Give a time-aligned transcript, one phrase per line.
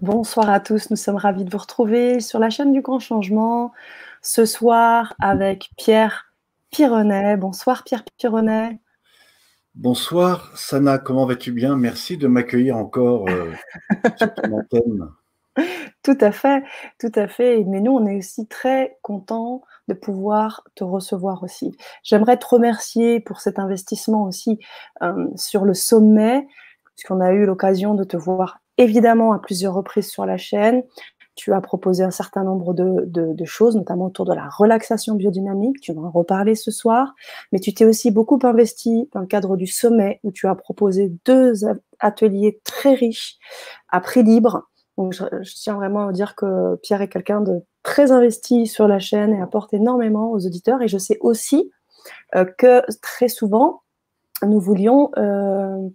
[0.00, 3.70] Bonsoir à tous, nous sommes ravis de vous retrouver sur la chaîne du Grand Changement
[4.22, 6.32] ce soir avec Pierre
[6.70, 7.36] Pironnet.
[7.36, 8.80] Bonsoir Pierre Pironnet.
[9.74, 11.76] Bonsoir Sana, comment vas-tu bien?
[11.76, 13.52] Merci de m'accueillir encore euh,
[14.16, 15.10] sur ton antenne.
[16.02, 16.64] Tout à fait,
[16.98, 17.62] tout à fait.
[17.64, 21.76] Mais nous, on est aussi très contents de pouvoir te recevoir aussi.
[22.02, 24.60] J'aimerais te remercier pour cet investissement aussi
[25.02, 26.46] euh, sur le sommet,
[26.94, 30.82] puisqu'on a eu l'occasion de te voir évidemment à plusieurs reprises sur la chaîne.
[31.36, 35.80] Tu as proposé un certain nombre de, choses, notamment autour de la relaxation biodynamique.
[35.80, 37.14] Tu vas en reparler ce soir.
[37.52, 41.12] Mais tu t'es aussi beaucoup investi dans le cadre du sommet où tu as proposé
[41.24, 41.60] deux
[41.98, 43.38] ateliers très riches
[43.90, 44.64] à prix libre.
[44.98, 45.24] Je,
[45.62, 49.40] tiens vraiment à dire que Pierre est quelqu'un de très investi sur la chaîne et
[49.40, 50.82] apporte énormément aux auditeurs.
[50.82, 51.70] Et je sais aussi
[52.34, 53.82] euh, que très souvent,
[54.42, 55.88] nous voulions euh,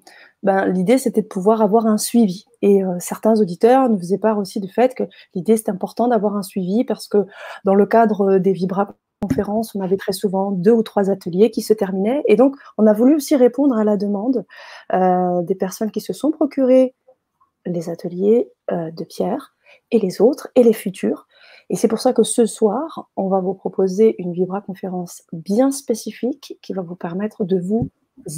[0.45, 2.45] ben, l'idée c'était de pouvoir avoir un suivi.
[2.65, 5.03] Et euh, certains auditeurs nous faisaient part aussi du fait que
[5.35, 7.19] l'idée c'est important d'avoir un suivi parce que
[7.63, 11.61] dans le cadre des Vibra conférences, on avait très souvent deux ou trois ateliers qui
[11.61, 12.23] se terminaient.
[12.27, 14.45] Et donc, on a voulu aussi répondre à la demande
[14.93, 16.95] euh, des personnes qui se sont procurées
[17.67, 19.55] les ateliers euh, de Pierre
[19.91, 21.27] et les autres et les futurs.
[21.69, 25.71] Et c'est pour ça que ce soir, on va vous proposer une Vibra conférence bien
[25.71, 27.89] spécifique qui va vous permettre de vous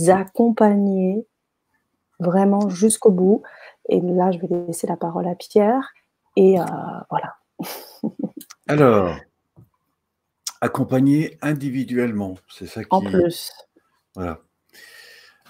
[0.10, 1.26] accompagner
[2.20, 3.44] vraiment jusqu'au bout.
[3.90, 5.94] Et là, je vais laisser la parole à Pierre.
[6.36, 6.64] Et euh,
[7.10, 7.36] voilà.
[8.68, 9.16] Alors,
[10.62, 12.90] accompagner individuellement, c'est ça qui.
[12.92, 13.52] En plus.
[14.16, 14.40] Voilà.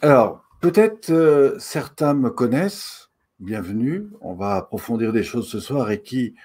[0.01, 3.09] Alors, peut-être euh, certains me connaissent.
[3.39, 4.07] Bienvenue.
[4.21, 6.35] On va approfondir des choses ce soir et qui,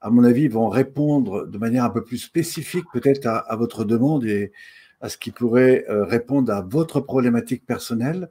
[0.00, 4.24] à mon avis, vont répondre de manière un peu plus spécifique peut-être à, votre demande
[4.24, 4.52] et
[5.00, 8.30] à ce qui pourrait euh, répondre à votre problématique personnelle.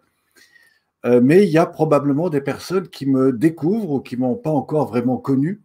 [1.06, 4.52] Euh, mais il y a probablement des personnes qui me découvrent ou qui m'ont pas
[4.52, 5.62] encore vraiment connu.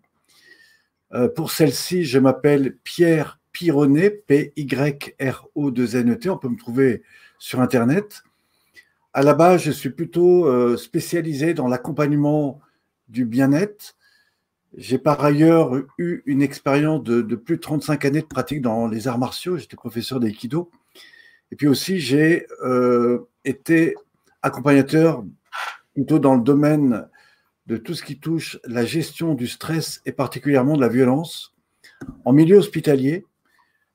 [1.12, 6.30] Euh, pour celle-ci, je m'appelle Pierre Pironnet, P-Y-R-O-2-N-E-T.
[6.30, 7.02] On peut me trouver
[7.38, 8.22] sur Internet.
[9.12, 12.60] À la base, je suis plutôt euh, spécialisé dans l'accompagnement
[13.08, 13.94] du bien-être.
[14.76, 18.88] J'ai par ailleurs eu une expérience de, de, plus de 35 années de pratique dans
[18.88, 19.56] les arts martiaux.
[19.56, 20.70] J'étais professeur d'aïkido.
[21.50, 22.46] Et puis aussi, j'ai
[23.44, 23.94] été
[24.46, 25.24] accompagnateur
[25.94, 27.08] plutôt dans le domaine
[27.66, 31.54] de tout ce qui touche la gestion du stress et particulièrement de la violence
[32.24, 33.24] en milieu hospitalier,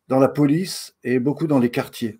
[0.07, 2.19] dans la police et beaucoup dans les quartiers.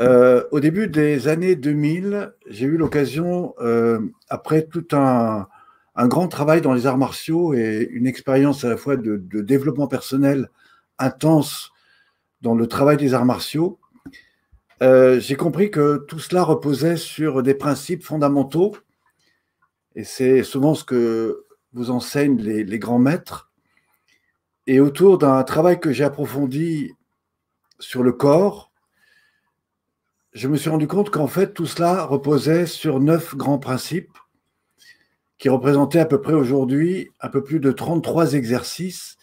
[0.00, 3.98] Euh, au début des années 2000, j'ai eu l'occasion, euh,
[4.28, 5.48] après tout un,
[5.96, 10.50] grand travail dans les arts martiaux et une expérience à la fois de développement personnel
[10.98, 11.72] intense
[12.42, 13.80] dans le travail des arts martiaux,
[14.82, 18.76] euh, j'ai compris que tout cela reposait sur des principes fondamentaux,
[19.94, 23.50] et c'est souvent ce que vous enseignent les, grands maîtres,
[24.66, 26.92] et autour d'un travail que j'ai approfondi
[27.78, 28.70] sur le corps,
[30.32, 34.18] je me suis rendu compte qu'en fait tout cela reposait sur neuf grands principes
[35.38, 39.16] qui représentaient à peu près aujourd'hui un peu plus de 33 exercices,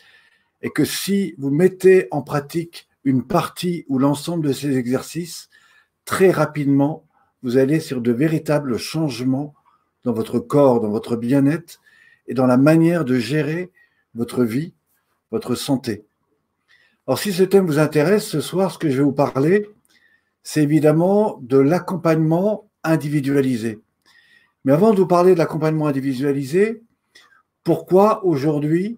[0.63, 5.49] et que si vous mettez en pratique une partie ou l'ensemble de ces exercices,
[6.05, 7.05] très rapidement,
[7.41, 9.53] vous allez sur de véritables changements
[10.03, 11.79] dans votre corps, dans votre bien-être
[12.27, 13.71] et dans la manière de gérer
[14.15, 14.73] votre vie,
[15.31, 16.05] votre santé.
[17.07, 19.69] Alors si ce thème vous intéresse, ce soir, ce que je vais vous parler,
[20.43, 23.79] c'est évidemment de l'accompagnement individualisé.
[24.65, 26.81] Mais avant de vous parler de l'accompagnement individualisé,
[27.63, 28.97] pourquoi aujourd'hui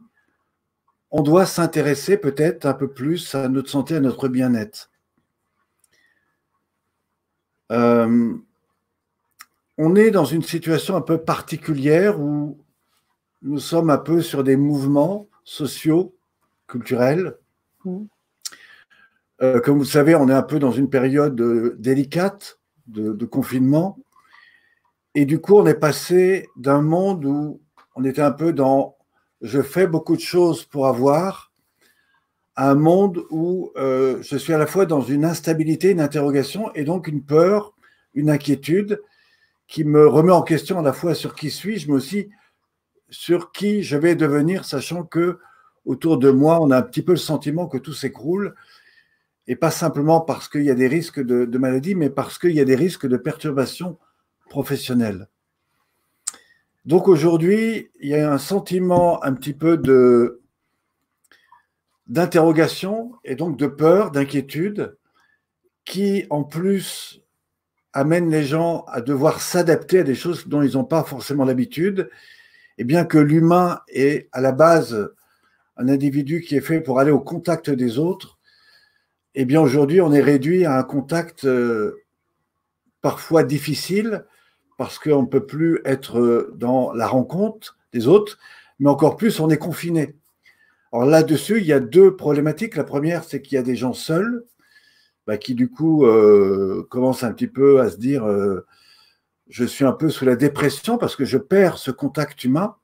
[1.18, 4.92] on doit s'intéresser peut-être un peu plus à notre santé, à notre bien-être.
[7.72, 8.34] Euh,
[9.78, 12.60] on est dans une situation un peu particulière où
[13.44, 16.14] nous sommes un peu sur des mouvements sociaux,
[16.68, 17.38] culturels.
[17.86, 18.04] Mmh.
[19.42, 23.24] Euh, comme vous le savez, on est un peu dans une période euh, délicate de,
[23.24, 23.98] confinement.
[25.14, 27.62] Et du coup, on est passé d'un monde où
[27.96, 28.98] on était un peu dans
[29.42, 31.52] je fais beaucoup de choses pour avoir
[32.56, 36.84] un monde où euh, je suis à la fois dans une instabilité, une interrogation et
[36.84, 37.74] donc une peur,
[38.14, 39.02] une inquiétude
[39.68, 42.30] qui me remet en question à la fois sur qui suis-je, mais aussi
[43.10, 45.40] sur qui je vais devenir, sachant que
[45.86, 48.56] autour de moi, on a un petit peu le sentiment que tout s'écroule,
[49.48, 52.52] et pas simplement parce qu'il y a des risques de, de maladie, mais parce qu'il
[52.52, 54.00] y a des risques de perturbation
[54.50, 55.28] professionnelle.
[56.86, 59.82] Donc aujourd'hui, il y a un sentiment un petit peu
[62.08, 64.96] d'interrogation et donc de peur, d'inquiétude,
[65.84, 67.24] qui en plus
[67.94, 72.10] amène les gens à devoir s'adapter à des choses dont ils n'ont pas forcément l'habitude.
[72.78, 75.12] Et bien que l'humain est à la base
[75.78, 78.38] un individu qui est fait pour aller au contact des autres,
[79.34, 82.04] eh bien aujourd'hui on est réduit à un contact euh,
[83.02, 84.26] parfois difficile
[84.78, 88.38] parce qu'on ne peut plus être dans la rencontre des autres,
[88.80, 90.16] mais encore plus on est confiné.
[90.92, 92.76] Alors là-dessus, il y a deux problématiques.
[92.76, 94.46] La première, c'est qu'il y a des gens seuls
[95.28, 98.66] bah, qui du coup euh, commencent un petit peu à se dire euh,
[99.50, 102.76] je suis un peu sous la dépression parce que je perds ce contact humain.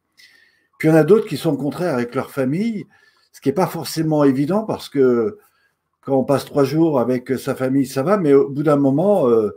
[0.77, 2.85] Puis il y en a d'autres qui sont au contraire avec leur famille,
[3.31, 5.37] ce qui n'est pas forcément évident parce que
[6.01, 9.29] quand on passe trois jours avec sa famille, ça va, mais au bout d'un moment,
[9.29, 9.55] euh,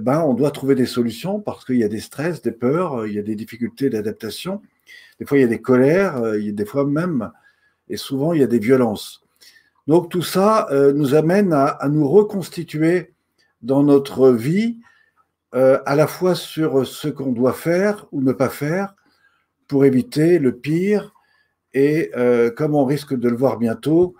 [0.00, 3.14] ben, on doit trouver des solutions parce qu'il y a des stress, des peurs, il
[3.14, 4.62] y a des difficultés d'adaptation.
[5.18, 7.30] Des fois, il y a des colères, il y a des fois même,
[7.88, 9.22] et souvent, il y a des violences.
[9.88, 13.14] Donc tout ça euh, nous amène à, nous reconstituer
[13.62, 14.76] dans notre vie,
[15.54, 18.94] euh, à la fois sur ce qu'on doit faire ou ne pas faire
[19.66, 21.14] pour éviter le pire
[21.72, 24.14] et euh, comme on risque de le voir bientôt,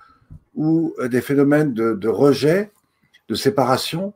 [0.55, 2.73] ou des phénomènes de, rejet,
[3.29, 4.13] de séparation,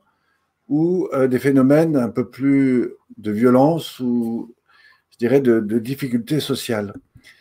[0.73, 4.53] ou des phénomènes un peu plus de violence ou
[5.11, 6.93] je dirais de, de difficultés sociales.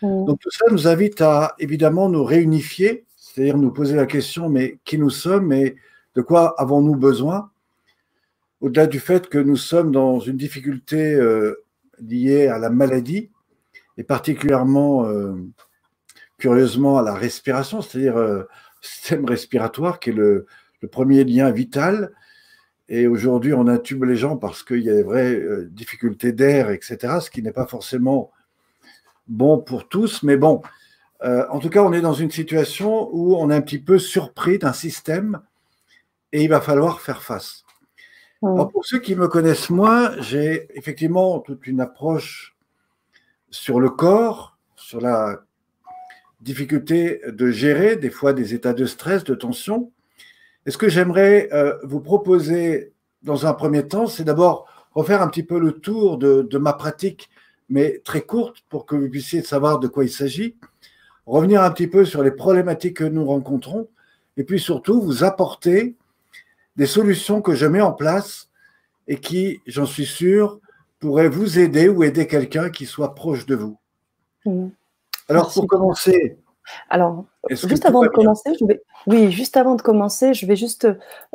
[0.02, 0.26] Mmh.
[0.26, 4.78] Donc tout ça nous invite à évidemment nous réunifier c'est-à-dire nous poser la question, mais
[4.84, 5.76] qui nous sommes et
[6.14, 7.50] de quoi avons-nous besoin?
[8.60, 11.64] Au-delà du fait que nous sommes dans une difficulté euh,
[11.98, 13.30] liée à la maladie,
[13.96, 15.34] et particulièrement, euh,
[16.36, 18.44] curieusement, à la respiration, c'est-à-dire le euh,
[18.82, 20.46] système respiratoire qui est le,
[20.90, 22.12] premier lien vital.
[22.94, 27.20] Et aujourd'hui, on intube les gens parce qu'il y a des vraies difficultés d'air, etc.,
[27.22, 28.30] ce qui n'est pas forcément
[29.28, 30.60] bon pour tous, mais bon,
[31.24, 33.98] euh, en tout cas, on est dans une situation où on est un petit peu
[33.98, 35.40] surpris d'un système
[36.32, 37.64] et il va falloir faire face.
[38.40, 42.54] pour ceux qui me connaissent moi, j'ai effectivement toute une approche
[43.48, 45.44] sur le corps, sur la
[46.42, 49.92] difficulté de gérer des fois des états de stress, de tension.
[50.66, 52.92] Et ce que j'aimerais euh, vous proposer
[53.22, 57.30] dans un premier temps, c'est d'abord refaire un petit peu le tour de ma pratique,
[57.68, 60.56] mais très courte, pour que vous puissiez savoir de quoi il s'agit
[61.26, 63.88] revenir un petit peu sur les problématiques que nous rencontrons
[64.36, 65.94] et puis surtout vous apporter
[66.76, 68.48] des solutions que je mets en place
[69.08, 70.58] et qui, j'en suis sûr,
[71.00, 73.78] pourraient vous aider ou aider quelqu'un qui soit proche de vous.
[74.46, 74.68] Mmh.
[75.28, 76.38] Alors, pour commencer,
[76.90, 80.86] alors, juste avant de commencer, je vais, oui, juste avant de commencer, je vais juste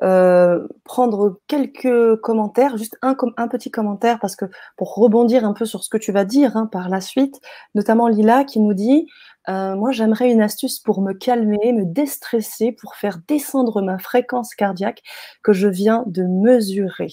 [0.03, 4.45] euh, prendre quelques commentaires, juste un, un, petit commentaire, parce que
[4.77, 7.39] pour rebondir un peu sur ce que tu vas dire hein, par la suite,
[7.75, 9.07] notamment Lila qui nous dit
[9.49, 14.55] euh, Moi, j'aimerais une astuce pour me calmer, me déstresser, pour faire descendre ma fréquence
[14.55, 15.01] cardiaque
[15.43, 17.11] que je viens de mesurer.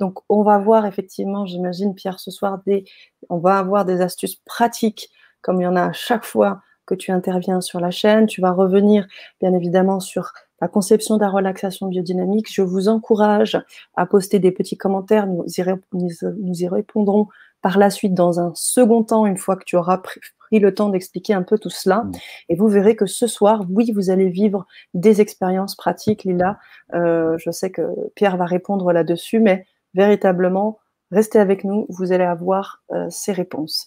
[0.00, 2.84] Donc, on va voir effectivement, j'imagine, Pierre, ce soir, des,
[3.28, 5.10] on va avoir des astuces pratiques,
[5.40, 8.26] comme il y en a à chaque fois que tu interviens sur la chaîne.
[8.26, 9.06] Tu vas revenir,
[9.40, 12.52] bien évidemment, sur la conception de la relaxation biodynamique.
[12.52, 13.60] Je vous encourage
[13.96, 15.26] à poster des petits commentaires.
[15.26, 17.28] Nous y, répondrons
[17.62, 20.20] par la suite dans un second temps, une fois que tu auras pris,
[20.52, 22.04] le temps d'expliquer un peu tout cela.
[22.04, 22.12] Mmh.
[22.50, 26.58] Et vous verrez que ce soir, oui, vous allez vivre des expériences pratiques, Lila.
[26.94, 27.82] Euh, je sais que
[28.14, 30.78] Pierre va répondre là-dessus, mais véritablement,
[31.10, 33.86] restez avec nous, vous allez avoir euh, ces réponses.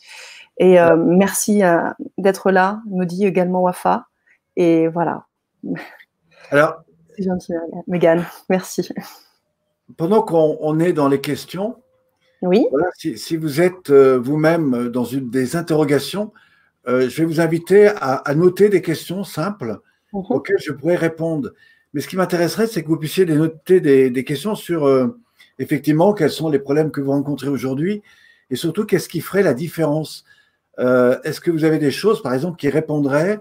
[0.59, 4.07] Et euh, merci euh, d'être là, me dit également Wafa.
[4.55, 5.25] Et voilà.
[6.51, 6.81] Alors,
[7.15, 7.53] c'est gentil,
[7.87, 8.25] Megan.
[8.49, 8.89] Merci.
[9.97, 11.77] Pendant qu'on est dans les questions,
[12.41, 12.65] oui.
[12.97, 16.31] si, vous êtes euh, vous-même dans une des interrogations,
[16.85, 19.79] je vais vous inviter à, noter des questions simples
[20.13, 20.23] mhm.
[20.29, 21.51] auxquelles je pourrais répondre.
[21.93, 24.87] Mais ce qui m'intéresserait, c'est que vous puissiez noter des, des questions sur
[25.59, 28.01] effectivement quels sont les problèmes que vous rencontrez aujourd'hui
[28.49, 30.23] et surtout qu'est-ce qui ferait la différence
[30.79, 33.39] euh, est-ce que vous avez des choses, par exemple, qui répondraient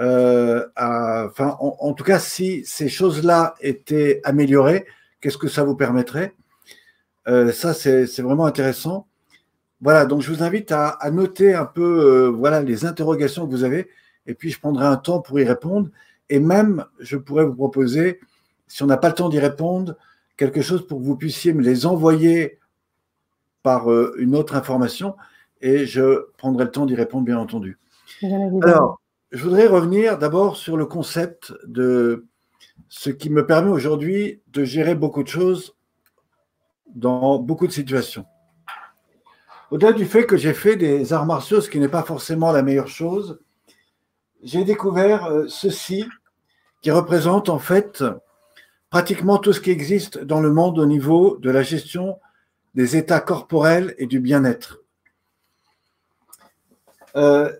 [0.00, 4.86] euh, à, en, tout cas, si ces choses-là étaient améliorées,
[5.20, 6.34] qu'est-ce que ça vous permettrait?
[7.28, 9.06] Euh, Ça, c'est vraiment intéressant.
[9.80, 13.88] Voilà, donc je vous invite à, noter un peu voilà, les interrogations que vous avez,
[14.26, 15.90] et puis je prendrai un temps pour y répondre.
[16.30, 18.18] Et même, je pourrais vous proposer,
[18.66, 19.96] si on n'a pas le temps d'y répondre,
[20.36, 22.58] quelque chose pour que vous puissiez me les envoyer
[23.62, 25.14] par une autre information
[25.64, 27.78] et je prendrai le temps d'y répondre, bien entendu.
[28.62, 29.00] Alors,
[29.32, 32.26] je voudrais revenir d'abord sur le concept de
[32.90, 35.74] ce qui me permet aujourd'hui de gérer beaucoup de choses
[36.94, 38.26] dans beaucoup de situations.
[39.70, 42.62] Au-delà du fait que j'ai fait des arts martiaux, ce qui n'est pas forcément la
[42.62, 43.40] meilleure chose,
[44.42, 46.04] j'ai découvert euh, ceci
[46.82, 48.04] qui représente en fait
[48.90, 52.18] pratiquement tout ce qui existe dans le monde au niveau de la gestion
[52.74, 54.83] des états corporels et du bien-être.
[57.16, 57.52] Euh,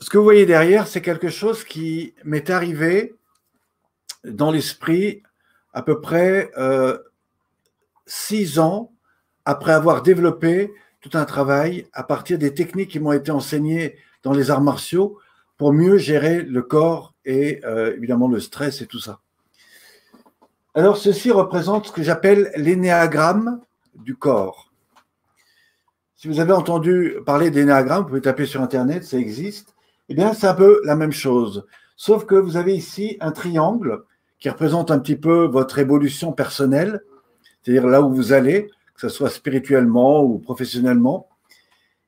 [0.00, 3.14] ce que vous voyez derrière, c'est quelque chose qui m'est arrivé
[4.24, 5.22] dans l'esprit
[5.72, 6.98] à peu près euh,
[8.06, 8.92] six ans
[9.44, 14.32] après avoir développé tout un travail à partir des techniques qui m'ont été enseignées dans
[14.32, 15.18] les arts martiaux
[15.56, 19.20] pour mieux gérer le corps et euh, évidemment le stress et tout ça.
[20.74, 23.60] Alors ceci représente ce que j'appelle l'énéagramme
[23.94, 24.72] du corps.
[26.24, 29.74] Si vous avez entendu parler d'énéagramme, vous pouvez taper sur Internet, ça existe.
[30.08, 31.66] Eh bien, c'est un peu la même chose.
[31.96, 34.04] Sauf que vous avez ici un triangle
[34.38, 37.02] qui représente un petit peu votre évolution personnelle,
[37.60, 41.28] c'est-à-dire là où vous allez, que ce soit spirituellement ou professionnellement.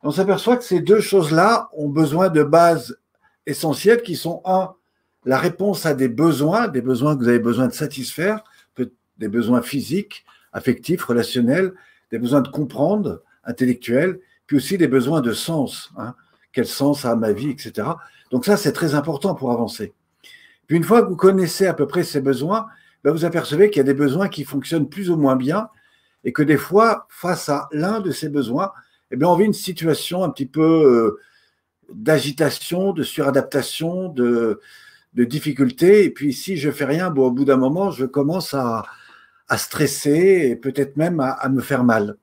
[0.03, 2.99] On s'aperçoit que ces deux choses-là ont besoin de bases
[3.45, 4.71] essentielles qui sont, un,
[5.27, 8.43] la réponse à des besoins, des besoins que vous avez besoin de satisfaire,
[9.19, 11.75] des besoins physiques, affectifs, relationnels,
[12.11, 15.93] des besoins de comprendre, intellectuels, puis aussi des besoins de sens.
[15.97, 16.15] Hein.
[16.53, 17.89] Quel sens a ma vie, etc.
[18.31, 19.95] Donc ça, c'est très important pour avancer.
[20.67, 22.67] Puis une fois que vous connaissez à peu près ces besoins,
[23.05, 25.69] ben, vous apercevez qu'il y a des besoins qui fonctionnent plus ou moins bien
[26.25, 28.73] et que des fois, face à l'un de ces besoins,
[29.13, 31.21] eh on vit une situation un petit peu euh,
[31.93, 34.61] d'agitation, de suradaptation, de,
[35.15, 36.05] de difficulté.
[36.05, 38.85] Et puis si je fais rien, au bout d'un moment, je commence à,
[39.57, 42.17] stresser et peut-être même à, me faire mal.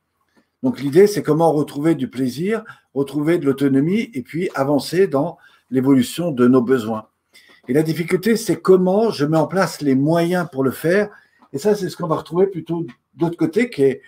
[0.63, 5.37] Donc l'idée, c'est comment retrouver du plaisir, retrouver de l'autonomie et puis avancer dans
[5.69, 7.09] l'évolution de nos besoins.
[7.67, 11.09] Et la difficulté, c'est comment je mets en place les moyens pour le faire.
[11.51, 14.01] Et ça, c'est ce qu'on va retrouver plutôt d'autre côté, qui est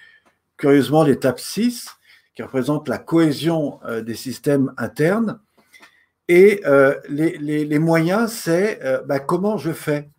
[0.57, 1.89] curieusement l'étape 6,
[2.35, 5.39] qui représente la cohésion euh, des systèmes internes.
[6.27, 10.09] Et euh, les, moyens, c'est euh, bah, comment je fais?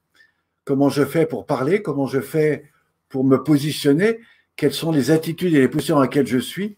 [0.64, 2.71] Comment je fais pour parler, comment je fais
[3.09, 4.21] pour me positionner,
[4.56, 6.76] quelles sont les attitudes et les positions dans lesquelles je suis.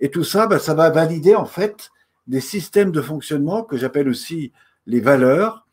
[0.00, 1.90] Et tout ça, bah, ça va valider en fait
[2.26, 4.52] des systèmes de fonctionnement que j'appelle aussi
[4.86, 5.64] les valeurs,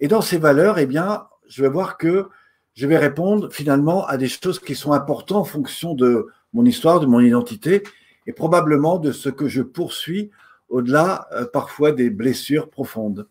[0.00, 2.28] et dans ces valeurs, eh bien, je vais voir que
[2.74, 7.00] je vais répondre finalement à des choses qui sont importantes en fonction de mon histoire,
[7.00, 7.82] de mon identité
[8.26, 10.30] et probablement de ce que je poursuis
[10.70, 13.28] au-delà euh, parfois des blessures profondes.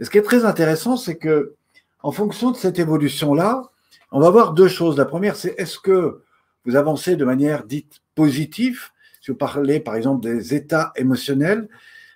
[0.00, 1.54] Et ce qui est très intéressant, c'est que
[2.02, 3.62] en fonction de cette évolution-là,
[4.10, 4.96] on va voir deux choses.
[4.96, 6.21] La première, c'est est-ce que
[6.64, 8.90] vous avancez de manière dite positive.
[9.20, 11.68] Si vous parlez par exemple des états émotionnels,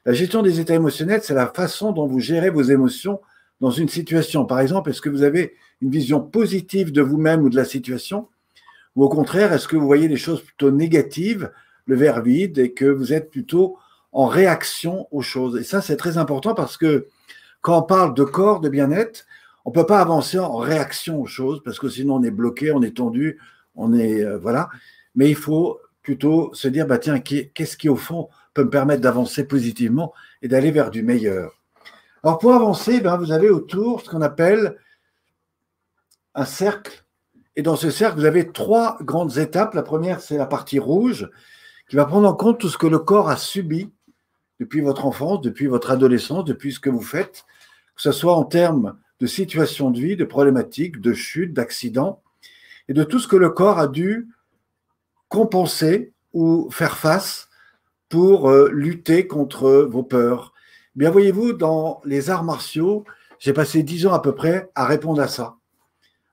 [0.05, 3.21] la gestion des états émotionnels, c'est la façon dont vous gérez vos émotions
[3.61, 4.45] dans une situation.
[4.45, 8.29] Par exemple, est-ce que vous avez une vision positive de vous-même ou de la situation?
[8.95, 11.51] Ou au contraire, est-ce que vous voyez des choses plutôt négatives,
[11.87, 13.79] le verre vide, et que vous êtes plutôt
[14.13, 15.59] en réaction aux choses?
[15.59, 17.09] Et ça, c'est très important parce que
[17.61, 19.27] quand on parle de corps, de bien-être,
[19.65, 22.71] on ne peut pas avancer en réaction aux choses parce que sinon on est bloqué,
[22.71, 23.41] on est tendu,
[23.77, 24.23] on est.
[24.23, 24.69] Euh, voilà.
[25.15, 29.03] Mais il faut plutôt se dire bah, tiens, qu'est-ce qui au fond peut me permettre
[29.03, 31.57] d'avancer positivement et d'aller vers du meilleur
[32.27, 34.77] alors pour avancer, ben, vous avez autour ce qu'on appelle
[36.35, 37.07] un cercle.
[37.55, 39.75] Et dans ce cercle, vous avez trois grandes étapes.
[39.75, 41.31] La première, c'est la partie rouge,
[41.89, 43.93] qui va prendre en compte tout ce que le corps a subi
[44.59, 47.45] depuis votre enfance, depuis votre adolescence, depuis ce que vous faites,
[47.95, 52.25] que ce soit en termes de situation de vie, de problématiques, de chutes, d'accidents,
[52.89, 54.29] et de tout ce que le corps a dû
[55.29, 57.49] compenser ou faire face
[58.09, 60.53] pour euh, lutter contre vos peurs,
[60.97, 63.05] Bien, voyez-vous, dans les arts martiaux,
[63.39, 65.57] j'ai passé dix ans à peu près à répondre à ça,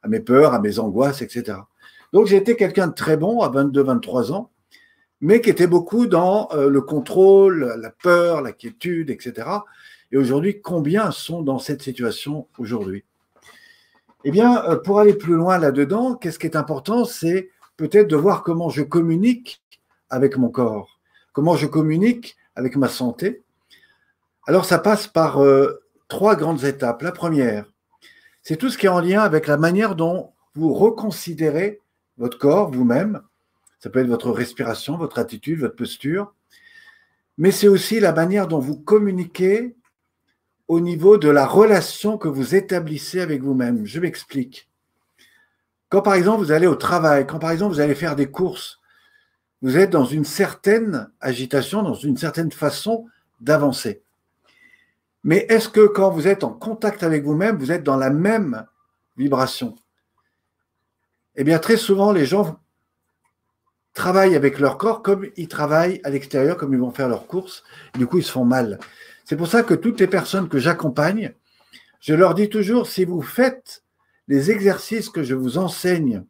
[0.02, 1.58] à mes peurs, à mes angoisses, etc.
[2.14, 4.52] Donc, j'ai été quelqu'un de très bon à 22-23 ans,
[5.20, 9.50] mais qui était beaucoup dans euh, le contrôle, la peur, la quiétude, etc.
[10.14, 13.04] Et aujourd'hui, combien sont dans cette situation aujourd'hui?
[14.24, 18.16] Eh bien, euh, pour aller plus loin là-dedans, qu'est-ce qui est important C'est peut-être de
[18.16, 19.62] voir comment je communique
[20.10, 21.00] avec mon corps,
[21.34, 23.44] comment je communique avec ma santé,
[24.46, 27.02] alors, ça passe par euh, trois grandes étapes.
[27.02, 27.66] La première,
[28.42, 31.80] c'est tout ce qui est en lien avec la manière dont vous reconsidérez
[32.18, 33.22] votre corps, vous-même.
[33.80, 36.34] Ça peut être votre respiration, votre attitude, votre posture.
[37.38, 39.76] Mais c'est aussi la manière dont vous communiquez
[40.68, 43.86] au niveau de la relation que vous établissez avec vous-même.
[43.86, 44.70] Je m'explique.
[45.90, 48.80] Quand par exemple vous allez au travail, quand par exemple vous allez faire des courses,
[49.62, 53.06] vous êtes dans une certaine agitation, dans une certaine façon
[53.40, 54.04] d'avancer.
[55.24, 58.66] Mais est-ce que quand vous êtes en contact avec vous-même, vous êtes dans la même
[59.16, 59.76] vibration?
[61.36, 62.60] Eh bien, très souvent, les gens
[63.94, 67.64] travaillent avec leur corps comme ils travaillent à l'extérieur, comme ils vont faire leurs courses.
[67.96, 68.80] du coup, ils se font mal.
[69.26, 71.34] C'est pour ça que toutes les personnes que j'accompagne,
[72.00, 73.84] je leur dis toujours, si vous faites
[74.28, 76.24] les exercices que je vous enseigne,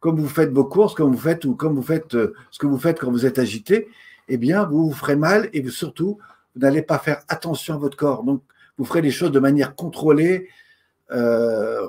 [0.00, 2.66] comme vous faites vos courses, comme vous faites ou comme vous faites euh, ce que
[2.66, 3.88] vous faites quand vous êtes agité,
[4.28, 6.18] eh bien, vous vous ferez mal et surtout,
[6.54, 8.24] vous n'allez pas faire attention à votre corps.
[8.24, 8.42] Donc,
[8.78, 10.48] vous ferez les choses de manière contrôlée
[11.10, 11.86] euh,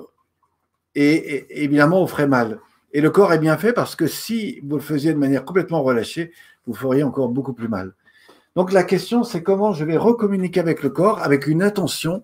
[0.96, 2.60] et, évidemment, vous ferez mal.
[2.92, 5.82] Et le corps est bien fait parce que si vous le faisiez de manière complètement
[5.82, 6.32] relâchée,
[6.68, 7.94] vous feriez encore beaucoup plus mal.
[8.56, 12.24] Donc la question, c'est comment je vais recommuniquer avec le corps avec une intention.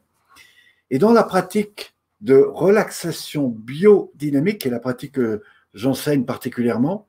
[0.91, 5.41] Et dans la pratique de relaxation biodynamique, qui est la pratique que
[5.73, 7.07] j'enseigne particulièrement,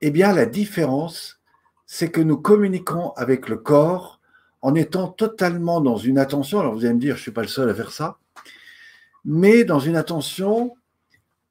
[0.00, 1.40] eh bien la différence,
[1.86, 4.20] c'est que nous communiquons avec le corps
[4.62, 6.60] en étant totalement dans une attention.
[6.60, 8.18] Alors vous allez me dire, je ne suis pas le seul à faire ça,
[9.24, 10.74] mais dans une attention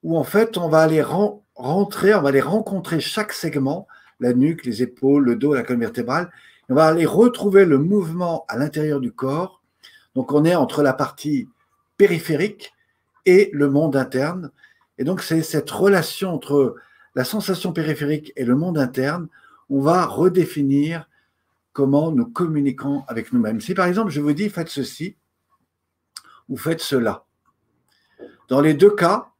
[0.02, 3.86] où en fait on va aller rentrer, on va aller rencontrer chaque segment,
[4.20, 6.30] la nuque, les épaules, le dos, la colonne vertébrale.
[6.68, 9.62] On va aller retrouver le mouvement à l'intérieur du corps.
[10.14, 11.48] Donc on est entre la partie
[11.96, 12.72] périphérique
[13.26, 14.50] et le monde interne.
[14.98, 16.76] Et donc c'est cette relation entre
[17.14, 19.28] la sensation périphérique et le monde interne,
[19.70, 21.08] on va redéfinir
[21.72, 23.60] comment nous communiquons avec nous-mêmes.
[23.60, 25.16] Si par exemple je vous dis faites ceci
[26.48, 27.24] ou faites cela,
[28.48, 29.30] dans les deux cas,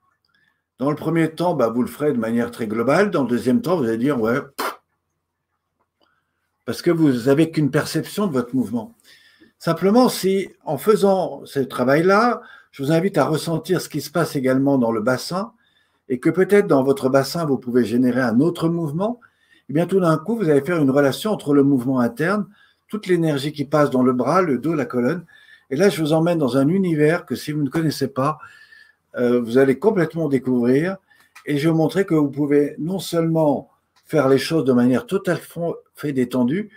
[0.85, 3.11] dans le premier temps, bah, vous le ferez de manière très globale.
[3.11, 4.39] Dans le deuxième temps, vous allez dire, ouais,
[6.67, 8.95] parce que vous n'avez qu'une perception de votre mouvement.
[9.59, 14.37] Simplement, si en faisant ce travail-là, je vous invite à ressentir ce qui se passe
[14.37, 15.53] également dans le bassin,
[16.11, 19.87] et que peut-être dans votre bassin, vous pouvez générer un autre mouvement, et eh bien
[19.87, 22.47] tout d'un coup, vous allez faire une relation entre le mouvement interne,
[22.89, 25.25] toute l'énergie qui passe dans le bras, le dos, la colonne.
[25.71, 28.39] Et là, je vous emmène dans un univers que si vous ne connaissez pas,
[29.17, 30.97] euh, vous allez complètement découvrir.
[31.47, 33.71] Et je vais vous montrer que vous pouvez non seulement
[34.07, 36.71] faire les choses de manière totalement fait détendue,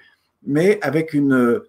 [0.44, 1.62] mais avec, une,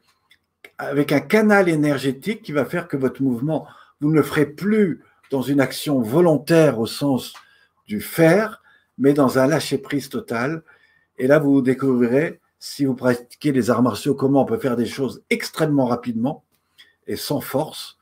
[0.78, 3.66] avec un canal énergétique qui va faire que votre mouvement,
[4.00, 7.34] vous ne le ferez plus dans une action volontaire au sens
[7.86, 8.62] du faire,
[8.98, 10.62] mais dans un lâcher-prise total.
[11.18, 14.86] Et là, vous découvrirez, si vous pratiquez les arts martiaux, comment on peut faire des
[14.86, 16.44] choses extrêmement rapidement
[17.06, 17.98] et sans force,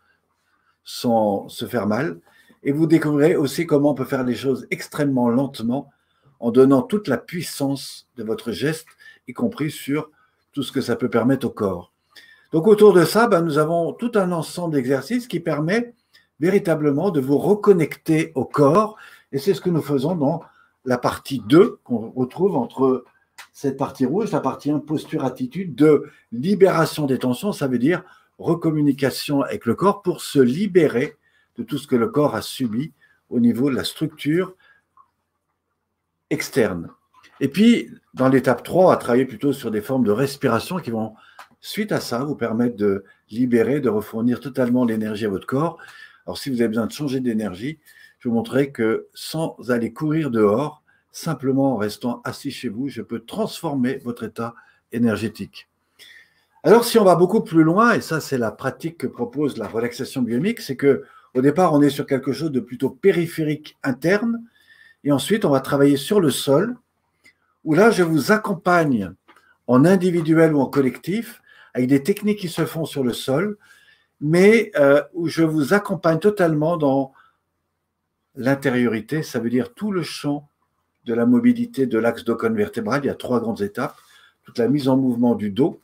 [0.85, 2.19] sans se faire mal.
[2.67, 5.89] Et vous découvrirez aussi comment on peut faire les choses extrêmement lentement
[6.41, 8.89] en donnant toute la puissance de votre geste,
[9.29, 10.11] y compris sur
[10.53, 11.93] tout ce que ça peut permettre au corps.
[12.51, 15.95] Donc autour de ça, ben, nous avons tout un ensemble d'exercices qui permet
[16.41, 18.97] véritablement de vous reconnecter au corps.
[19.31, 20.43] Et c'est ce que nous faisons dans
[20.85, 23.05] la partie 2 qu'on retrouve entre
[23.53, 28.03] cette partie rouge, la partie 1, posture, attitude, de libération des tensions, ça veut dire
[28.39, 31.17] recommunication avec le corps pour se libérer
[31.57, 32.93] de tout ce que le corps a subi
[33.31, 34.55] au niveau de la structure
[36.31, 36.91] externe.
[37.41, 40.91] Et puis, dans l'étape 3, on va travailler plutôt sur des formes de respiration qui
[40.91, 41.15] vont,
[41.61, 45.79] suite à ça, vous permettre de libérer, de refournir totalement l'énergie à votre corps.
[46.27, 47.79] Alors, si vous avez besoin de changer d'énergie,
[48.19, 53.03] je vous montrerai que sans aller courir dehors, simplement en restant assis chez vous, je
[53.03, 54.55] peux transformer votre état
[54.93, 55.69] énergétique.
[56.63, 59.69] Alors, si on va beaucoup plus loin, et ça, c'est la pratique que propose la
[59.69, 61.05] relaxation biomique, c'est que
[61.37, 64.43] au départ, on est sur quelque chose de plutôt périphérique interne,
[65.05, 66.77] et ensuite, on va travailler sur le sol,
[67.65, 69.13] où là, je vous accompagne
[69.67, 71.43] en individuel ou en collectif,
[71.75, 73.59] avec des techniques qui se font sur le sol,
[74.21, 77.13] mais euh, où je vous accompagne totalement dans
[78.35, 80.49] l'intériorité, ça veut dire tout le champ
[81.05, 83.03] de la mobilité de l'axe dos vertébral.
[83.05, 83.97] Il y a trois grandes étapes.
[84.45, 85.81] Toute la mise en mouvement du dos,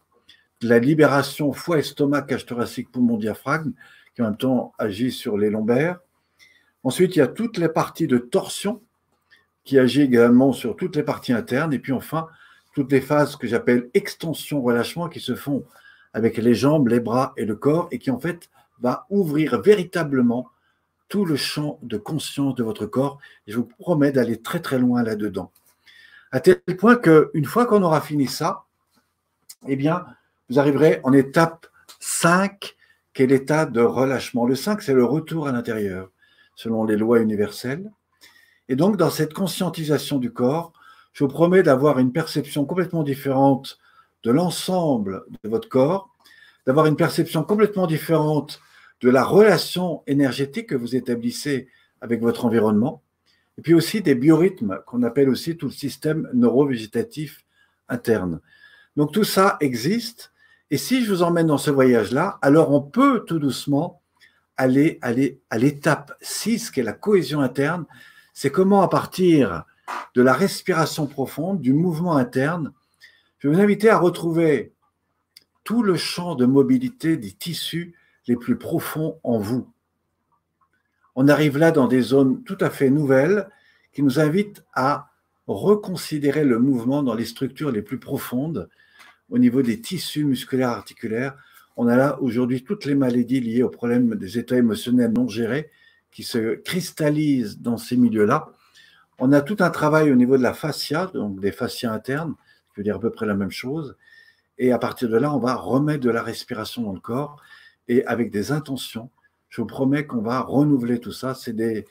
[0.61, 3.73] la libération foie, estomac, cage thoracique, poumon, diaphragme,
[4.15, 5.99] qui en même temps agit sur les lombaires.
[6.85, 8.83] Ensuite, il y a toutes les parties de torsion
[9.65, 11.73] qui agit également sur toutes les parties internes.
[11.73, 12.29] Et puis enfin,
[12.75, 15.65] toutes les phases que j'appelle extension-relâchement qui se font
[16.13, 20.49] avec les jambes, les bras et le corps et qui en fait va ouvrir véritablement
[21.09, 23.19] tout le champ de conscience de votre corps.
[23.47, 25.53] Et je vous promets d'aller très très loin là-dedans.
[26.33, 28.65] À tel point qu'une fois qu'on aura fini ça,
[29.69, 30.05] eh bien,
[30.49, 31.67] vous arriverez en étape
[32.01, 32.75] 5
[33.15, 34.47] quel l'état de relâchement?
[34.47, 36.11] Le 5, c'est le retour à l'intérieur,
[36.55, 37.91] selon les lois universelles.
[38.69, 40.73] Et donc, dans cette conscientisation du corps,
[41.13, 43.79] je vous promets d'avoir une perception complètement différente
[44.23, 46.11] de l'ensemble de votre corps,
[46.67, 48.61] d'avoir une perception complètement différente
[49.01, 51.69] de la relation énergétique que vous établissez
[52.01, 53.03] avec votre environnement,
[53.59, 57.45] et puis aussi des biorhythmes qu'on appelle aussi tout le système neurovégétatif
[57.89, 58.41] interne.
[58.97, 60.32] Donc tout ça existe
[60.73, 64.01] et si je vous emmène dans ce voyage-là, alors on peut tout doucement
[64.57, 67.85] aller, à l'étape 6, qui est la cohésion interne.
[68.33, 69.65] C'est comment, à partir
[70.15, 72.73] de la respiration profonde, du mouvement interne,
[73.39, 74.73] je vais vous inviter à retrouver
[75.63, 77.95] tout le champ de mobilité des tissus
[78.27, 79.71] les plus profonds en vous.
[81.17, 83.47] On arrive là dans des zones tout à fait nouvelles
[83.93, 85.11] qui nous invitent à
[85.47, 88.71] reconsidérer le mouvement dans les structures les plus profondes
[89.33, 91.35] au niveau des tissus musculaires articulaires.
[91.77, 95.71] On a là aujourd'hui toutes les maladies liées aux problèmes des états émotionnels non gérés
[96.13, 98.51] qui se cristallisent dans ces milieux-là.
[99.19, 102.35] On a tout un travail au niveau de la fascia, donc des fascias internes,
[102.71, 103.97] qui veut dire à peu près la même chose.
[104.59, 107.41] Et à partir de là, on va remettre de la respiration dans le corps
[107.89, 109.09] et avec des intentions.
[109.49, 111.35] Je vous promets qu'on va renouveler tout ça.
[111.35, 111.87] C'est des,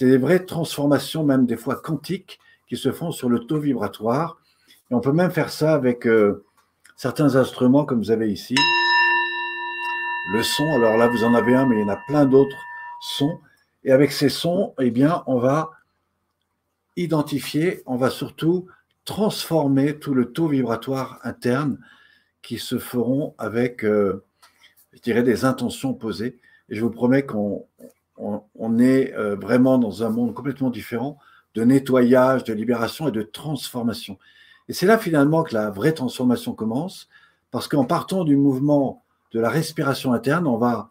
[0.00, 4.38] des vraies transformations, même des fois quantiques, qui se font sur le taux vibratoire.
[4.90, 6.44] Et on peut même faire ça avec euh,
[6.96, 8.54] certains instruments comme vous avez ici.
[10.32, 12.56] Le son, alors là vous en avez un, mais il y en a plein d'autres
[13.00, 13.38] sons.
[13.84, 15.70] Et avec ces sons, eh bien, on va
[16.96, 18.66] identifier, on va surtout
[19.04, 21.78] transformer tout le taux vibratoire interne
[22.40, 24.24] qui se feront avec, euh,
[24.92, 26.38] je dirais, des intentions posées.
[26.68, 27.66] Et je vous promets qu'on
[28.16, 31.18] on, est euh, vraiment dans un monde complètement différent
[31.54, 34.18] de nettoyage, de libération et de transformation.
[34.68, 37.08] Et c'est là finalement que la vraie transformation commence,
[37.50, 40.90] parce qu'en partant du mouvement de la respiration interne, on va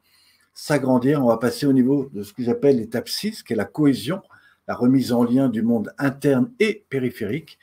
[0.54, 3.66] s'agrandir, on va passer au niveau de ce que j'appelle l'étape 6, qui est la
[3.66, 4.22] cohésion,
[4.68, 7.58] la remise en lien du monde interne et périphérique,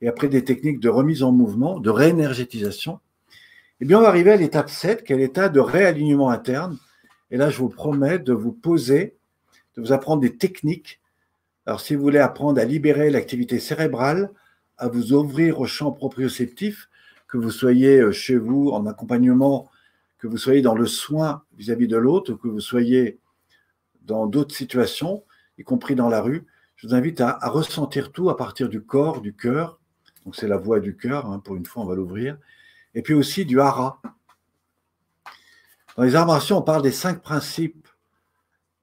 [0.00, 3.00] et après des techniques de remise en mouvement, de réénergétisation,
[3.80, 6.78] eh bien on va arriver à l'étape 7, qui est l'état de réalignement interne.
[7.30, 9.16] Et là, je vous promets de vous poser,
[9.76, 11.00] de vous apprendre des techniques.
[11.66, 14.30] Alors, si vous voulez apprendre à libérer l'activité cérébrale,
[14.78, 16.88] à vous ouvrir au champ proprioceptif,
[17.28, 19.70] que vous soyez euh, chez vous en accompagnement
[20.24, 23.18] que vous soyez dans le soin vis-à-vis de l'autre, que vous soyez
[24.02, 25.22] dans d'autres situations,
[25.58, 29.20] y compris dans la rue, je vous invite à, ressentir tout à partir du corps,
[29.20, 29.78] du cœur.
[30.24, 32.38] Donc c'est la voix du cœur, hein, pour une fois on va l'ouvrir.
[32.94, 34.00] Et puis aussi du hara.
[35.96, 37.86] Dans les arts martiaux, on parle des cinq principes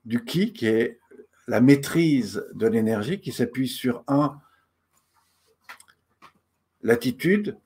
[0.05, 0.99] du ki, qui est
[1.47, 4.39] la maîtrise de l'énergie, qui s'appuie sur un,
[6.83, 7.57] l'attitude,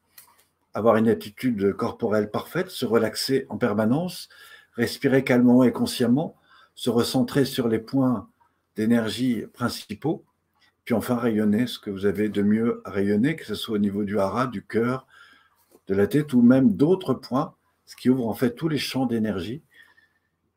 [0.73, 4.30] avoir une attitude corporelle parfaite, se relaxer en permanence,
[4.73, 6.36] respirer calmement et consciemment,
[6.75, 8.28] se recentrer sur les points
[8.75, 10.25] d'énergie principaux,
[10.84, 14.04] puis enfin rayonner ce que vous avez de mieux rayonner, que ce soit au niveau
[14.04, 15.08] du hara, du cœur,
[15.88, 19.06] de la tête ou même d'autres points, ce qui ouvre en fait tous les champs
[19.06, 19.62] d'énergie.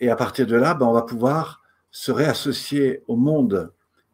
[0.00, 3.72] Et à partir de là, ben, on va pouvoir se réassocier au monde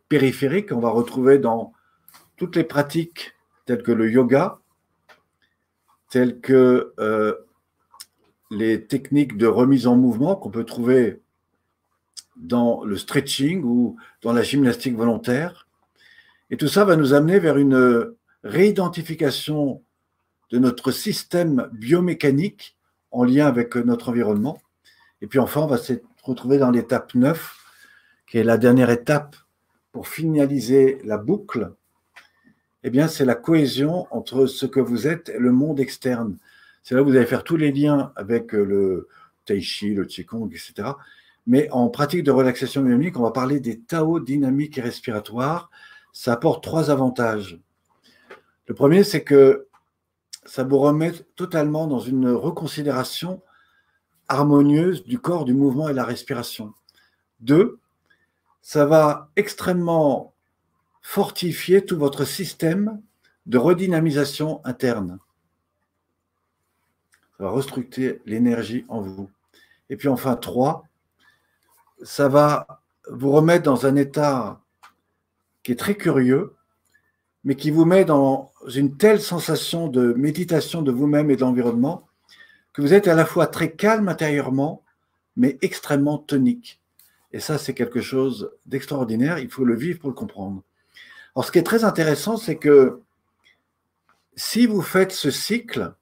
[0.09, 1.72] périphérique qu'on va retrouver dans
[2.37, 3.33] toutes les pratiques
[3.66, 4.59] telles que le yoga,
[6.11, 7.35] telles que euh,
[8.50, 11.20] les techniques de remise en mouvement qu'on peut trouver
[12.37, 15.68] dans le stretching ou dans la gymnastique volontaire.
[16.50, 19.83] Et tout ça va nous amener vers une réidentification
[20.50, 22.77] de notre système biomécanique
[23.11, 24.61] en lien avec notre environnement.
[25.20, 27.57] Et puis enfin, on va se retrouver dans l'étape 9,
[28.29, 29.37] qui est la dernière étape
[29.92, 31.72] pour finaliser la boucle
[32.86, 36.36] eh bien, c'est la cohésion entre ce que vous êtes et le monde externe.
[36.82, 39.08] C'est là où vous allez faire tous les liens avec euh, le
[39.46, 40.90] tai chi, le qigong, etc.
[41.46, 45.70] Mais en pratique de relaxation dynamique, on va parler des Tao dynamiques et respiratoires.
[46.12, 47.58] Ça apporte trois avantages.
[48.66, 49.66] Le premier, c'est que
[50.44, 53.40] ça vous remet totalement dans une reconsidération
[54.28, 56.74] harmonieuse du corps, du mouvement et de la respiration.
[57.40, 57.78] Deux,
[58.60, 60.33] ça va extrêmement
[61.04, 63.00] fortifier tout votre système
[63.44, 65.18] de redynamisation interne.
[67.36, 69.30] Ça va restructurer l'énergie en vous.
[69.90, 70.88] Et puis enfin, trois,
[72.02, 74.62] ça va vous remettre dans un état
[75.62, 76.54] qui est très curieux,
[77.44, 82.08] mais qui vous met dans une telle sensation de méditation de vous-même et de l'environnement
[82.72, 84.82] que vous êtes à la fois très calme intérieurement,
[85.36, 86.80] mais extrêmement tonique.
[87.30, 89.38] Et ça, c'est quelque chose d'extraordinaire.
[89.38, 90.62] Il faut le vivre pour le comprendre.
[91.34, 93.00] Alors, ce qui est très intéressant, c'est que
[94.36, 95.94] si vous faites ce cycle,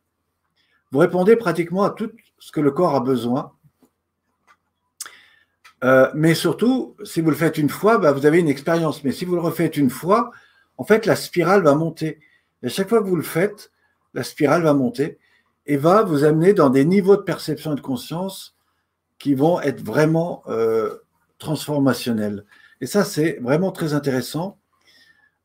[0.90, 3.52] vous répondez pratiquement à tout ce que le corps a besoin.
[5.84, 9.02] Euh, mais surtout, si vous le faites une fois, bah, vous avez une expérience.
[9.04, 10.30] Mais si vous le refaites une fois,
[10.76, 12.20] en fait, la spirale va monter.
[12.62, 13.72] Et à chaque fois que vous le faites,
[14.14, 15.18] la spirale va monter
[15.66, 18.56] et va vous amener dans des niveaux de perception et de conscience
[19.18, 20.98] qui vont être vraiment euh,
[21.38, 22.44] transformationnels.
[22.80, 24.58] Et ça, c'est vraiment très intéressant.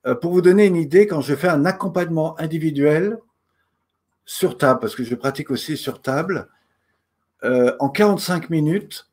[0.07, 3.17] Euh, pour vous donner une idée, quand je fais un accompagnement individuel
[4.25, 6.47] sur table, parce que je pratique aussi sur table,
[7.43, 9.09] euh, en 45 minutes,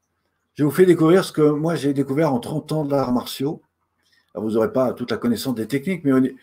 [0.55, 3.61] je vous fais découvrir ce que moi j'ai découvert en 30 ans d'arts martiaux.
[4.35, 6.35] vous n'aurez pas toute la connaissance des techniques, mais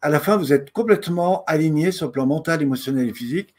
[0.00, 3.54] à la fin, vous êtes complètement aligné sur le plan mental, émotionnel et physique.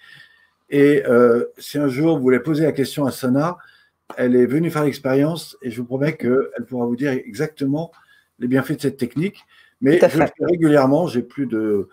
[0.69, 3.57] Et euh, si un jour vous voulez poser la question à Sana,
[4.17, 7.91] elle est venue faire l'expérience et je vous promets qu'elle pourra vous dire exactement
[8.39, 9.45] les bienfaits de cette technique.
[9.81, 11.89] Mais je fais régulièrement, j'ai plus de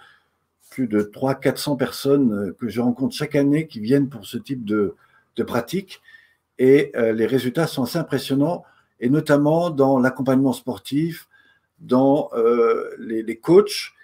[0.70, 4.96] plus de 300-400 personnes que je rencontre chaque année qui viennent pour ce type de,
[5.36, 6.02] de pratique.
[6.58, 8.64] Et les résultats sont assez impressionnants,
[8.98, 11.28] et notamment dans l'accompagnement sportif,
[11.78, 12.30] dans
[12.98, 13.94] les, les coachs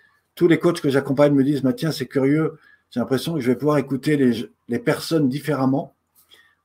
[0.40, 2.58] tous les coachs que j'accompagne me disent, tiens, c'est curieux,
[2.90, 5.94] j'ai l'impression que je vais pouvoir écouter les, personnes différemment,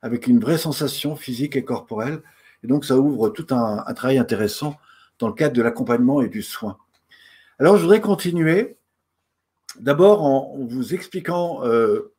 [0.02, 2.22] avec une vraie sensation physique et corporelle.
[2.64, 4.78] Et donc, ça ouvre tout un, travail intéressant
[5.20, 6.78] dans le cadre de l'accompagnement et du soin.
[7.60, 8.78] Alors, je voudrais continuer
[9.80, 12.14] d'abord en, vous expliquant euh,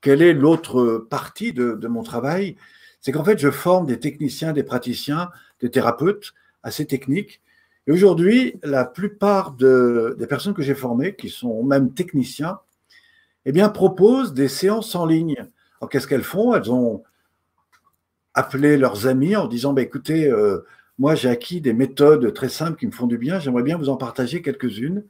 [0.00, 2.56] quelle est l'autre partie de, mon travail.
[3.00, 7.40] C'est qu'en fait, je forme des techniciens, des praticiens, des thérapeutes assez techniques
[7.86, 12.60] et aujourd'hui, la plupart des personnes que j'ai formées, qui sont même techniciens,
[13.44, 15.48] eh bien, proposent des séances en ligne.
[15.80, 16.54] Alors, qu'est-ce qu'elles font?
[16.54, 17.02] Elles ont
[18.34, 20.64] appelé leurs amis en disant bah, écoutez, euh,
[20.98, 23.88] moi, j'ai acquis des méthodes très simples qui me font du bien, j'aimerais bien vous
[23.88, 25.04] en partager quelques-unes.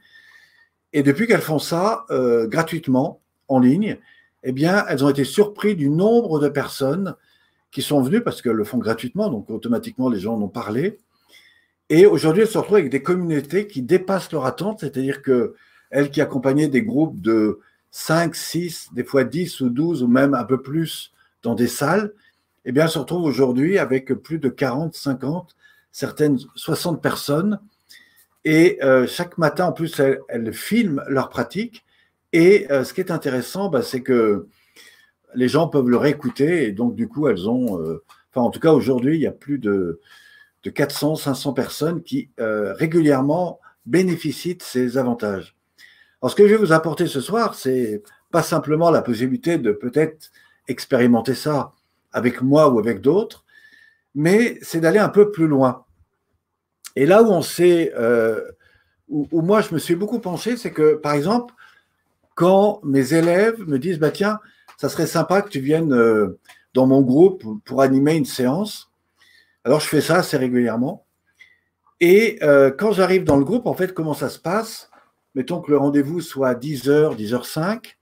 [0.93, 3.99] Et depuis qu'elles font ça euh, gratuitement, en ligne,
[4.45, 7.17] eh bien, elles ont été surprises du nombre de personnes
[7.71, 10.99] qui sont venues parce qu'elles le font gratuitement, donc automatiquement les gens en ont parlé,
[11.89, 15.55] et aujourd'hui, elles se retrouvent avec des communautés qui dépassent leur attente, c'est-à-dire que
[15.91, 20.33] elles qui accompagnaient des groupes de 5, 6, des fois 10 ou 12 ou même
[20.33, 22.15] un peu plus dans des salles,
[22.65, 25.55] eh bien, elles se retrouvent aujourd'hui avec plus de 40, 50,
[25.93, 27.61] certaines 60 personnes.
[28.45, 31.85] Et euh, chaque matin, en plus, elles, filment leur pratique.
[32.33, 34.49] Et euh, ce qui est intéressant, bah, c'est que
[35.35, 36.65] les gens peuvent le réécouter.
[36.67, 39.33] Et donc, du coup, elles ont, euh, enfin, en tout cas, aujourd'hui, il y a
[39.33, 40.01] plus de
[40.65, 45.57] de 400, 500 personnes qui régulièrement bénéficient de ces avantages.
[46.21, 48.01] Alors, ce que je vais vous apporter ce soir, c'est
[48.31, 50.31] pas simplement la possibilité de peut-être
[50.69, 51.73] expérimenter ça
[52.13, 53.42] avec moi ou avec d'autres,
[54.15, 55.85] mais c'est d'aller un peu plus loin.
[56.97, 58.43] Et là où on sait, euh,
[59.09, 61.55] où, moi je me suis beaucoup penché, c'est que par exemple,
[62.35, 64.39] quand mes élèves me disent, bah tiens,
[64.79, 66.39] ça serait sympa que tu viennes euh,
[66.75, 68.93] dans mon groupe pour animer une séance,
[69.65, 71.07] alors, je fais ça assez régulièrement.
[72.01, 74.91] Et euh, quand j'arrive dans le groupe, en fait, comment ça se passe?
[75.35, 77.95] Mettons que le rendez-vous soit à 10h, 10h05.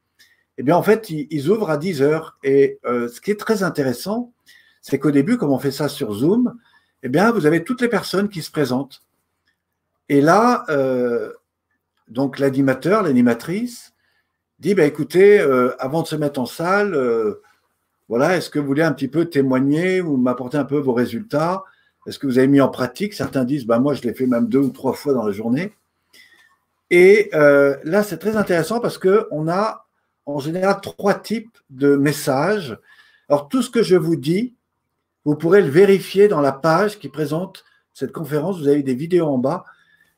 [0.57, 2.31] Eh bien, en fait, ils, ouvrent à 10h.
[2.45, 4.33] Et euh, ce qui est très intéressant,
[4.81, 6.55] c'est qu'au début, comme on fait ça sur Zoom,
[7.03, 9.03] eh bien, vous avez toutes les personnes qui se présentent.
[10.09, 11.33] Et là, euh,
[12.09, 13.93] donc l'animateur, l'animatrice,
[14.59, 15.41] dit, bah, écoutez,
[15.79, 16.95] avant de se mettre en salle,
[18.11, 21.63] voilà, est-ce que vous voulez un petit peu témoigner ou m'apporter un peu vos résultats?
[22.07, 23.15] Est-ce que vous avez mis en pratique?
[23.15, 25.73] Certains disent, bah, moi, je l'ai fait même deux ou trois fois dans la journée.
[26.91, 29.87] Et euh, là, c'est très intéressant parce qu'on a
[30.27, 32.77] en général trois types de messages.
[33.29, 34.55] Alors, tout ce que je vous dis,
[35.31, 37.65] vous pourrez le vérifier dans la page qui présente
[37.95, 38.59] cette conférence.
[38.59, 39.65] Vous avez des vidéos en bas.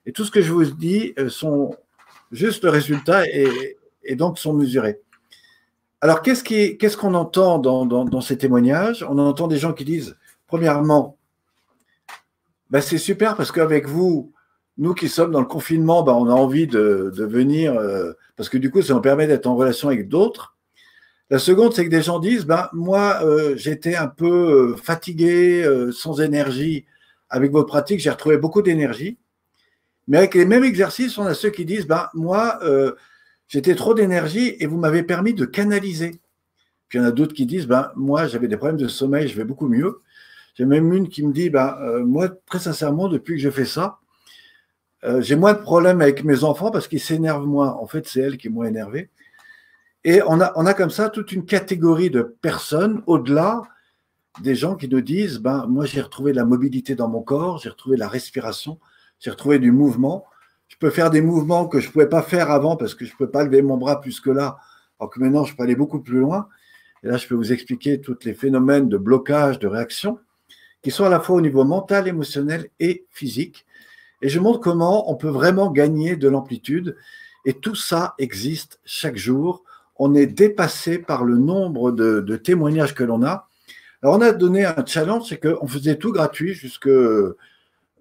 [0.07, 1.77] Et tout ce que je vous dis euh, sont
[2.31, 3.77] juste le résultat et,
[4.16, 5.03] donc sont mesurés.
[6.01, 9.05] Alors, qu'est-ce qu'on entend dans, ces témoignages?
[9.07, 11.18] On entend des gens qui disent, premièrement,
[12.70, 14.33] bah, c'est super parce qu'avec vous,
[14.79, 18.57] nous qui sommes dans le confinement, bah, on a envie de, venir, euh, parce que
[18.57, 20.57] du coup, ça nous permet d'être en relation avec d'autres.
[21.33, 25.66] La seconde, c'est que des gens disent, ben, moi, euh, j'étais un peu euh, fatigué,
[25.92, 26.85] sans énergie.
[27.29, 29.18] Avec votre pratique, j'ai retrouvé beaucoup d'énergie.
[30.07, 32.61] Mais avec les mêmes exercices, on a ceux qui disent, ben, moi,
[33.53, 36.23] J'étais trop d'énergie et vous m'avez permis de canaliser.
[36.88, 39.29] Puis il y en a d'autres qui disent, ben, moi j'avais des problèmes de sommeil,
[39.29, 40.01] je vais beaucoup mieux.
[40.55, 43.66] J'ai même une qui me dit, ben, euh, moi très sincèrement, depuis que je fais
[43.66, 43.99] ça,
[45.05, 47.75] euh, j'ai moins de problèmes avec mes enfants parce qu'ils s'énervent moins.
[47.75, 49.11] En fait, c'est elle qui est moins énervée.
[50.04, 53.62] Et on a, on a comme ça toute une catégorie de personnes au-delà
[54.40, 57.68] des gens qui nous disent, ben, moi j'ai retrouvé la mobilité dans mon corps, j'ai
[57.68, 58.80] retrouvé la respiration,
[59.20, 60.26] j'ai retrouvé du mouvement
[60.72, 63.12] je peux faire des mouvements que je ne pouvais pas faire avant parce que je
[63.12, 64.56] ne pouvais pas lever mon bras plus que là,
[64.98, 66.48] alors que maintenant je peux aller beaucoup plus loin.
[67.02, 70.18] Et là, je peux vous expliquer tous les phénomènes de blocage, de réaction,
[70.82, 73.66] qui sont à la fois au niveau mental, émotionnel et physique.
[74.22, 76.96] Et je montre comment on peut vraiment gagner de l'amplitude.
[77.44, 79.64] Et tout ça existe chaque jour.
[79.96, 83.48] On est dépassé par le nombre de, témoignages que l'on a.
[84.02, 86.88] Alors, on a donné un challenge, c'est qu'on faisait tout gratuit jusque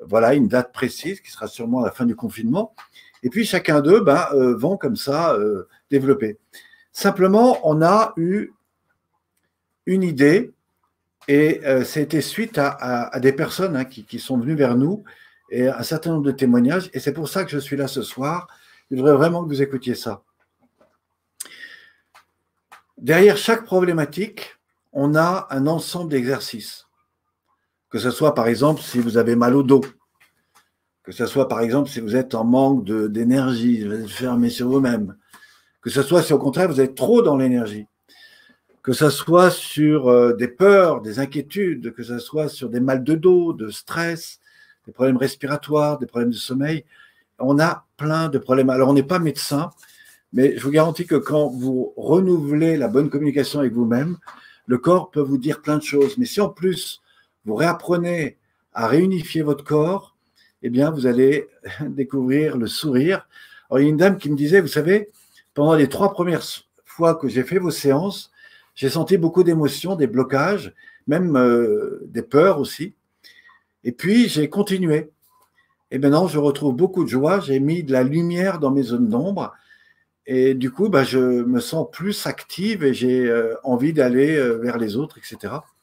[0.08, 2.74] voilà une date précise qui sera sûrement la fin du confinement.
[3.24, 6.38] Et puis chacun d'eux ben, euh, vont comme ça euh, développer.
[6.92, 8.52] Simplement, on a eu
[9.86, 10.52] une idée
[11.28, 15.04] et euh, c'était suite à, des personnes hein, qui, sont venues vers nous
[15.50, 16.90] et un certain nombre de témoignages.
[16.94, 18.48] Et c'est pour ça que je suis là ce soir.
[18.90, 20.24] Je voudrais vraiment que vous écoutiez ça.
[23.02, 24.58] Derrière chaque problématique,
[24.94, 26.88] on a un ensemble d'exercices
[27.92, 29.82] que ce soit par exemple si vous avez mal au dos,
[31.04, 34.70] que ce soit par exemple si vous êtes en manque d'énergie, vous êtes fermé sur
[34.70, 35.16] vous-même,
[35.82, 37.86] Que ce soit si au contraire vous êtes trop dans l'énergie,
[38.82, 43.04] que ce soit sur euh, des peurs, des inquiétudes, que ce soit sur des mal
[43.04, 44.40] de dos, de stress,
[44.88, 46.86] des problèmes respiratoires, des problèmes de sommeil.
[47.38, 48.70] On a plein de problèmes.
[48.70, 49.70] Alors on n'est pas médecin,
[50.34, 54.18] mais je vous garantis que quand vous renouvelez la bonne communication avec vous-même,
[54.66, 56.18] le corps peut vous dire plein de choses.
[56.18, 57.02] Mais si en plus
[57.46, 58.38] vous réapprenez
[58.74, 60.16] à réunifier votre corps,
[60.64, 61.48] eh bien vous allez
[61.82, 63.28] découvrir le sourire.
[63.70, 65.10] Alors il y a une dame qui me disait, vous savez,
[65.54, 66.44] pendant les trois premières
[66.86, 68.32] fois que j'ai fait vos séances,
[68.76, 70.74] j'ai senti beaucoup d'émotions, des blocages,
[71.08, 72.94] même euh, des peurs aussi.
[73.84, 75.12] Et puis, j'ai continué.
[75.90, 77.40] Et maintenant, je retrouve beaucoup de joie.
[77.40, 79.54] J'ai mis de la lumière dans mes zones d'ombre.
[80.26, 84.58] Et du coup, bah, je me sens plus active et j'ai euh, envie d'aller euh,
[84.58, 85.38] vers les autres, etc.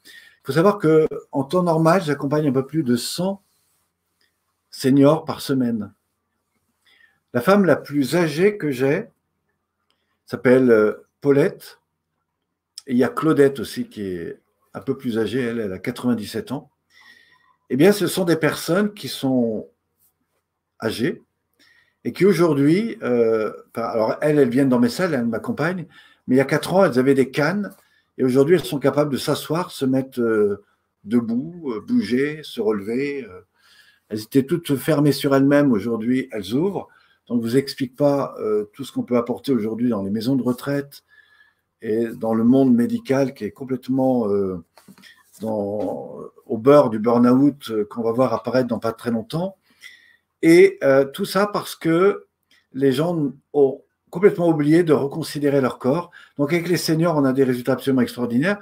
[0.05, 3.41] Il faut savoir qu'en temps normal, j'accompagne un peu plus de 100
[4.71, 5.93] seniors par semaine.
[7.33, 9.09] La femme la plus âgée que j'ai
[10.25, 11.79] s'appelle euh, Paulette.
[12.87, 14.39] Et il y a Claudette aussi qui est
[14.73, 16.71] un peu plus âgée, elle, elle a 97 ans.
[17.69, 19.67] Eh bien, ce sont des personnes qui sont
[20.81, 21.21] âgées
[22.09, 25.85] et qui aujourd'hui, euh, alors elles, elles viennent dans mes salles, elles m'accompagnent,
[26.25, 27.71] mais il y a quatre ans, elles avaient des cannes
[28.17, 30.63] et aujourd'hui, elles sont capables de s'asseoir, se mettre euh,
[31.03, 33.27] debout, euh, bouger, se relever.
[34.07, 36.87] elles étaient toutes fermées sur elles-mêmes, aujourd'hui, elles ouvrent.
[37.27, 38.35] Donc, je ne vous explique pas
[38.73, 41.03] tout ce qu'on peut apporter aujourd'hui dans les maisons de retraite
[41.83, 44.27] et dans le monde médical qui est complètement
[45.43, 49.58] au beurre du burn-out qu'on va voir apparaître dans pas très longtemps.
[50.41, 52.25] Et euh, tout ça parce que
[52.73, 56.11] les gens ont complètement oublié de reconsidérer leur corps.
[56.37, 58.59] Donc avec les seniors, on a des résultats absolument extraordinaires.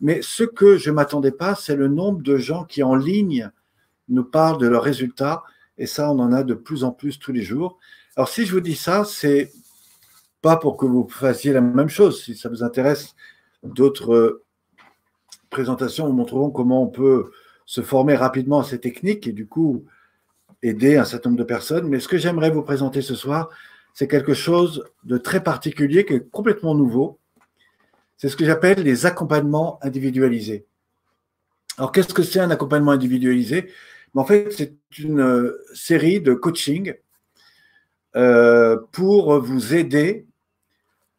[0.00, 3.50] Mais ce que je ne m'attendais pas, c'est le nombre de gens qui en ligne
[4.08, 5.42] nous parlent de leurs résultats.
[5.78, 7.78] Et ça, on en a de plus en plus tous les jours.
[8.16, 9.52] Alors si je vous dis ça, c'est
[10.42, 12.22] pas pour que vous fassiez la même chose.
[12.22, 13.14] Si ça vous intéresse
[13.62, 14.42] d'autres
[15.50, 17.30] présentation, nous montrerons comment on peut
[17.64, 19.84] se former rapidement à ces techniques et du coup
[20.62, 21.88] aider un certain nombre de personnes.
[21.88, 23.50] Mais ce que j'aimerais vous présenter ce soir,
[23.94, 27.18] c'est quelque chose de très particulier, qui est complètement nouveau.
[28.16, 30.66] C'est ce que j'appelle les accompagnements individualisés.
[31.78, 33.70] Alors, qu'est-ce que c'est un accompagnement individualisé?
[34.14, 36.94] En fait, c'est une euh, série de coaching
[38.16, 40.26] euh, pour vous aider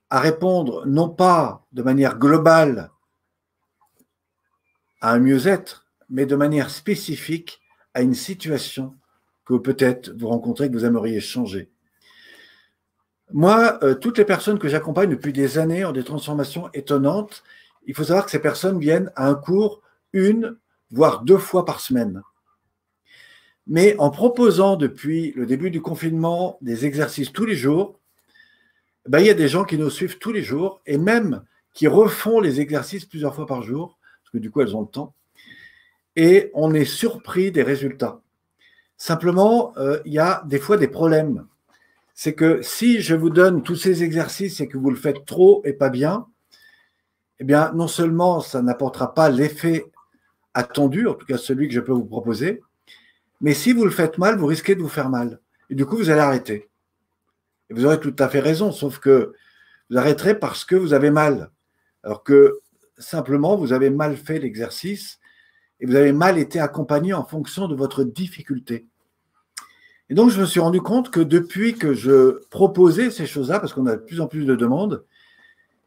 [0.09, 2.89] à répondre non pas de manière globale
[5.01, 7.61] à un mieux-être, mais de manière spécifique
[7.93, 8.95] à une situation
[9.47, 11.69] que peut-être vous rencontrez, que vous aimeriez changer.
[13.31, 17.43] Moi, euh, toutes les personnes que j'accompagne depuis des années ont des transformations étonnantes.
[17.85, 19.81] Il faut savoir que ces personnes viennent à un cours
[20.11, 20.57] une,
[20.91, 22.21] voire deux fois par semaine.
[23.67, 27.99] Mais en proposant depuis le début du confinement des exercices tous les jours,
[29.07, 31.87] ben, il y a des gens qui nous suivent tous les jours et même qui
[31.87, 35.13] refont les exercices plusieurs fois par jour parce que du coup, elles ont le temps.
[36.15, 38.21] Et on est surpris des résultats.
[38.97, 41.45] Simplement, euh, il y a des fois des problèmes.
[42.15, 45.61] C'est que si je vous donne tous ces exercices et que vous le faites trop
[45.65, 46.25] et pas bien,
[47.39, 49.85] eh bien, non seulement ça n'apportera pas l'effet
[50.55, 52.61] attendu, en tout cas celui que je peux vous proposer,
[53.39, 55.39] mais si vous le faites mal, vous risquez de vous faire mal.
[55.69, 56.69] Et du coup, vous allez arrêter.
[57.69, 59.33] Et vous aurez tout à fait raison, sauf que
[59.89, 61.51] vous arrêterez parce que vous avez mal.
[62.03, 62.59] Alors que
[62.97, 65.19] simplement, vous avez mal fait l'exercice
[65.79, 68.87] et vous avez mal été accompagné en fonction de votre difficulté.
[70.09, 73.73] Et donc, je me suis rendu compte que depuis que je proposais ces choses-là, parce
[73.73, 75.03] qu'on a de plus en plus de demandes,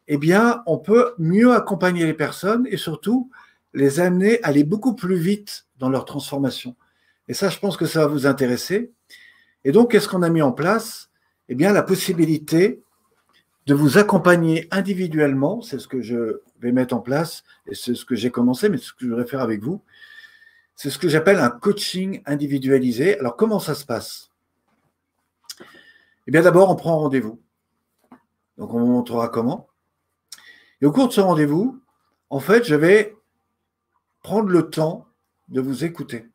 [0.08, 3.30] eh bien, on peut mieux accompagner les personnes et surtout
[3.72, 6.76] les amener à aller beaucoup plus vite dans leur transformation.
[7.28, 8.92] Et ça, je pense que ça va vous intéresser.
[9.64, 11.10] Et donc, qu'est-ce qu'on a mis en place?
[11.48, 12.82] Eh bien, la possibilité
[13.66, 18.04] de vous accompagner individuellement, c'est ce que je vais mettre en place, et c'est ce
[18.04, 19.82] que j'ai commencé, mais ce que je voudrais faire avec vous,
[20.74, 23.18] c'est ce que j'appelle un coaching individualisé.
[23.18, 24.30] Alors comment ça se passe?
[26.26, 27.40] Eh bien d'abord, on prend rendez-vous.
[28.56, 29.68] Donc on vous montrera comment.
[30.80, 31.80] Et au cours de ce rendez-vous,
[32.30, 33.16] en fait, je vais
[34.22, 35.06] prendre le temps
[35.48, 36.28] de vous écouter.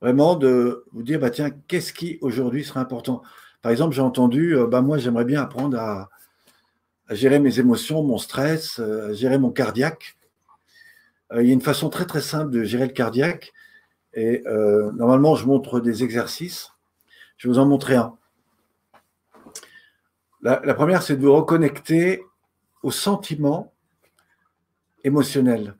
[0.00, 3.22] Vraiment de vous dire, bah, tiens, qu'est-ce qui aujourd'hui serait important?
[3.62, 6.10] Par exemple, j'ai entendu, euh, bah, moi j'aimerais bien apprendre à,
[7.08, 10.16] à gérer mes émotions, mon stress, euh, à gérer mon cardiaque.
[11.32, 13.52] Euh, il y a une façon très très simple de gérer le cardiaque.
[14.14, 16.70] Et euh, normalement, je montre des exercices.
[17.36, 18.16] Je vais vous en montrer un.
[20.42, 22.22] La, première, c'est de vous reconnecter
[22.82, 23.72] au sentiment
[25.02, 25.74] émotionnel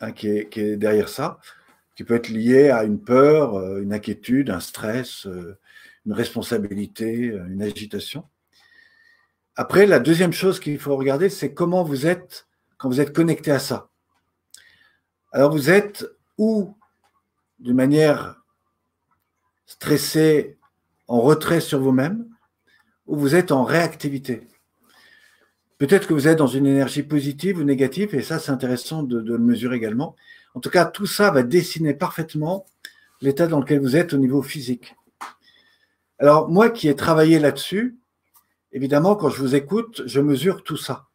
[0.00, 1.38] hein, qui, est, qui, est, derrière ça,
[1.96, 5.28] qui peut être lié à une peur, une inquiétude, un stress,
[6.06, 7.12] une responsabilité,
[7.48, 8.24] une agitation
[9.60, 12.46] Après, la deuxième chose qu'il faut regarder, c'est comment vous êtes
[12.76, 13.90] quand vous êtes connecté à ça.
[15.32, 16.06] Alors, vous êtes
[16.38, 16.76] ou
[17.58, 18.40] d'une manière
[19.66, 20.56] stressée,
[21.08, 22.28] en retrait sur vous-même,
[23.08, 24.46] ou vous êtes en réactivité?
[25.78, 29.20] Peut-être que vous êtes dans une énergie positive ou négative, et ça, c'est intéressant de,
[29.20, 30.14] de, le mesurer également.
[30.54, 32.64] En tout cas, tout ça va dessiner parfaitement
[33.20, 34.94] l'état dans lequel vous êtes au niveau physique.
[36.20, 37.98] Alors, moi qui ai travaillé là-dessus,
[38.72, 41.06] évidemment, quand je vous écoute, je mesure tout ça.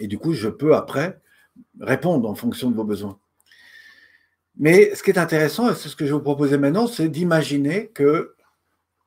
[0.00, 1.20] Et du coup, je peux après
[1.80, 3.18] répondre en fonction de vos besoins.
[4.58, 7.08] Mais ce qui est intéressant, et c'est ce que je vais vous proposer maintenant, c'est
[7.08, 8.34] d'imaginer que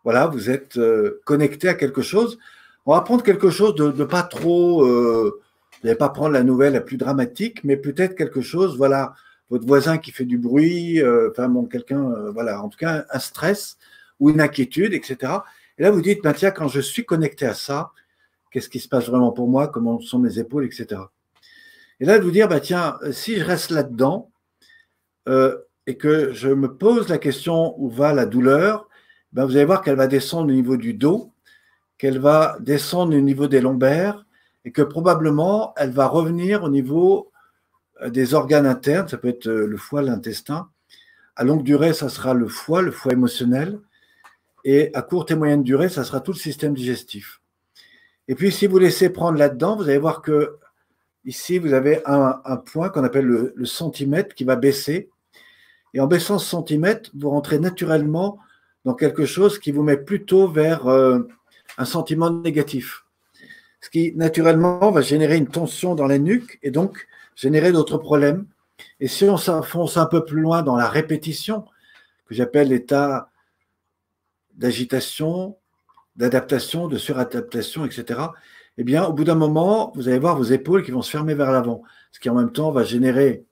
[0.04, 2.38] voilà, vous êtes euh, connecté à quelque chose.
[2.86, 4.86] On va prendre quelque chose de, pas trop.
[4.86, 5.42] Euh,
[5.82, 9.16] vous n'allez pas prendre la nouvelle la plus dramatique, mais peut-être quelque chose, voilà,
[9.50, 13.20] votre voisin qui fait du bruit, euh, enfin bon, quelqu'un, voilà, en tout cas un
[13.20, 13.78] stress
[14.20, 15.34] ou une inquiétude, etc.
[15.78, 17.92] Et là, vous dites, ben, tiens, quand je suis connecté à ça,
[18.52, 21.02] qu'est-ce qui se passe vraiment pour moi, comment sont mes épaules, etc.
[22.00, 24.32] Et là, de vous dire, ben, tiens, si je reste là-dedans
[25.28, 25.58] euh,
[25.88, 28.88] et que je me pose la question où va la douleur,
[29.34, 31.34] ben, vous allez voir qu'elle va descendre au niveau du dos,
[31.98, 34.26] qu'elle va descendre au niveau des lombaires
[34.64, 37.32] et que probablement elle va revenir au niveau
[38.02, 40.70] euh, des organes internes, ça peut être euh, le foie, l'intestin.
[41.36, 43.80] À longue durée, ça sera le foie, le foie émotionnel.
[44.66, 47.40] Et à courte et moyenne durée, ça sera tout le système digestif.
[48.28, 50.58] Et puis, si vous laissez prendre là-dedans, vous allez voir que
[51.24, 55.10] ici, vous avez un, point qu'on appelle le, centimètre qui va baisser.
[55.94, 58.40] Et en baissant ce centimètre, vous rentrez naturellement
[58.84, 61.20] dans quelque chose qui vous met plutôt vers euh,
[61.78, 63.06] un sentiment négatif.
[63.82, 68.48] Ce qui, naturellement, va générer une tension dans la nuque et donc générer d'autres problèmes.
[69.00, 71.66] Et si on s'enfonce un peu plus loin dans la répétition,
[72.26, 73.30] que j'appelle l'état
[74.56, 75.58] d'agitation,
[76.16, 78.20] d'adaptation, de suradaptation, etc.,
[78.78, 81.34] eh bien, au bout d'un moment, vous allez voir vos épaules qui vont se fermer
[81.34, 83.46] vers l'avant, ce qui en même temps va générer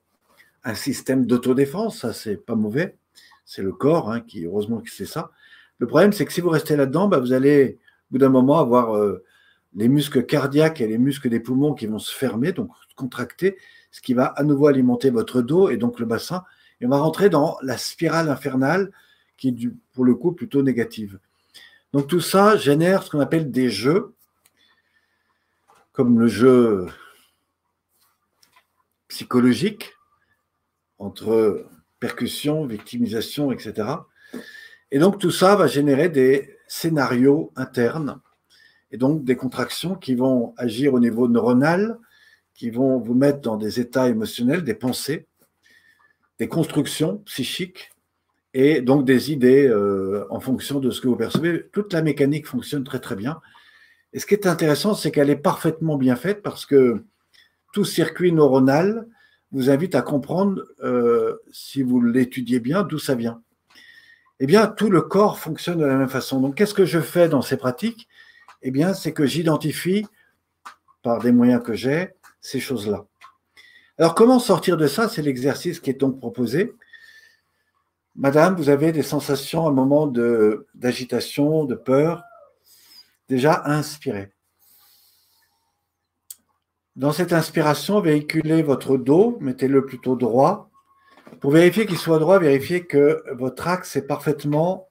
[0.64, 2.96] un système d'autodéfense, ça c'est pas mauvais,
[3.44, 5.30] c'est le corps hein, qui, heureusement que c'est ça.
[5.78, 7.78] Le problème, c'est que si vous restez là-dedans, bah, vous allez,
[8.10, 9.24] au bout d'un moment, avoir euh,
[9.74, 13.56] les muscles cardiaques et les muscles des poumons qui vont se fermer, donc contracter,
[13.90, 16.44] ce qui va à nouveau alimenter votre dos et donc le bassin,
[16.80, 18.90] et on va rentrer dans la spirale infernale
[19.36, 21.18] qui est pour le coup plutôt négative.
[21.92, 24.14] Donc tout ça génère ce qu'on appelle des jeux,
[25.92, 26.86] comme le jeu
[29.08, 29.92] psychologique
[30.98, 31.66] entre
[32.00, 33.88] percussion, victimisation, etc.
[34.90, 38.20] Et donc tout ça va générer des scénarios internes
[38.90, 41.98] et donc des contractions qui vont agir au niveau neuronal,
[42.54, 45.26] qui vont vous mettre dans des états émotionnels, des pensées,
[46.38, 47.93] des constructions psychiques
[48.54, 51.66] et donc des idées euh, en fonction de ce que vous percevez.
[51.72, 53.40] Toute la mécanique fonctionne très très bien.
[54.12, 57.04] Et ce qui est intéressant, c'est qu'elle est parfaitement bien faite parce que
[57.72, 59.08] tout circuit neuronal
[59.50, 63.42] vous invite à comprendre, euh, si vous l'étudiez bien, d'où ça vient.
[64.38, 66.40] Eh bien, tout le corps fonctionne de la même façon.
[66.40, 68.08] Donc, qu'est-ce que je fais dans ces pratiques?
[68.62, 70.06] Eh bien, c'est que j'identifie,
[71.02, 73.06] par des moyens que j'ai, ces choses-là.
[73.98, 75.08] Alors, comment sortir de ça?
[75.08, 76.72] C'est l'exercice qui est donc proposé.
[78.16, 82.22] Madame, vous avez des sensations un moment d'agitation, de, peur.
[83.28, 84.32] Déjà, inspirez.
[86.94, 90.70] Dans cette inspiration, véhiculez votre dos, mettez-le plutôt droit.
[91.40, 94.88] Pour vérifier qu'il soit droit, vérifiez que votre axe est parfaitement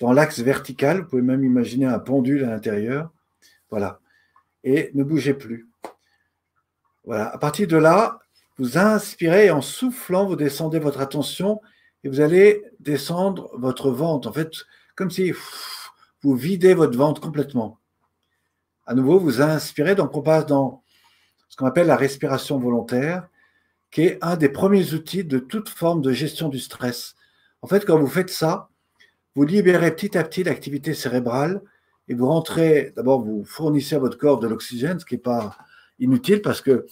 [0.00, 1.02] dans l'axe vertical.
[1.02, 3.12] Vous pouvez même imaginer un pendule à l'intérieur.
[3.70, 4.00] Voilà.
[4.64, 5.68] Et ne bougez plus.
[7.04, 7.28] Voilà.
[7.28, 8.18] À partir de là,
[8.58, 11.60] vous inspirez et en soufflant, vous descendez votre attention
[12.04, 14.28] et vous allez descendre votre ventre.
[14.28, 14.50] En fait,
[14.94, 15.32] comme si
[16.22, 17.78] vous videz votre ventre complètement.
[18.86, 20.82] À nouveau, vous inspirez, donc on passe dans
[21.48, 23.28] ce qu'on appelle la respiration volontaire,
[23.90, 27.14] qui est un des premiers outils de toute forme de gestion du stress.
[27.62, 28.68] En fait, quand vous faites ça,
[29.34, 31.62] vous libérez petit à petit l'activité cérébrale
[32.08, 35.56] et vous rentrez, d'abord, vous fournissez à votre corps de l'oxygène, ce qui n'est pas
[35.98, 36.86] inutile parce que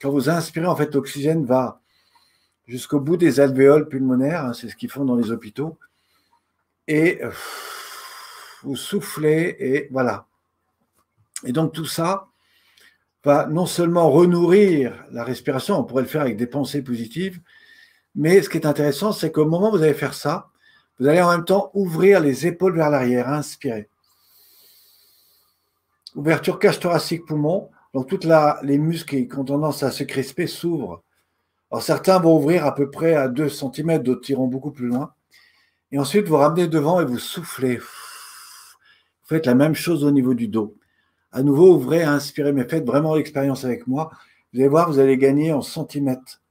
[0.00, 1.80] quand vous inspirez, en fait, l'oxygène va
[2.68, 5.78] jusqu'au bout des alvéoles pulmonaires, hein, c'est ce qu'ils font dans les hôpitaux,
[6.86, 7.30] et euh,
[8.62, 10.26] vous soufflez, et voilà.
[11.44, 12.28] Et donc tout ça
[13.24, 17.40] va non seulement renourrir la respiration, on pourrait le faire avec des pensées positives,
[18.14, 20.50] mais ce qui est intéressant, c'est qu'au moment où vous allez faire ça,
[20.98, 23.88] vous allez en même temps ouvrir les épaules vers l'arrière, inspirer.
[26.14, 28.26] Ouverture cage thoracique poumon, donc toutes
[28.62, 31.02] les muscles qui ont tendance à se crisper s'ouvrent
[31.70, 35.12] alors certains vont ouvrir à peu près à 2 cm, d'autres iront beaucoup plus loin.
[35.92, 37.76] Et ensuite, vous ramenez devant et vous soufflez.
[37.76, 37.84] Vous
[39.24, 40.76] faites la même chose au niveau du dos.
[41.32, 44.10] À nouveau, ouvrez à inspirer, mais faites vraiment l'expérience avec moi.
[44.52, 46.42] Vous allez voir, vous allez gagner en centimètres.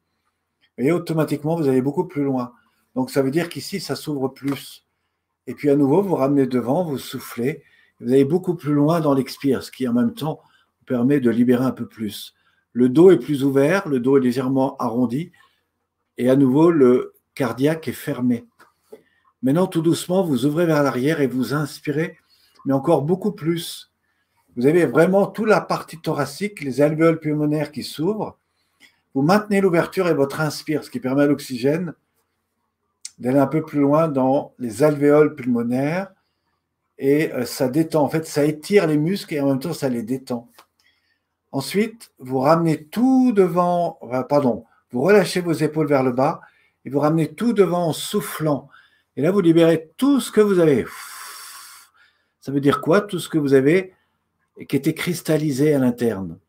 [0.78, 2.54] Et automatiquement, vous allez beaucoup plus loin.
[2.96, 4.86] Donc, ça veut dire qu'ici, ça s'ouvre plus.
[5.48, 7.64] Et puis, à nouveau, vous ramenez devant, vous soufflez.
[8.00, 10.42] Vous allez beaucoup plus loin dans l'expire, ce qui, en même temps,
[10.80, 12.36] vous permet de libérer un peu plus.
[12.78, 15.32] Le dos est plus ouvert, le dos est légèrement arrondi.
[16.20, 18.46] Et à nouveau, le cardiaque est fermé.
[19.42, 22.20] Maintenant, tout doucement, vous ouvrez vers l'arrière et vous inspirez,
[22.66, 23.92] mais encore beaucoup plus.
[24.56, 28.38] Vous avez vraiment toute la partie thoracique, les alvéoles pulmonaires qui s'ouvrent.
[29.16, 31.96] Vous maintenez l'ouverture et votre inspire, ce qui permet à l'oxygène
[33.18, 36.10] d'aller un peu plus loin dans les alvéoles pulmonaires
[37.00, 38.04] et euh, ça détend.
[38.04, 40.48] En fait, ça étire les muscles et en même temps, ça les détend.
[41.52, 46.42] Ensuite, vous ramenez tout devant, pardon, vous relâchez vos épaules vers le bas
[46.86, 48.70] et vous ramenez tout devant en soufflant.
[49.16, 50.86] Et là, vous libérez tout ce que vous avez.
[52.40, 53.94] Ça veut dire quoi Tout ce que vous avez
[54.68, 56.40] qui était cristallisé à l'interne?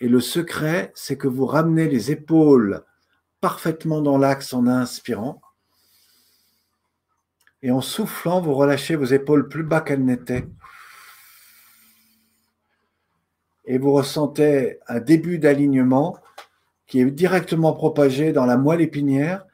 [0.00, 2.84] Et le secret, c'est que vous ramenez les épaules
[3.40, 5.40] parfaitement dans l'axe en inspirant.
[7.62, 10.48] Et en soufflant, vous relâchez vos épaules plus bas qu'elles n'étaient.
[13.64, 16.16] Et vous ressentez un début d'alignement
[16.86, 19.46] qui est directement propagé dans la moelle épinière,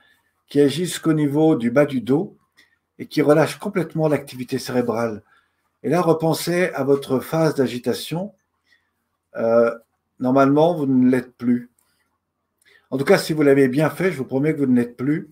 [0.49, 2.37] qui agit jusqu'au niveau du bas du dos
[2.99, 5.23] et qui relâche complètement l'activité cérébrale.
[5.83, 8.33] Et là, repensez à votre phase d'agitation.
[9.37, 9.73] Euh,
[10.19, 11.71] normalement, vous ne l'êtes plus.
[12.91, 14.97] En tout cas, si vous l'avez bien fait, je vous promets que vous ne l'êtes
[14.97, 15.31] plus.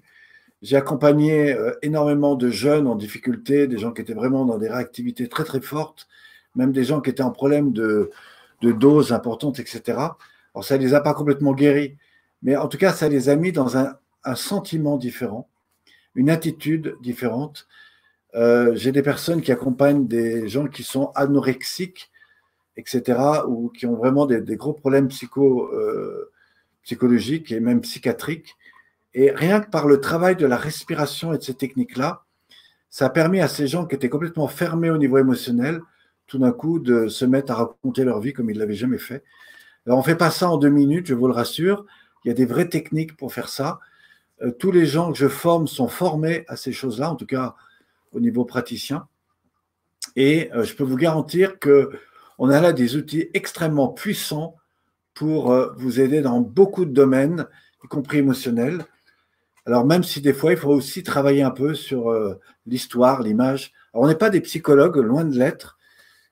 [0.63, 4.69] J'ai accompagné euh, énormément de jeunes en difficulté, des gens qui étaient vraiment dans des
[4.69, 6.07] réactivités très très fortes,
[6.55, 8.11] même des gens qui étaient en problème de,
[8.63, 9.83] de doses importantes, etc.
[10.55, 11.97] Alors ça ne les a pas complètement guéris,
[12.43, 13.97] mais en tout cas, ça les a mis dans un,
[14.35, 15.49] sentiment différent,
[16.17, 17.69] une attitude différente.
[18.35, 22.11] Euh, j'ai des personnes qui accompagnent des gens qui sont anorexiques,
[22.77, 26.33] etc., ou qui ont vraiment des, gros problèmes psycho, euh,
[26.83, 28.57] psychologiques et même psychiatriques.
[29.15, 32.25] Et rien que par le travail de la respiration et de ces techniques-là,
[32.91, 35.81] ça a permis à ces gens qui étaient complètement fermés au niveau émotionnel,
[36.27, 38.99] tout d'un coup, de se mettre à raconter leur vie comme ils ne l'avaient jamais
[38.99, 39.25] fait.
[39.87, 41.87] Alors, on ne fait pas ça en deux minutes, je vous le rassure.
[42.25, 43.79] Il y a des vraies techniques pour faire ça.
[44.43, 47.55] Euh, tous les gens que je forme sont formés à ces choses-là, en tout cas
[48.13, 49.07] au niveau praticien.
[50.15, 51.91] Et euh, je peux vous garantir que
[52.39, 54.57] on a là des outils extrêmement puissants
[55.15, 57.47] pour euh, vous aider dans beaucoup de domaines,
[57.85, 58.85] y compris émotionnels.
[59.65, 62.15] Alors même si des fois, il faut aussi travailler un peu sur
[62.67, 63.73] l'histoire, l'image.
[63.95, 65.76] on n'est pas des psychologues, loin de l'être,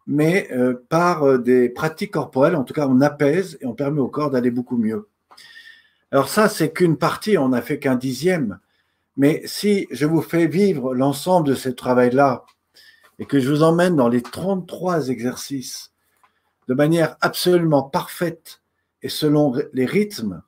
[0.06, 0.50] mais
[0.88, 4.50] par des pratiques corporelles, en tout cas, on apaise et on permet au corps d'aller
[4.50, 5.08] beaucoup mieux.
[6.10, 8.58] Alors ça, c'est qu'une partie, on n'a fait qu'un dixième.
[9.16, 12.44] Mais si je vous fais vivre l'ensemble de ce travail-là
[13.18, 15.92] et que je vous emmène dans les 33 exercices
[16.68, 18.62] de manière absolument parfaite
[19.02, 20.42] et selon les rythmes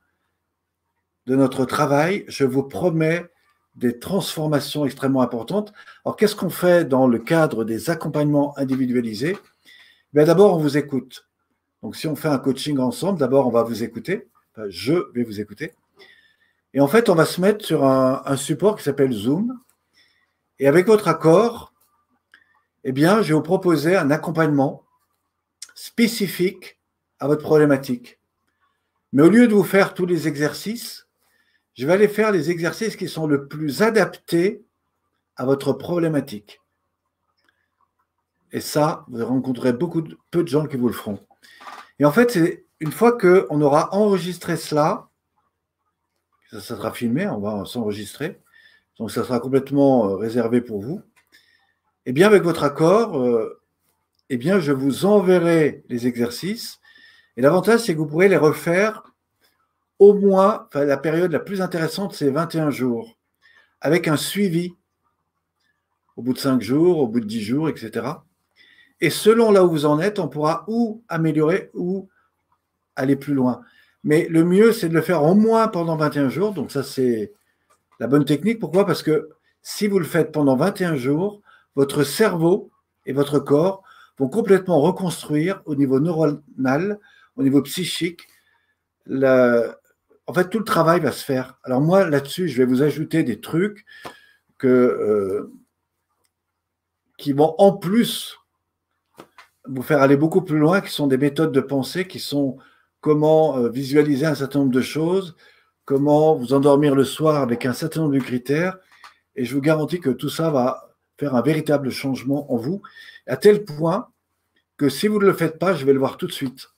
[1.27, 3.25] de notre travail, je vous promets
[3.77, 5.73] des transformations extrêmement importantes.
[6.05, 9.37] Alors, qu'est-ce qu'on fait dans le cadre des accompagnements individualisés?
[10.13, 11.29] Ben, D'abord, on vous écoute.
[11.83, 14.29] Donc, si on fait un coaching ensemble, d'abord, on va vous écouter.
[14.69, 15.73] je vais vous écouter.
[16.73, 19.59] Et en fait, on va se mettre sur un, support qui s'appelle Zoom.
[20.59, 21.73] Et avec votre accord,
[22.85, 24.85] eh bien, je vais vous proposer un accompagnement
[25.75, 26.79] spécifique
[27.19, 28.19] à votre problématique.
[29.13, 31.06] Mais au lieu de vous faire tous les exercices,
[31.77, 34.65] je vais aller faire les exercices qui sont le plus adaptés
[35.37, 36.61] à votre problématique.
[38.51, 41.21] Et ça, vous rencontrerez beaucoup de, gens qui vous le feront.
[41.99, 42.39] Et en fait,
[42.81, 45.09] une fois qu'on aura enregistré cela,
[46.51, 48.41] ça, sera filmé, on va s'enregistrer.
[48.99, 51.03] Donc ça sera complètement euh, réservé pour vous.
[52.07, 53.61] Et eh bien, avec votre accord, euh,
[54.31, 56.79] eh bien, je vous enverrai les exercices.
[57.37, 59.03] Et l'avantage, c'est que vous pourrez les refaire
[59.99, 63.17] au moins, la période la plus intéressante, c'est 21 jours,
[63.81, 64.73] avec un suivi
[66.17, 68.07] au bout de 5 jours, au bout de 10 jours, etc.
[69.01, 72.09] Et selon là où vous en êtes, on pourra ou améliorer ou
[72.97, 73.61] aller plus loin.
[74.05, 76.53] Mais le mieux, c'est de le faire au moins pendant 21 jours.
[76.53, 77.33] Donc ça, c'est
[78.01, 78.59] la bonne technique.
[78.59, 78.87] Pourquoi?
[78.87, 79.31] Parce que
[79.63, 81.43] si vous le faites pendant 21 jours,
[81.75, 82.71] votre cerveau
[83.05, 83.83] et votre corps
[84.19, 86.99] vont complètement reconstruire au niveau neuronal,
[87.37, 88.27] au niveau psychique.
[90.27, 91.59] En fait, tout le travail va se faire.
[91.63, 93.85] Alors moi, là-dessus, je vais vous ajouter des trucs
[94.65, 95.53] euh,
[97.19, 98.37] qui vont en plus
[99.69, 102.59] vous faire aller beaucoup plus loin, qui sont des méthodes de pensée qui sont
[103.01, 105.37] comment euh, visualiser un certain nombre de choses,
[105.85, 108.79] comment vous endormir le soir avec un certain nombre de critères.
[109.35, 112.83] Et je vous garantis que tout ça va faire un véritable changement en vous,
[113.27, 114.09] à tel point
[114.77, 116.69] que si vous ne le faites pas, je vais le voir tout de suite.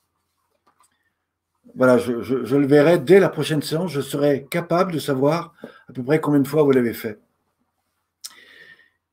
[1.79, 5.53] Voilà, je, le verrai dès la prochaine séance, je serai capable de savoir
[5.87, 7.21] à peu près combien de fois vous l'avez fait.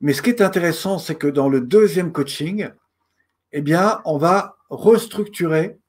[0.01, 2.67] Mais ce qui est intéressant, c'est que dans le deuxième coaching,
[3.53, 5.79] eh bien, on va restructurer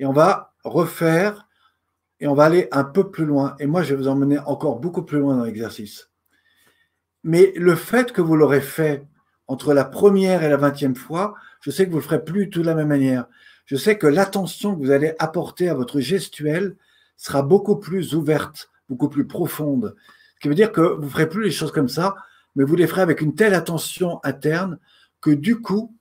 [0.00, 1.46] et on va refaire
[2.18, 3.54] et on va aller un peu plus loin.
[3.60, 6.10] Et moi, je vais vous emmener encore beaucoup plus loin dans l'exercice.
[7.22, 9.06] Mais le fait que vous l'aurez fait
[9.46, 12.50] entre la première et la vingtième fois, je sais que vous ne le ferez plus
[12.50, 13.26] tout de la même manière.
[13.70, 16.76] Je sais que l'attention que vous allez apporter à votre gestuelle
[17.16, 19.94] sera beaucoup plus ouverte, beaucoup plus profonde.
[20.34, 22.16] Ce qui veut dire que vous ne ferez plus les choses comme ça,
[22.56, 24.80] mais vous les ferez avec une telle attention interne
[25.20, 25.94] que du coup,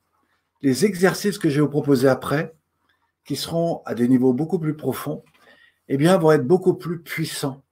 [0.63, 2.55] les exercices que je vais vous proposer après,
[3.23, 5.23] qui seront à des niveaux beaucoup plus profonds,
[5.89, 7.63] eh bien, vont être beaucoup plus puissants.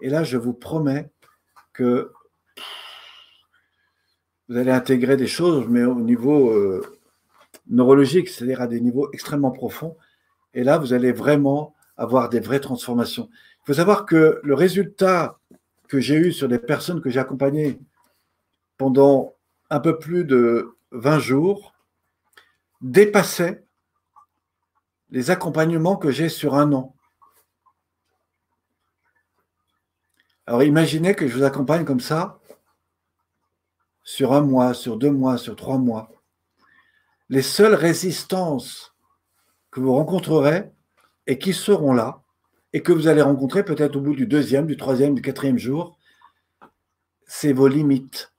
[0.00, 1.12] Et là, je vous promets
[1.72, 2.10] que
[4.48, 6.98] vous allez intégrer des choses, mais au niveau euh,
[7.72, 9.96] neurologique, c'est-à-dire à des niveaux extrêmement profonds.
[10.54, 13.28] Et là, vous allez vraiment avoir des vraies transformations.
[13.32, 15.38] Il faut savoir que le résultat
[15.88, 17.78] que j'ai eu sur des personnes que j'ai accompagnées
[18.78, 19.34] pendant
[19.70, 21.74] un peu plus de 20 jours
[22.80, 23.64] dépassait
[25.10, 26.94] les accompagnements que j'ai sur un an.
[30.46, 32.40] Alors imaginez que je vous accompagne comme ça
[34.02, 36.10] sur un mois, sur deux mois, sur trois mois.
[37.32, 38.94] Les seules résistances
[39.70, 40.70] que vous rencontrerez
[41.26, 42.20] et qui seront là,
[42.74, 45.98] et que vous allez rencontrer peut-être au bout du deuxième, du troisième, du quatrième jour,
[47.24, 48.34] c'est vos limites.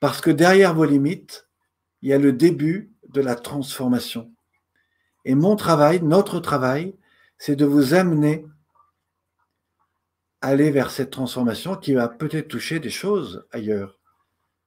[0.00, 1.46] Parce que derrière vos limites,
[2.00, 4.32] il y a le début de la transformation.
[5.24, 6.96] Et mon travail, notre travail,
[7.38, 8.44] c'est de vous amener
[10.40, 14.00] à aller vers cette transformation qui va peut-être toucher des choses ailleurs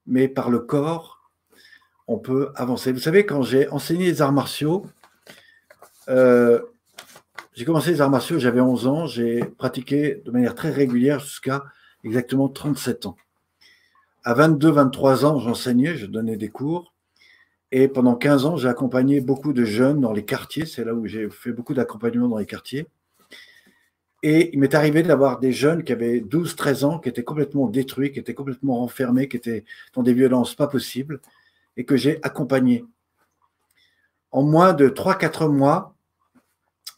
[0.05, 1.14] mais par le corps,
[2.07, 2.91] on peut avancer.
[2.91, 4.85] Vous savez, quand j'ai enseigné les arts martiaux,
[6.09, 6.61] euh,
[7.53, 11.63] j'ai commencé les arts martiaux, j'avais 11 ans, j'ai pratiqué de manière très régulière jusqu'à
[12.03, 13.15] exactement 37 ans.
[14.23, 16.93] À 22, 23 ans, j'enseignais, je donnais des cours.
[17.71, 20.65] Et pendant 15 ans, j'ai accompagné beaucoup de jeunes dans les quartiers.
[20.65, 22.87] C'est là où j'ai fait beaucoup d'accompagnement dans les quartiers.
[24.23, 27.67] Et il m'est arrivé d'avoir des jeunes qui avaient 12, 13 ans, qui étaient complètement
[27.67, 31.19] détruits, qui étaient complètement renfermés, qui étaient dans des violences pas possibles,
[31.77, 32.85] et que j'ai accompagnés.
[34.31, 35.95] En moins de 3-4 mois,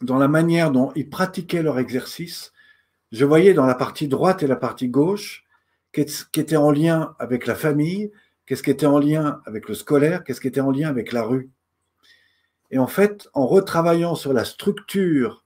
[0.00, 2.52] dans la manière dont ils pratiquaient leur exercice,
[3.12, 5.44] je voyais dans la partie droite et la partie gauche
[5.92, 8.12] qu'est-ce qui était en lien avec la famille,
[8.46, 11.22] qu'est-ce qui était en lien avec le scolaire, qu'est-ce qui était en lien avec la
[11.22, 11.50] rue.
[12.70, 15.44] Et en fait, en retravaillant sur la structure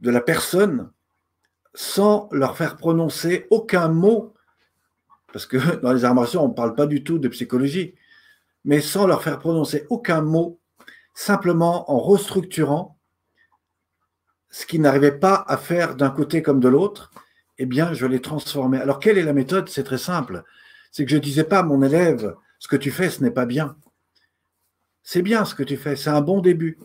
[0.00, 0.90] de la personne
[1.74, 4.33] sans leur faire prononcer aucun mot,
[5.34, 7.96] parce que dans les arts on ne parle pas du tout de psychologie,
[8.64, 10.60] mais sans leur faire prononcer aucun mot,
[11.12, 12.96] simplement en restructurant
[14.48, 17.10] ce qu'ils n'arrivaient pas à faire d'un côté comme de l'autre,
[17.58, 18.80] eh bien, je les transformais.
[18.80, 19.68] Alors, quelle est la méthode?
[19.68, 20.44] C'est très simple.
[20.92, 23.32] C'est que je ne disais pas à mon élève, ce que tu fais, ce n'est
[23.32, 23.76] pas bien.
[25.02, 26.78] C'est bien ce que tu fais, c'est un bon début.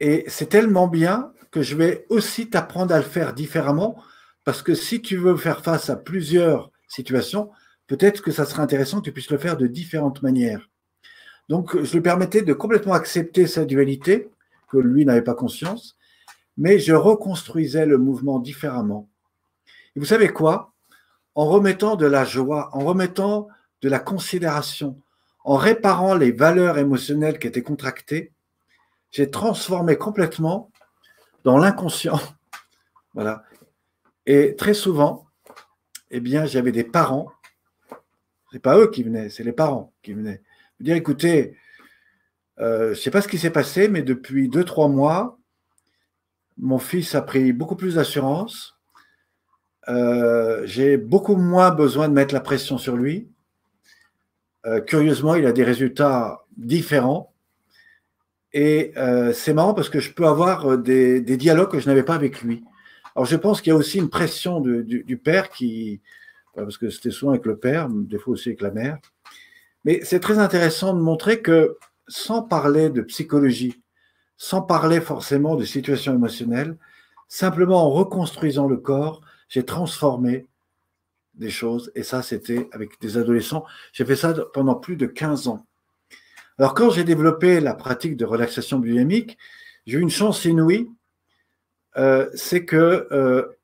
[0.00, 4.02] Et c'est tellement bien que je vais aussi t'apprendre à le faire différemment,
[4.48, 7.50] parce que si tu veux faire face à plusieurs situations,
[7.86, 10.70] peut-être que ça sera intéressant que tu puisses le faire de différentes manières.
[11.50, 14.30] Donc, je lui permettais de complètement accepter sa dualité,
[14.70, 15.98] que lui n'avait pas conscience,
[16.56, 19.10] mais je reconstruisais le mouvement différemment.
[19.94, 20.72] Et vous savez quoi?
[21.34, 23.48] En remettant de la joie, en remettant
[23.82, 24.98] de la considération,
[25.44, 28.32] en réparant les valeurs émotionnelles qui étaient contractées,
[29.10, 30.70] j'ai transformé complètement
[31.44, 32.18] dans l'inconscient.
[33.14, 33.42] Voilà.
[34.28, 35.26] Et très souvent,
[36.12, 37.32] eh bien, j'avais des parents,
[38.52, 40.40] c'est pas eux qui venaient, c'est les parents qui venaient
[40.80, 41.56] me dire écoutez,
[42.60, 45.38] euh, je ne sais pas ce qui s'est passé, mais depuis deux, trois mois,
[46.56, 48.76] mon fils a pris beaucoup plus d'assurance.
[49.88, 53.30] Euh, j'ai beaucoup moins besoin de mettre la pression sur lui.
[54.66, 57.32] Euh, curieusement, il a des résultats différents.
[58.54, 58.94] Et
[59.34, 62.64] c'est marrant parce que je peux avoir des, dialogues que je n'avais pas avec lui.
[63.18, 66.00] Alors je pense qu'il y a aussi une pression du, père qui,
[66.54, 68.98] parce que c'était souvent avec le père, des fois aussi avec la mère.
[69.84, 73.82] Mais c'est très intéressant de montrer que sans parler de psychologie,
[74.36, 76.76] sans parler forcément de situation émotionnelle,
[77.26, 80.46] simplement en reconstruisant le corps, j'ai transformé
[81.34, 81.90] des choses.
[81.96, 83.64] Et ça, c'était avec des adolescents.
[83.92, 85.66] J'ai fait ça pendant plus de 15 ans.
[86.56, 89.36] Alors, quand j'ai développé la pratique de relaxation biodynamique,
[89.88, 90.88] j'ai eu une chance inouïe.
[91.96, 93.58] Euh, c'est que euh,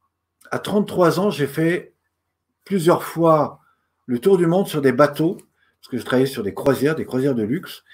[0.50, 1.94] à 33 ans, j'ai fait
[2.64, 3.60] plusieurs fois
[4.06, 5.36] le tour du monde sur des bateaux.
[5.80, 7.84] parce que je travaillais sur des croisières, des croisières de luxe,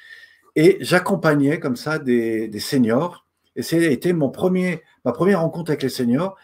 [0.57, 3.27] et j'accompagnais comme ça des, seniors.
[3.57, 6.37] Et c'était mon premier, ma première rencontre avec les seniors.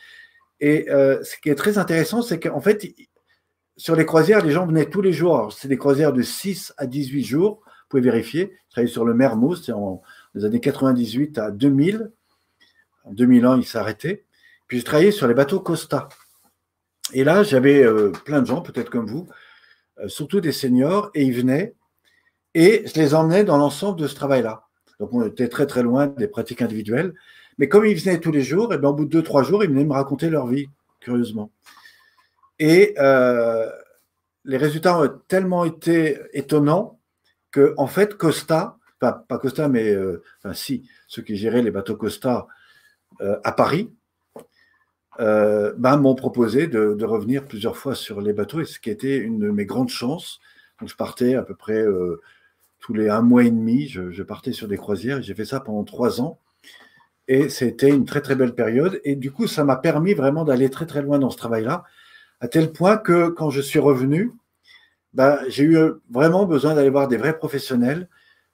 [0.61, 2.87] Et euh, ce qui est très intéressant, c'est qu'en fait,
[3.77, 5.53] sur les croisières, les gens venaient tous les jours.
[5.53, 7.61] C'est des croisières de 6 à 18 jours.
[7.65, 8.53] Vous pouvez vérifier.
[8.69, 10.03] Je travaillais sur le Mermoz, c'est en
[10.35, 12.11] les années 98 à 2000.
[13.07, 14.25] En 2001, il s'est arrêté.
[14.67, 16.09] Puis je travaillais sur les bateaux Costa.
[17.13, 19.29] Et là, j'avais euh, plein de gens, peut-être comme vous,
[20.01, 21.75] euh, surtout des seniors, et ils venaient.
[22.55, 24.65] Et je les emmenais dans l'ensemble de ce travail-là.
[24.99, 27.15] Donc on était très très loin des pratiques individuelles.
[27.59, 29.63] Mais comme ils venaient tous les jours, et bien, au bout de deux, trois jours,
[29.63, 31.53] ils venaient me raconter leur vie, curieusement.
[32.59, 33.71] Et euh,
[34.45, 36.99] les résultats ont tellement été étonnants
[37.53, 39.95] que, en fait, Costa, pas, pas Costa, mais
[41.07, 42.49] ceux qui géraient les bateaux Costa
[43.21, 43.91] à Paris,
[45.19, 49.39] ben, m'ont proposé de, revenir plusieurs fois sur les bateaux, et ce qui était une
[49.39, 50.41] de mes grandes chances.
[50.81, 51.85] Donc, je partais à peu près
[52.81, 55.61] tous les un mois et demi, je, je partais sur des croisières, j'ai fait ça
[55.61, 56.39] pendant trois ans.
[57.29, 59.01] Et c'était une très très belle période.
[59.05, 61.85] Et du coup, ça m'a permis vraiment d'aller très très loin dans ce travail-là,
[62.41, 64.33] à tel point que quand je suis revenu,
[65.15, 65.79] ben, j'ai eu
[66.11, 68.09] vraiment besoin d'aller voir des vrais professionnels,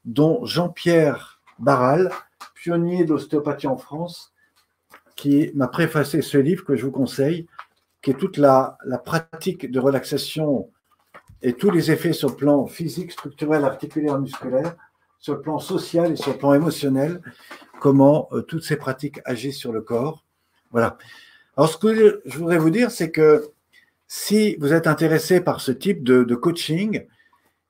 [0.04, 2.10] dont Jean-Pierre Barral,
[2.54, 4.31] pionnier d'ostéopathie en France,
[5.16, 7.46] qui m'a préfacé ce livre que je vous conseille,
[8.00, 10.70] qui est toute la, la pratique de relaxation
[11.42, 14.76] et tous les effets sur le plan physique, structurel, articulaire, musculaire,
[15.18, 17.20] sur le plan social et sur le plan émotionnel,
[17.80, 20.24] comment euh, toutes ces pratiques agissent sur le corps.
[20.70, 20.98] Voilà.
[21.56, 23.50] Alors, ce que je voudrais vous dire, c'est que
[24.08, 27.06] si vous êtes intéressé par ce type de, coaching,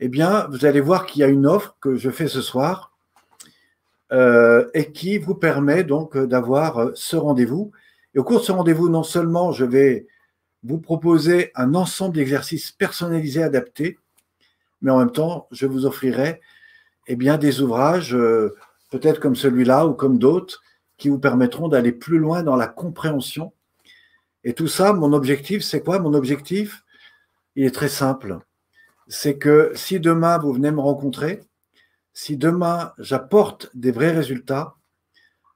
[0.01, 2.92] eh bien, vous allez voir qu'il y a une offre que je fais ce soir
[4.13, 7.73] euh, et qui vous permet donc d'avoir euh, ce rendez-vous.
[8.15, 10.07] Et au cours de ce rendez-vous, non seulement je vais
[10.63, 13.99] vous proposer un ensemble d'exercices personnalisés, adaptés,
[14.81, 16.41] mais en même temps, je vous offrirai
[17.09, 18.17] eh bien, des ouvrages
[18.93, 20.63] peut-être comme celui-là ou comme d'autres,
[20.99, 23.53] qui vous permettront d'aller plus loin dans la compréhension.
[24.45, 25.99] Et tout ça, mon objectif, c'est quoi?
[25.99, 26.85] Mon objectif,
[27.57, 28.39] il est très simple.
[29.09, 31.41] C'est que si demain vous venez me rencontrer,
[32.15, 34.77] si demain j'apporte des vrais résultats,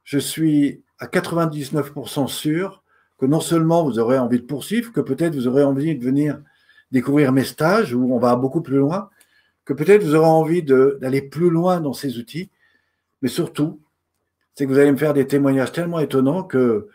[0.04, 2.82] je suis à 99% sûr
[3.18, 6.40] que non seulement vous aurez envie de poursuivre, que peut-être vous aurez envie de venir
[6.92, 9.10] découvrir mes stages où on va beaucoup plus loin,
[9.64, 12.50] que peut-être vous aurez envie d'aller plus loin dans ces outils,
[13.22, 13.80] mais surtout,
[14.54, 16.88] c'est que vous allez me faire des témoignages tellement étonnants que,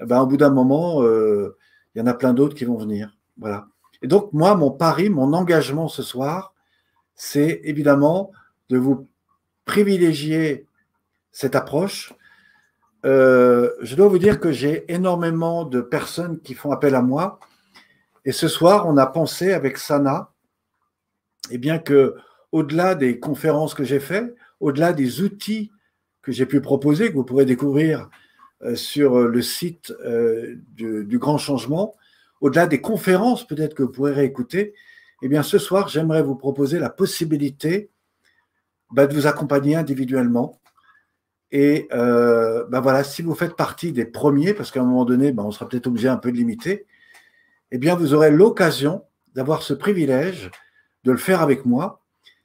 [0.00, 1.56] eh ben, au bout d'un moment, euh,
[1.94, 3.16] il y en a plein d'autres qui vont venir.
[3.38, 3.66] Voilà.
[4.02, 6.54] Et donc, moi, mon pari, mon engagement ce soir,
[7.14, 8.30] c'est évidemment
[8.68, 9.08] de vous
[9.64, 10.66] privilégier
[11.32, 12.12] cette approche.
[13.04, 17.38] Euh, je dois vous dire que j'ai énormément de personnes qui font appel à moi.
[18.24, 20.32] Et ce soir, on a pensé avec Sana,
[21.50, 22.16] eh bien que
[22.52, 25.70] au-delà des conférences que j'ai faites, au-delà des outils
[26.22, 28.10] que j'ai pu proposer, que vous pourrez découvrir
[28.62, 31.94] euh, sur le site euh, du, Grand Changement,
[32.40, 34.74] au-delà des conférences peut-être que vous pourrez réécouter,
[35.22, 37.90] eh bien ce soir, j'aimerais vous proposer la possibilité
[38.92, 40.60] bah, de vous accompagner individuellement.
[41.50, 45.32] Et euh, bah, voilà, si vous faites partie des premiers, parce qu'à un moment donné,
[45.32, 46.86] bah, on sera peut-être obligé un peu de limiter,
[47.70, 50.50] eh bien vous aurez l'occasion d'avoir ce privilège
[51.04, 52.02] de le faire avec moi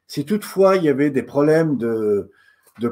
[0.08, 2.30] si toutefois il y avait des problèmes de,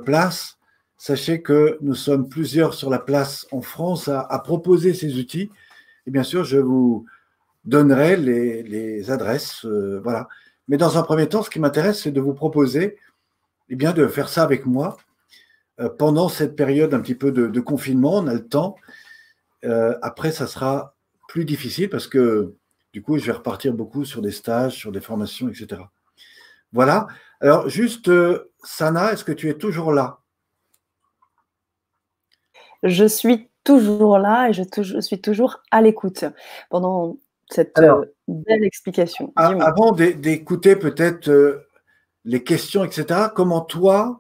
[0.03, 0.57] place,
[0.97, 5.51] sachez que nous sommes plusieurs sur la place en France à, proposer ces outils.
[6.07, 7.05] Et bien sûr, je vous
[7.63, 9.65] donnerai les, adresses.
[9.65, 10.27] Euh, voilà.
[10.67, 12.97] Mais dans un premier temps, ce qui m'intéresse, c'est de vous proposer
[13.71, 14.97] eh bien, de faire ça avec moi
[15.79, 18.15] euh, pendant cette période un petit peu de, confinement.
[18.15, 18.75] On a le temps.
[19.63, 20.95] Euh, après, ça sera
[21.29, 22.53] plus difficile parce que
[22.91, 25.81] du coup, je vais repartir beaucoup sur des stages, sur des formations, etc.
[26.73, 27.07] Voilà.
[27.39, 30.19] Alors, juste, euh, Sana, est-ce que tu es toujours là?
[32.83, 36.25] Je suis toujours là et je, suis toujours à l'écoute
[36.69, 37.17] pendant
[37.49, 37.79] cette
[38.27, 39.31] belle explication.
[39.35, 41.63] avant d'écouter peut-être
[42.25, 44.19] les questions, etc., comment toi,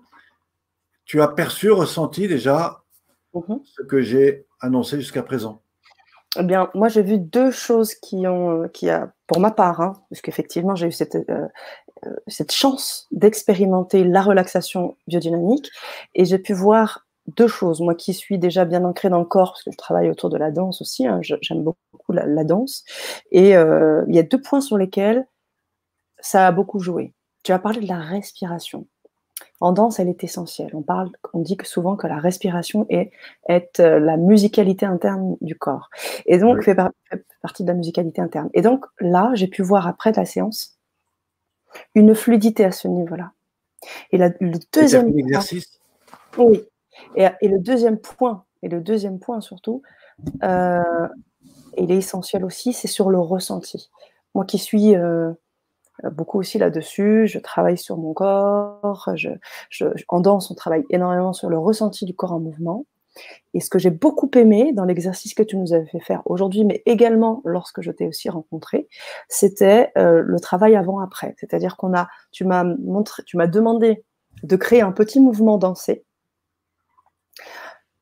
[1.05, 2.77] tu as perçu, ressenti déjà
[3.33, 5.61] mmh ce que j'ai annoncé jusqu'à présent?
[6.39, 9.93] Eh bien, moi, j'ai vu deux choses qui ont, qui a, pour ma part, hein,
[10.09, 11.47] parce qu'effectivement, j'ai eu cette, euh,
[12.27, 15.69] cette chance d'expérimenter la relaxation biodynamique
[16.15, 17.81] et j'ai pu voir deux choses.
[17.81, 20.37] Moi qui suis déjà bien ancrée dans le corps, parce que je travaille autour de
[20.37, 22.83] la danse aussi, hein, j'aime beaucoup la, danse,
[23.31, 25.27] et euh, il y a deux points sur lesquels
[26.19, 27.13] ça a beaucoup joué.
[27.43, 28.87] Tu as parlé de la respiration.
[29.59, 30.71] En danse, elle est essentielle.
[30.73, 33.11] On, parle, on dit que souvent que la respiration est,
[33.47, 35.89] est euh, la musicalité interne du corps.
[36.25, 36.75] Et donc, fait,
[37.09, 38.49] fait, partie de la musicalité interne.
[38.53, 40.77] Et donc, là, j'ai pu voir après la séance
[41.95, 43.31] une fluidité à ce niveau-là.
[44.11, 45.79] Et le deuxième exercice.
[46.37, 46.63] oui.
[47.15, 49.81] Et, et, le deuxième point, et le deuxième point surtout,
[50.43, 51.07] euh,
[51.77, 53.89] il est essentiel aussi, c'est sur le ressenti.
[54.35, 55.31] Moi qui suis euh,
[56.11, 59.29] beaucoup aussi là-dessus, je travaille sur mon corps, je,
[60.07, 62.85] en danse, on travaille énormément sur le ressenti du corps en mouvement.
[63.53, 66.63] Et ce que j'ai beaucoup aimé dans l'exercice que tu nous avais fait faire aujourd'hui,
[66.63, 68.87] mais également lorsque je t'ai aussi rencontré,
[69.27, 71.35] c'était euh, le travail avant-après.
[71.37, 72.63] C'est-à-dire qu'on a, tu m'as
[73.25, 74.05] tu m'as demandé
[74.43, 76.05] de créer un petit mouvement dansé.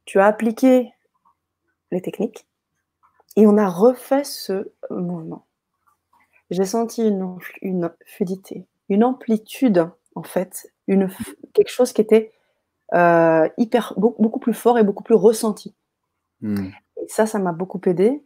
[0.05, 0.93] Tu as appliqué
[1.91, 2.47] les techniques
[3.35, 5.48] et on a refait ce mouvement.
[6.49, 11.09] J'ai senti une, une fluidité, une amplitude en fait, une,
[11.53, 12.31] quelque chose qui était
[12.93, 15.75] euh, hyper, beaucoup, plus fort et beaucoup plus ressenti.
[16.41, 16.69] Hmm.
[16.97, 18.23] Et ça, ça m'a beaucoup aidé.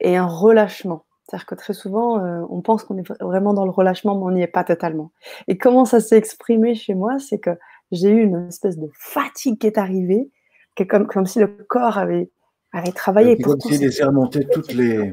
[0.00, 1.04] Et un relâchement.
[1.22, 4.30] C'est-à-dire que très souvent, euh, on pense qu'on est vraiment dans le relâchement, mais on
[4.30, 5.12] n'y est pas totalement.
[5.46, 7.50] Et comment ça s'est exprimé chez moi, c'est que
[7.92, 10.30] j'ai eu une espèce de fatigue qui est arrivée,
[10.74, 12.30] qui est comme, comme si le corps avait,
[12.72, 13.36] avait travaillé.
[13.36, 15.12] Comme s'il laissait remonter toutes les.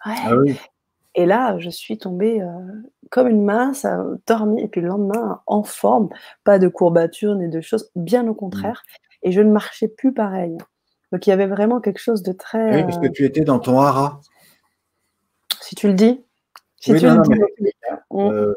[0.00, 0.58] Ah oui.
[1.18, 2.46] Et là, je suis tombée euh,
[3.10, 3.84] comme une masse,
[4.28, 6.10] dormi, et puis le lendemain, en forme,
[6.44, 8.84] pas de courbatures ni de choses, bien au contraire.
[8.86, 9.26] Mmh.
[9.26, 10.56] Et je ne marchais plus pareil.
[11.10, 12.76] Donc il y avait vraiment quelque chose de très.
[12.76, 14.20] Oui, parce que tu étais dans ton hara.
[15.60, 16.22] Si tu le dis.
[16.76, 17.72] Si tu le dis.
[18.12, 18.54] Euh,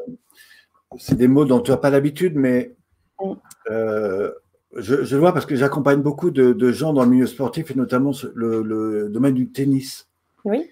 [0.98, 2.76] c'est des mots dont tu n'as pas l'habitude, mais
[3.20, 3.32] mmh.
[3.72, 4.30] euh,
[4.76, 8.12] je, je, vois parce que j'accompagne beaucoup de, gens dans le milieu sportif et notamment
[8.36, 10.08] le, le domaine du tennis.
[10.44, 10.70] Oui.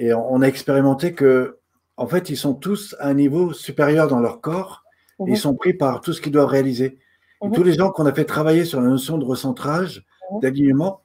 [0.00, 1.58] Et on a expérimenté que,
[1.98, 4.82] en fait, ils sont tous à un niveau supérieur dans leur corps.
[5.20, 5.36] ils mhm.
[5.36, 6.98] sont pris par tout ce qu'ils doivent réaliser.
[7.42, 7.52] Mhm.
[7.52, 10.40] tous les gens qu'on a fait travailler sur la notion de recentrage, mhm.
[10.40, 11.02] d'alignement,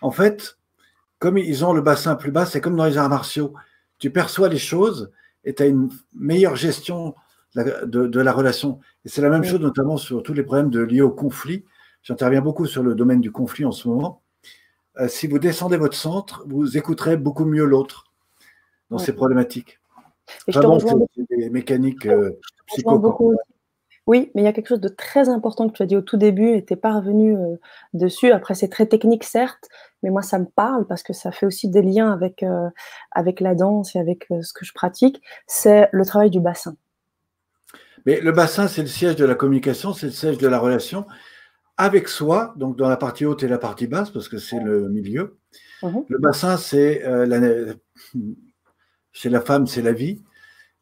[0.00, 0.56] en fait,
[1.18, 3.52] comme ils ont le bassin plus bas, c'est comme dans les arts martiaux.
[3.98, 5.12] Tu perçois les choses
[5.44, 7.14] et tu as une meilleure gestion
[7.54, 8.80] de, la relation.
[9.04, 11.66] Et c'est la même chose notamment sur tous les problèmes de, liés au conflit.
[12.02, 14.22] J'interviens beaucoup sur le domaine du conflit en ce moment.
[15.00, 18.07] Euh, si vous descendez votre centre, vous écouterez beaucoup mieux l'autre
[18.90, 19.78] dans ces problématiques.
[20.46, 22.38] Et je te rejoins des mécaniques euh,
[24.06, 26.02] Oui, mais il y a quelque chose de très important que tu as dit au
[26.02, 27.56] tout début et tu n'es pas revenu euh,
[27.94, 28.30] dessus.
[28.30, 29.68] Après, c'est très technique, certes,
[30.02, 32.68] mais moi, ça me parle parce que ça fait aussi des liens avec, euh,
[33.12, 35.22] avec la danse et avec ce que je pratique.
[35.46, 36.76] C'est le travail du bassin.
[38.06, 41.06] Mais le bassin, c'est le siège de la communication, c'est le siège de la relation
[41.80, 44.88] avec soi, donc dans la partie haute et la partie basse, parce que c'est le
[44.88, 45.38] milieu.
[45.82, 47.38] Mmh le bassin, c'est la,
[49.12, 50.22] chez la femme, c'est la vie.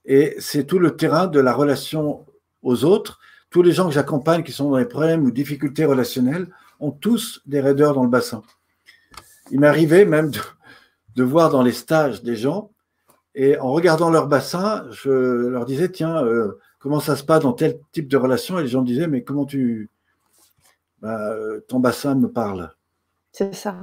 [0.05, 2.24] Et c'est tout le terrain de la relation
[2.62, 3.18] aux autres.
[3.51, 6.49] Tous les gens que j'accompagne qui sont dans des problèmes ou difficultés relationnelles
[6.81, 8.43] ont tous des raideurs dans le bassin.
[9.51, 10.31] Il m'arrivait même
[11.14, 12.70] de, voir dans les stages des gens,
[13.35, 17.53] et en regardant leur bassin, je leur disais, tiens, euh, comment ça se passe dans
[17.53, 18.59] tel type de relation?
[18.59, 19.91] Et les gens me disaient, mais comment tu...
[21.01, 21.35] Bah,
[21.68, 22.70] ton bassin me parle?
[23.33, 23.77] C'est ça.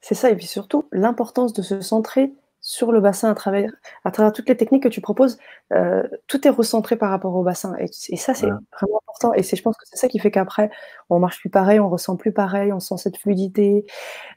[0.00, 2.32] C'est ça, et puis surtout, l'importance de se centrer
[2.68, 3.72] sur le bassin à travers,
[4.04, 5.38] à travers toutes les techniques que tu proposes,
[5.72, 7.74] euh, tout est recentré par rapport au bassin.
[7.78, 7.86] Et,
[8.18, 9.32] ça, c'est vraiment important.
[9.32, 10.70] Et je pense que c'est ça qui fait qu'après,
[11.08, 13.86] on marche plus pareil, on ressent plus pareil, on sent cette fluidité.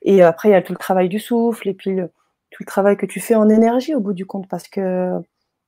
[0.03, 1.97] Et après, il y a tout le travail du souffle et puis
[2.51, 5.11] tout le travail que tu fais en énergie au bout du compte, parce que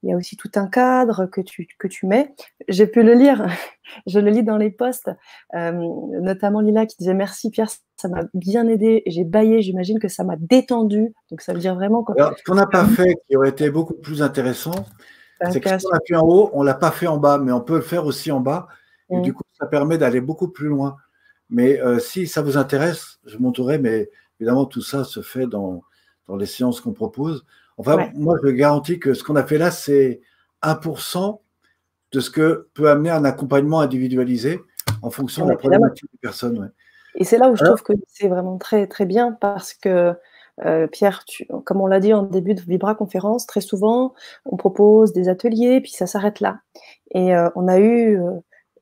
[0.02, 2.34] il y a aussi tout un cadre que tu, que tu mets.
[2.70, 3.46] J'ai pu le lire,
[4.08, 5.10] je le lis dans les posts,
[5.56, 5.72] euh,
[6.22, 10.24] notamment Lila qui disait merci Pierre, ça m'a bien aidé, j'ai baillé, j'imagine que ça
[10.24, 11.14] m'a détendu.
[11.32, 12.14] Donc ça veut dire vraiment que...
[12.18, 14.86] ce qu'on n'a pas fait, qui aurait été beaucoup plus intéressant,
[15.52, 17.38] c'est que ce qu'on a fait en haut, on ne l'a pas fait en bas,
[17.38, 18.68] mais on peut le faire aussi en bas.
[19.10, 19.34] Et du mmh.
[19.34, 20.96] coup, ça permet d'aller beaucoup plus loin.
[21.50, 25.84] Mais euh, si ça vous intéresse, je montrerai, mais évidemment, tout ça se fait dans,
[26.28, 27.46] dans les séances qu'on propose.
[27.78, 30.22] Enfin, moi, je garantis que ce qu'on a fait là, c'est
[30.64, 31.40] 1%
[32.14, 34.62] de ce que peut amener un accompagnement individualisé
[35.02, 36.72] en fonction de la problématique des personnes.
[37.16, 40.14] Et c'est là où je trouve que c'est vraiment très, très bien parce que,
[40.66, 41.26] euh, Pierre,
[41.66, 44.14] comme on l'a dit en début de Vibra conférence, très souvent,
[44.46, 46.60] on propose des ateliers, puis ça s'arrête là.
[47.12, 48.32] Et euh, on a eu euh,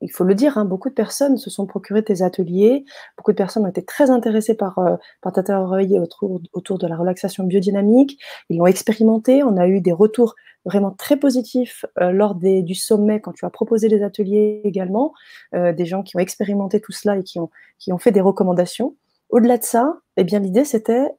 [0.01, 2.85] il faut le dire, hein, beaucoup de personnes se sont procurées tes ateliers,
[3.17, 6.87] beaucoup de personnes ont été très intéressées par, euh, par ta théorie autour, autour de
[6.87, 10.35] la relaxation biodynamique, ils l'ont expérimenté, on a eu des retours
[10.65, 15.13] vraiment très positifs euh, lors des, du sommet quand tu as proposé les ateliers également,
[15.55, 17.49] euh, des gens qui ont expérimenté tout cela et qui ont,
[17.79, 18.95] qui ont fait des recommandations.
[19.29, 21.09] Au-delà de ça, eh bien l'idée c'était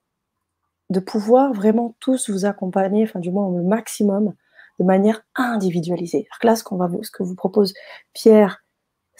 [0.90, 4.34] de pouvoir vraiment tous vous accompagner, enfin du moins au maximum,
[4.78, 6.26] de manière individualisée.
[6.30, 7.72] Alors là, ce, qu'on va, ce que vous propose
[8.12, 8.61] Pierre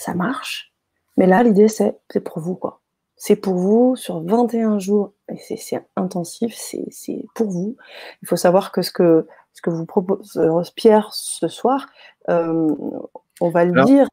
[0.03, 0.72] ça marche.
[1.16, 1.94] Mais là, l'idée, c'est
[2.24, 2.80] pour vous, quoi.
[3.16, 7.76] C'est pour vous sur 21 jours, et c'est intensif, c'est pour vous.
[8.22, 11.86] Il faut savoir que ce que ce que vous propose Pierre ce soir,
[12.26, 14.09] on va le dire.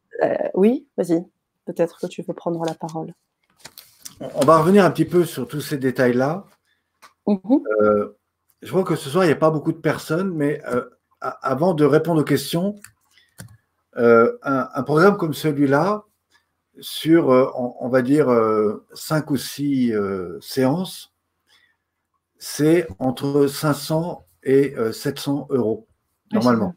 [0.54, 1.24] oui, vas-y.
[1.64, 3.12] Peut-être que tu veux prendre la parole.
[4.20, 6.44] On va revenir un petit peu sur tous ces détails-là.
[7.26, 7.62] Mhm.
[8.62, 10.60] je crois que ce soir, il n'y a pas beaucoup de personnes, mais
[11.20, 12.76] avant de répondre aux questions,
[14.00, 16.04] un, un, programme comme celui-là,
[16.80, 21.12] sur, euh, on, va dire, euh, cinq ou six euh, séances,
[22.38, 25.86] c'est entre 500 et 700 euros,
[26.32, 26.74] normalement.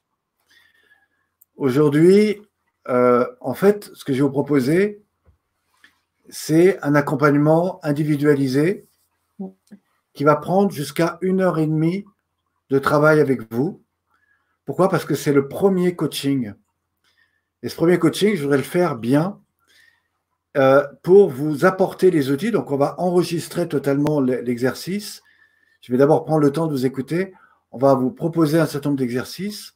[1.56, 2.42] Aujourd'hui,
[2.86, 5.02] en fait, ce que je vais vous proposer,
[6.28, 8.86] c'est un accompagnement individualisé
[10.14, 12.04] qui va prendre jusqu'à une heure et demie
[12.70, 13.82] de travail avec vous.
[14.66, 14.90] Pourquoi?
[14.90, 16.54] Parce que c'est le premier coaching.
[17.64, 19.40] Et ce premier coaching, je voudrais le faire bien
[20.58, 22.52] euh, pour vous apporter les outils.
[22.52, 25.24] Donc, on va enregistrer totalement l'exercice.
[25.80, 27.34] Je vais d'abord prendre le temps de vous écouter.
[27.72, 29.76] On va vous proposer un certain nombre d'exercices.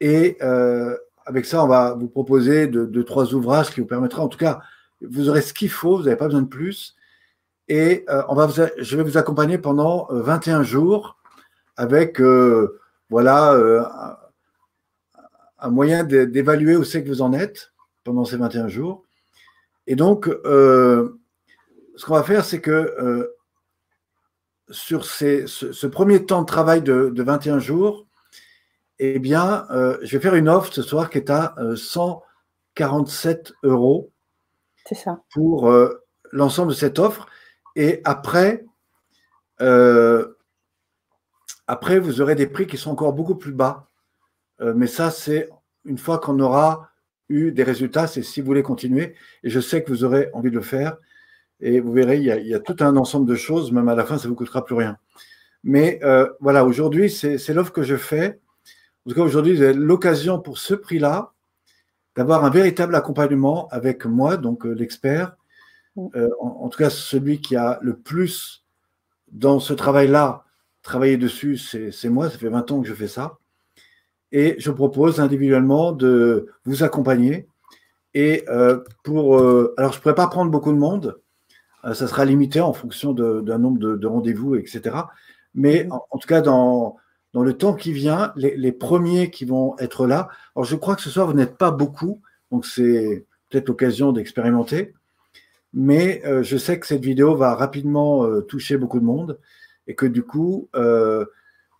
[0.00, 4.28] Et euh, avec ça, on va vous proposer deux, trois ouvrages qui vous permettra, en
[4.28, 4.60] tout cas,
[5.00, 6.96] vous aurez ce qu'il faut, vous n'avez pas besoin de plus.
[7.68, 8.48] Et euh, on va
[8.78, 11.16] je vais vous accompagner pendant 21 jours
[11.76, 12.20] avec
[13.10, 14.18] voilà,
[15.58, 17.72] un, moyen d'évaluer où c'est que vous en êtes
[18.04, 19.04] pendant ces 21 jours.
[19.86, 21.20] Et donc, euh,
[21.96, 23.36] ce qu'on va faire, c'est que euh,
[24.70, 28.06] sur ce, premier temps de travail de, 21 jours,
[28.98, 34.10] eh bien, euh, je vais faire une offre ce soir qui est à 147 euros.
[34.84, 35.20] C'est ça.
[35.32, 35.72] Pour
[36.32, 37.26] l'ensemble de cette offre.
[37.74, 38.64] Et après,
[41.66, 43.85] après, vous aurez des prix qui sont encore beaucoup plus bas.
[44.60, 45.48] Mais ça, c'est
[45.84, 46.90] une fois qu'on aura
[47.28, 49.14] eu des résultats, c'est si vous voulez continuer.
[49.42, 50.96] Et je sais que vous aurez envie de le faire.
[51.60, 54.18] Et vous verrez, il y, a, tout un ensemble de choses, même à la fin,
[54.18, 54.98] ça ne vous coûtera plus rien.
[55.64, 58.38] Mais euh, voilà, aujourd'hui, c'est l'offre que je fais.
[59.04, 61.32] En tout cas, aujourd'hui, vous avez l'occasion pour ce prix-là
[62.14, 65.36] d'avoir un véritable accompagnement avec moi, donc euh, l'expert.
[66.14, 68.66] Euh, en, tout cas, celui qui a le plus
[69.32, 70.44] dans ce travail-là,
[70.82, 72.28] travaillé dessus, c'est moi.
[72.28, 73.38] Ça fait 20 ans que je fais ça
[74.36, 77.48] et je propose individuellement de vous accompagner.
[78.12, 79.38] Et euh, pour.
[79.38, 81.18] Euh, alors, je ne pourrais pas prendre beaucoup de monde,
[81.86, 84.94] euh, ça sera limité en fonction d'un nombre de, rendez-vous, etc.
[85.54, 85.92] Mais mhm.
[86.10, 86.96] en, tout cas, dans,
[87.32, 90.28] dans le temps qui vient, les, premiers qui vont être là.
[90.54, 92.20] Alors, je crois que ce soir, vous n'êtes pas beaucoup,
[92.50, 94.92] donc c'est peut-être l'occasion d'expérimenter.
[95.72, 99.38] Mais je sais que cette vidéo va rapidement toucher beaucoup de monde
[99.86, 100.68] et que du coup,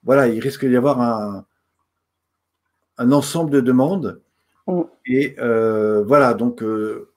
[0.05, 1.47] voilà, il risque d'y avoir un,
[2.99, 4.21] un ensemble de demandes.
[4.67, 4.83] Mm.
[5.07, 6.63] Et euh, voilà, donc.
[6.63, 7.11] Euh,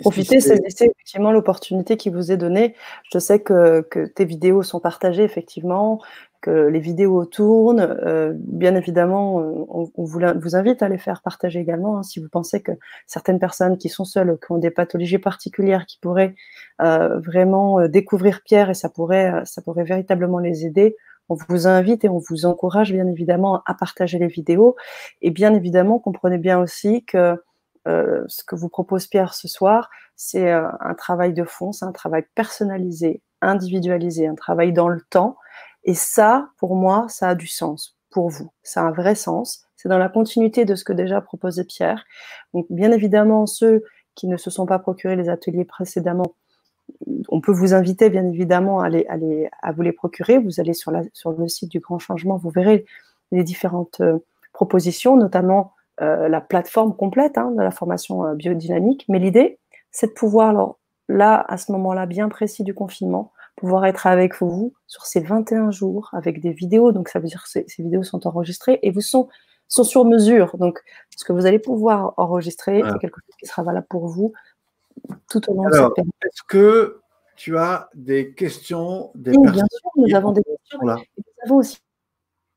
[0.00, 2.76] Profitez, c'est effectivement l'opportunité qui vous est donnée.
[3.12, 6.00] Je sais que, que, tes vidéos sont partagées, effectivement,
[6.40, 7.80] que les vidéos tournent.
[7.80, 11.98] Euh, bien évidemment, on, vous, vous, invite à les faire partager également.
[11.98, 12.70] Hein, si vous pensez que
[13.08, 16.36] certaines personnes qui sont seules, qui ont des pathologies particulières, qui pourraient
[16.78, 20.94] vraiment découvrir Pierre et ça pourrait, ça pourrait véritablement les aider,
[21.28, 24.76] on vous invite et on vous encourage bien évidemment à partager les vidéos.
[25.22, 27.42] Et bien évidemment, comprenez bien aussi que
[27.88, 31.84] euh, ce que vous propose Pierre ce soir, c'est euh, un travail de fond, c'est
[31.84, 35.36] un travail personnalisé, individualisé, un travail dans le temps.
[35.84, 38.50] Et ça, pour moi, ça a du sens pour vous.
[38.62, 39.66] Ça a un vrai sens.
[39.76, 42.04] C'est dans la continuité de ce que déjà proposait Pierre.
[42.54, 46.34] Donc, bien évidemment, ceux qui ne se sont pas procurés les ateliers précédemment,
[47.28, 50.38] on peut vous inviter bien évidemment à, à, vous les procurer.
[50.38, 52.84] Vous allez sur, le site du Grand Changement, vous verrez
[53.32, 54.18] les différentes euh,
[54.52, 59.04] propositions, notamment euh, la plateforme complète hein, de la formation euh, biodynamique.
[59.08, 59.58] Mais l'idée,
[59.90, 60.76] c'est de pouvoir,
[61.08, 65.70] là, à ce moment-là bien précis du confinement, pouvoir être avec vous sur ces 21
[65.70, 66.92] jours avec des vidéos.
[66.92, 69.28] Donc, ça veut dire que ces, vidéos sont enregistrées et vous sont,
[69.68, 70.56] sont sur mesure.
[70.58, 70.80] Donc,
[71.16, 74.32] ce que vous allez pouvoir enregistrer, c'est quelque chose qui sera valable pour vous
[75.28, 76.12] tout au long de cette période.
[76.24, 77.00] Est-ce que
[77.36, 80.78] tu as des questions des Oui, bien sûr, nous avons des questions.
[80.82, 80.90] Nous
[81.44, 81.78] avons aussi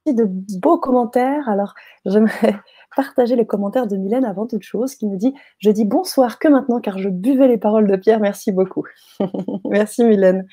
[0.07, 0.25] de
[0.59, 1.47] beaux commentaires.
[1.49, 1.75] Alors,
[2.05, 2.59] j'aimerais
[2.95, 6.47] partager les commentaires de Mylène avant toute chose, qui me dit Je dis bonsoir que
[6.47, 8.19] maintenant, car je buvais les paroles de Pierre.
[8.19, 8.85] Merci beaucoup.
[9.65, 10.47] Merci Mylène,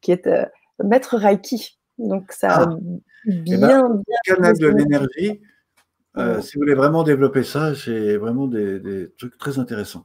[0.00, 0.44] qui est euh,
[0.84, 1.78] maître Reiki.
[1.98, 2.76] Donc, ça a ah.
[3.26, 4.02] eh ben, bien.
[4.24, 5.40] Canal de l'énergie.
[6.16, 10.04] Euh, si vous voulez vraiment développer ça, j'ai vraiment des trucs très intéressants.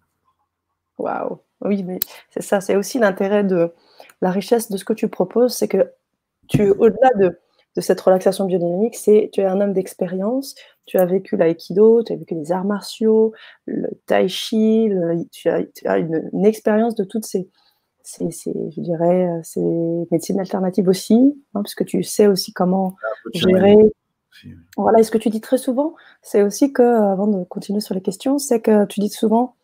[0.97, 1.39] Waouh.
[1.61, 3.73] Oui, mais c'est ça, c'est aussi l'intérêt de
[4.21, 5.91] la richesse de ce que tu proposes, c'est que
[6.47, 7.39] tu, au-delà de,
[7.79, 10.53] cette relaxation biodynamique, c'est tu es un homme d'expérience,
[10.85, 13.33] tu as vécu l'aïkido, tu as vécu les arts martiaux,
[13.65, 14.91] le tai chi,
[15.31, 17.49] tu, as, une, expérience de toutes ces,
[18.19, 19.63] je dirais, ces
[20.11, 21.15] médecines alternatives aussi,
[21.55, 22.95] hein, parce que tu sais aussi comment
[23.33, 23.77] gérer.
[24.77, 27.95] Voilà, et ce que tu dis très souvent, c'est aussi que, avant de continuer sur
[27.95, 29.55] les questions, c'est que tu dis souvent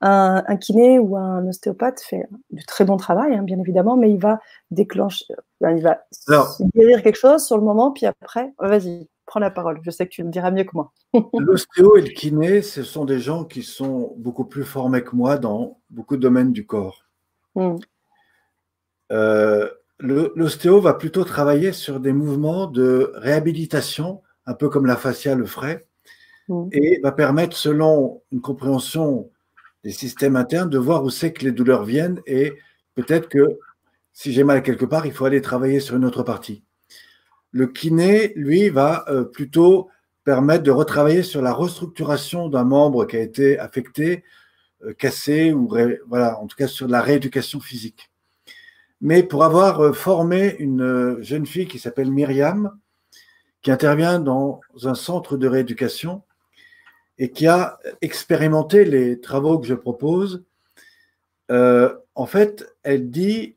[0.00, 4.20] un, kiné ou un ostéopathe fait du très bon travail, hein, bien évidemment, mais il
[4.20, 4.40] va
[4.70, 5.24] déclencher,
[5.62, 6.00] il va
[6.74, 9.80] guérir quelque chose sur le moment, puis après, vas-y, prends la parole.
[9.82, 10.92] Je sais que tu le diras mieux que moi.
[11.38, 15.36] L'ostéo et le kiné, ce sont des gens qui sont beaucoup plus formés que moi
[15.38, 17.04] dans beaucoup de domaines du corps.
[17.54, 17.76] Hmm.
[19.12, 25.34] Euh, l'ostéo va plutôt travailler sur des mouvements de réhabilitation, un peu comme la fascia
[25.34, 25.86] le ferait,
[26.48, 26.68] hmm.
[26.72, 29.30] et va permettre, selon une compréhension
[29.86, 32.54] des systèmes internes, de voir où c'est que les douleurs viennent et
[32.96, 33.46] peut-être que
[34.12, 36.64] si j'ai mal quelque part, il faut aller travailler sur une autre partie.
[37.52, 39.88] Le kiné, lui, va euh, plutôt
[40.24, 44.24] permettre de retravailler sur la restructuration d'un membre qui a été affecté,
[44.84, 45.68] euh, cassé, ou
[46.08, 48.10] voilà, en tout cas sur la rééducation physique.
[49.00, 52.76] Mais pour avoir euh, formé une jeune fille qui s'appelle Myriam,
[53.62, 56.24] qui intervient dans un centre de rééducation
[57.18, 60.44] et qui a expérimenté les travaux que je propose,
[61.48, 63.56] en fait, elle dit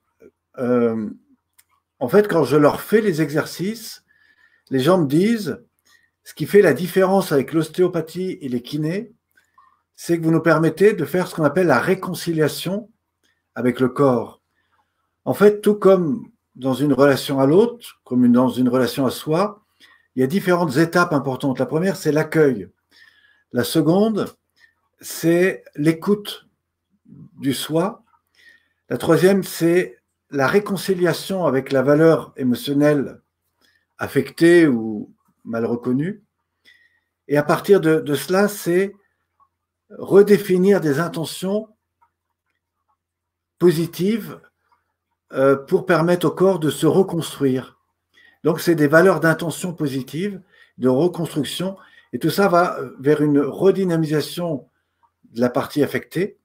[0.57, 4.03] en fait, quand je leur fais les exercices,
[4.69, 5.61] les gens me disent,
[6.23, 9.13] ce qui fait la différence avec l'ostéopathie et les kinés,
[9.95, 12.89] c'est que vous nous permettez de faire ce qu'on appelle la réconciliation
[13.55, 14.41] avec le corps.
[15.25, 19.65] En fait, tout comme dans une relation à l'autre, comme dans une relation à soi,
[20.15, 21.59] il y a différentes étapes importantes.
[21.59, 22.69] La première, c'est l'accueil.
[23.51, 24.27] La seconde,
[25.01, 26.47] c'est l'écoute
[27.39, 28.03] du soi.
[28.89, 29.97] La troisième, c'est
[30.29, 33.21] la réconciliation avec la valeur émotionnelle
[33.97, 35.11] affectée ou
[35.45, 36.23] mal reconnue.
[37.27, 38.95] Et à partir de, cela, c'est
[39.89, 41.69] redéfinir des intentions
[43.57, 44.39] positives
[45.33, 47.79] euh, pour permettre au corps de se reconstruire.
[48.43, 50.41] Donc, c'est des valeurs d'intention positive,
[50.77, 51.77] de reconstruction,
[52.13, 54.67] et tout ça va vers une redynamisation
[55.33, 56.37] de la partie affectée,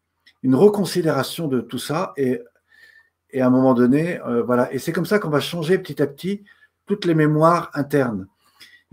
[0.42, 2.40] une reconsidération de tout ça, et
[3.34, 4.72] et à un moment donné, euh, voilà.
[4.72, 6.44] Et c'est comme ça qu'on va changer petit à petit
[6.86, 8.28] toutes les mémoires internes.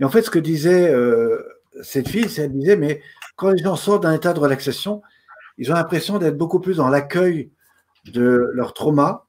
[0.00, 1.40] Et en fait, ce que disait euh,
[1.82, 3.00] cette fille, c'est elle disait, mais
[3.36, 5.00] quand les gens sortent d'un état de relaxation,
[5.58, 7.52] ils ont l'impression d'être beaucoup plus dans l'accueil
[8.06, 9.26] de leur trauma.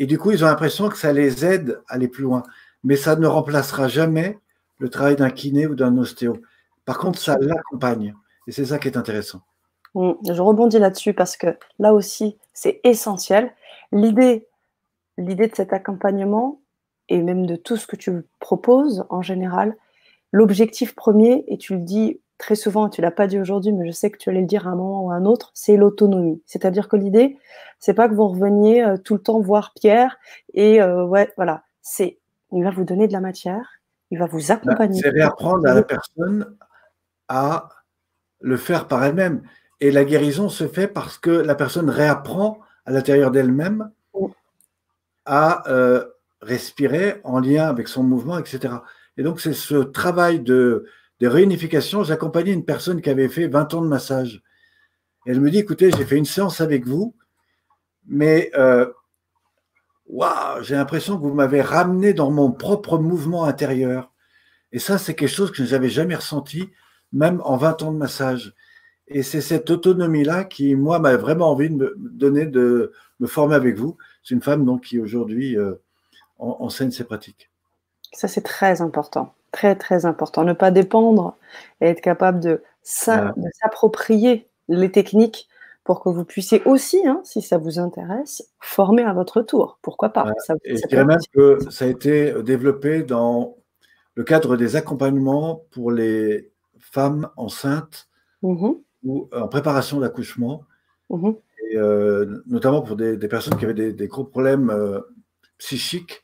[0.00, 2.42] Et du coup, ils ont l'impression que ça les aide à aller plus loin.
[2.82, 4.40] Mais ça ne remplacera jamais
[4.78, 6.36] le travail d'un kiné ou d'un ostéo.
[6.84, 8.14] Par contre, ça l'accompagne.
[8.46, 9.42] Et c'est ça qui est intéressant.
[9.94, 11.48] Mm, je rebondis là-dessus parce que
[11.78, 13.52] là aussi, c'est essentiel.
[13.92, 14.46] L'idée,
[15.16, 16.60] l'idée de cet accompagnement
[17.08, 19.76] et même de tout ce que tu proposes en général,
[20.32, 23.92] l'objectif premier, et tu le dis très souvent, tu l'as pas dit aujourd'hui, mais je
[23.92, 26.40] sais que tu allais le dire à un moment ou à un autre, c'est l'autonomie.
[26.46, 27.36] C'est-à-dire que l'idée,
[27.80, 30.18] c'est pas que vous reveniez euh, tout le temps voir Pierre
[30.54, 32.18] et euh, voilà, c'est
[32.52, 33.77] il va vous donner de la matière,
[34.10, 35.00] il va vous bah, accompagner.
[35.00, 36.56] C'est réapprendre à la personne
[37.28, 37.68] à
[38.40, 39.42] le faire par elle-même.
[39.80, 43.90] Et la guérison se fait parce que la personne réapprend à l'intérieur d'elle-même
[45.24, 46.04] à euh,
[46.40, 48.74] respirer en lien avec son mouvement, etc.
[49.18, 50.86] Et donc, c'est ce travail de,
[51.20, 52.02] réunification.
[52.02, 54.42] J'accompagnais une personne qui avait fait 20 ans de massage.
[55.26, 57.14] elle me dit, écoutez, j'ai fait une séance avec vous,
[58.06, 58.90] mais euh,
[60.62, 64.12] j'ai l'impression que vous m'avez ramené dans mon propre mouvement intérieur.
[64.72, 66.70] Et ça, c'est quelque chose que je n'avais jamais ressenti,
[67.12, 68.54] même en 20 ans de massage.
[69.06, 73.54] Et c'est cette autonomie-là qui, moi, m'a vraiment envie de me donner, de me former
[73.54, 73.96] avec vous.
[74.22, 75.74] C'est une femme donc qui aujourd'hui euh,
[76.38, 77.50] enseigne ses pratiques.
[78.12, 79.34] Ça, c'est très important.
[79.52, 80.44] Très, très important.
[80.44, 81.36] Ne pas dépendre
[81.80, 85.48] et être capable de, s'approprier les techniques
[85.88, 89.78] pour que vous puissiez aussi, hein, si ça vous intéresse, former à votre tour.
[89.80, 90.30] Pourquoi pas?
[90.62, 93.56] Et je dirais même que ça a été développé dans
[94.14, 98.10] le cadre des accompagnements pour les femmes enceintes
[98.42, 98.72] mmh
[99.04, 100.64] ou en préparation d'accouchement,
[101.08, 101.36] mhm.
[101.76, 105.00] euh, notamment pour des, personnes qui avaient des, gros problèmes euh,
[105.56, 106.22] psychiques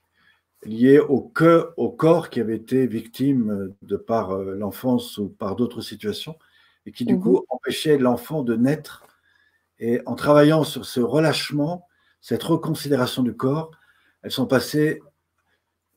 [0.67, 1.33] liés au,
[1.79, 6.37] au corps qui avait été victime euh, de par l'enfance ou par d'autres situations,
[6.85, 7.23] et qui du mhm.
[7.23, 9.03] coup empêchaient l'enfant de naître.
[9.79, 11.89] Et en travaillant sur ce relâchement,
[12.21, 13.71] cette reconsidération du corps,
[14.23, 15.03] elles sont passées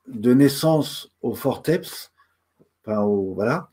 [0.08, 2.12] de naissance au forteps,
[2.86, 3.70] enfin au, voilà,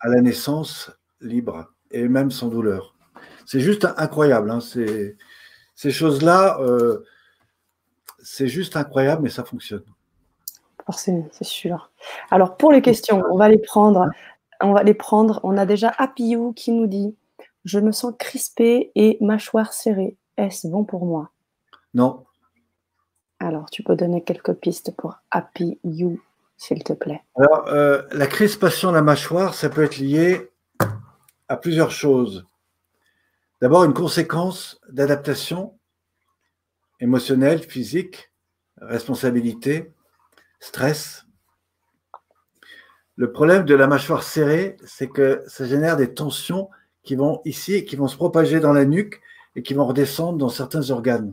[0.00, 0.90] à la naissance
[1.20, 2.94] libre et même sans douleur.
[3.46, 4.50] C'est juste incroyable.
[4.50, 4.60] Hein.
[4.60, 7.04] Ces choses-là, euh,
[8.18, 9.84] c'est juste incroyable, mais ça fonctionne.
[10.84, 11.90] Forcément, c'est sûr.
[12.30, 14.10] Alors, pour les questions, on va les prendre.
[14.60, 15.40] On va les prendre.
[15.44, 17.14] On a déjà Apiou qui nous dit
[17.68, 20.16] Je me sens crispé et mâchoire serrée.
[20.38, 21.32] Est-ce bon pour moi?
[21.92, 22.24] Non.
[23.40, 26.18] Alors, tu peux donner quelques pistes pour Happy You
[26.56, 27.22] s'il te plaît.
[27.36, 30.50] Alors, euh, la crispation de la mâchoire, ça peut être lié
[31.48, 32.46] à plusieurs choses.
[33.60, 35.78] D'abord, une conséquence d'adaptation
[37.00, 38.32] émotionnelle, physique,
[38.78, 39.92] responsabilité,
[40.58, 41.26] stress.
[43.16, 46.70] Le problème de la mâchoire serrée, c'est que ça génère des tensions
[47.08, 49.22] qui vont ici et qui vont se propager dans la nuque
[49.56, 51.32] et qui vont redescendre dans certains organes.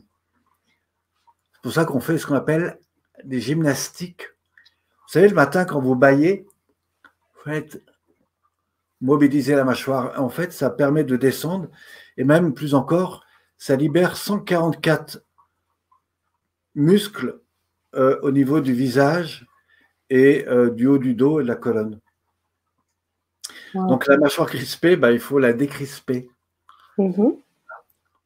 [1.51, 2.79] C'est pour ça qu'on fait ce qu'on appelle
[3.25, 4.21] des gymnastiques.
[4.21, 6.47] Vous savez, le matin, quand vous baillez,
[7.03, 7.83] vous faites
[9.01, 10.13] mobiliser la mâchoire.
[10.17, 11.67] En fait, ça permet de descendre
[12.15, 13.25] et même plus encore,
[13.57, 15.25] ça libère 144
[16.75, 17.41] muscles
[17.95, 19.45] euh, au niveau du visage
[20.09, 21.99] et euh, du haut du dos et de la colonne.
[23.75, 26.29] Donc la mâchoire crispée, bah, il faut la décrisper.
[26.97, 27.37] Mm-hmm.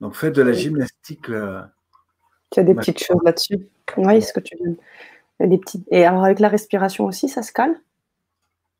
[0.02, 1.30] Donc faites de la gymnastique.
[1.30, 1.62] Euh,
[2.52, 3.68] tu as des petites choses là-dessus.
[3.98, 4.78] Oui, ce que tu veux.
[5.46, 5.86] Des petites...
[5.92, 7.76] Et alors avec la respiration aussi, ça se calme?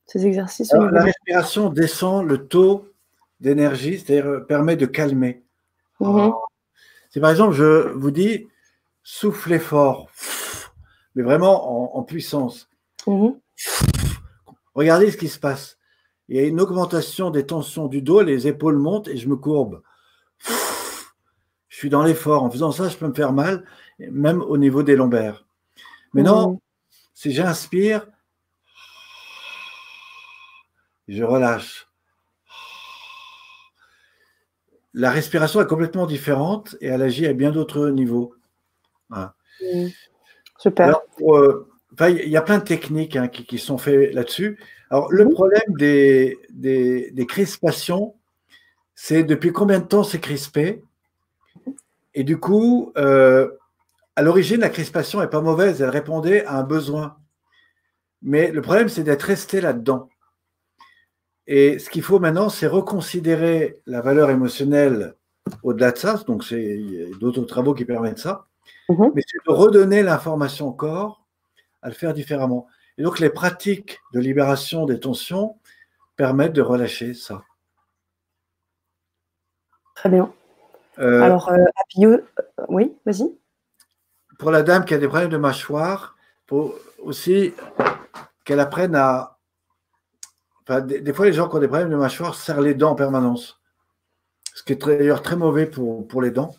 [0.06, 2.92] Ces exercices La respiration descend le taux
[3.40, 5.44] d'énergie, c'est-à-dire permet de calmer.
[6.00, 6.34] Mm-hmm.
[7.12, 8.48] Si par exemple je vous dis
[9.04, 10.10] soufflez fort,
[11.16, 12.70] mais vraiment en, puissance.
[13.08, 13.36] Mm-hmm.
[14.76, 15.79] Regardez ce qui se passe.
[16.30, 19.36] Il y a une augmentation des tensions du dos, les épaules montent et je me
[19.36, 19.82] courbe.
[21.68, 22.44] Je suis dans l'effort.
[22.44, 23.66] En faisant ça, je peux me faire mal,
[23.98, 25.46] même au niveau des lombaires.
[26.14, 26.60] Mais non, mmh.
[27.16, 28.06] si j'inspire,
[31.08, 31.88] je relâche.
[34.94, 38.36] La respiration est complètement différente et elle agit à bien d'autres niveaux.
[39.10, 39.26] Mmh.
[40.60, 41.00] Super.
[41.22, 41.68] Euh,
[42.02, 44.60] il y a plein de techniques hein, qui, sont faites là-dessus.
[44.90, 48.16] Alors, le problème des, des, crispations,
[48.96, 50.82] c'est depuis combien de temps c'est crispé?
[52.16, 53.50] Et du coup, euh,
[54.16, 57.18] à l'origine, la crispation n'est pas mauvaise, elle répondait à un besoin.
[58.22, 60.10] Mais le problème, c'est d'être resté là-dedans.
[61.46, 65.16] Et ce qu'il faut maintenant, c'est reconsidérer la valeur émotionnelle
[65.64, 66.16] au-delà de ça.
[66.28, 66.80] Donc, c'est
[67.20, 68.48] d'autres travaux qui permettent ça.
[68.90, 69.12] Mhm.
[69.14, 71.26] Mais c'est de redonner l'information au corps
[71.82, 72.68] à le faire différemment.
[73.00, 75.58] Et donc, les pratiques de libération des tensions
[76.18, 77.46] permettent de relâcher ça.
[79.96, 80.34] Très bien.
[81.00, 81.64] Euh, Alors, euh,
[82.04, 82.22] euh,
[82.68, 83.34] oui, vas-y.
[84.38, 87.54] Pour la dame qui a des problèmes de mâchoire, il faut aussi
[88.44, 89.38] qu'elle apprenne à.
[90.68, 93.62] des, fois, les gens qui ont des problèmes de mâchoire serrent les dents en permanence.
[94.54, 96.54] Ce qui est d'ailleurs très mauvais pour, pour les dents.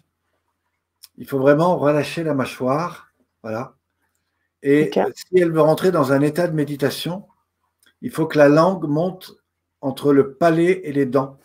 [1.19, 3.13] Il faut vraiment relâcher la mâchoire.
[3.43, 3.75] Voilà.
[4.63, 7.27] Et si elle veut rentrer dans un état de méditation,
[8.03, 9.37] il faut que la langue monte
[9.81, 11.39] entre le palais et les dents.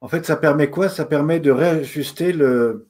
[0.00, 0.88] En fait, ça permet quoi?
[0.88, 2.86] Ça permet de réajuster le,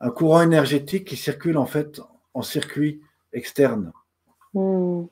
[0.00, 2.00] un courant énergétique qui circule en fait
[2.34, 3.00] en circuit
[3.32, 3.92] externe.
[4.54, 5.04] Hmm.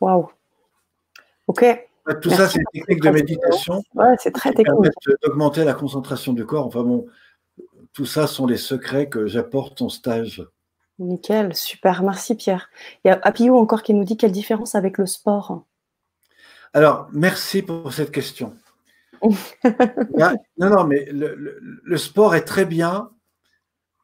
[0.00, 0.28] Waouh.
[1.46, 1.64] Ok.
[2.20, 3.84] Tout ça, c'est une technique de méditation.
[3.94, 4.92] Ouais, c'est très technique.
[5.22, 6.66] D'augmenter la concentration du corps.
[6.66, 7.06] Enfin bon,
[7.92, 10.44] tout ça sont les secrets que j'apporte en stage.
[11.02, 12.70] Nickel, super, merci Pierre.
[13.04, 15.64] Il y a Apio encore qui nous dit quelle différence avec le sport
[16.72, 18.54] Alors, merci pour cette question.
[19.22, 23.10] non, non, mais le, sport est très bien,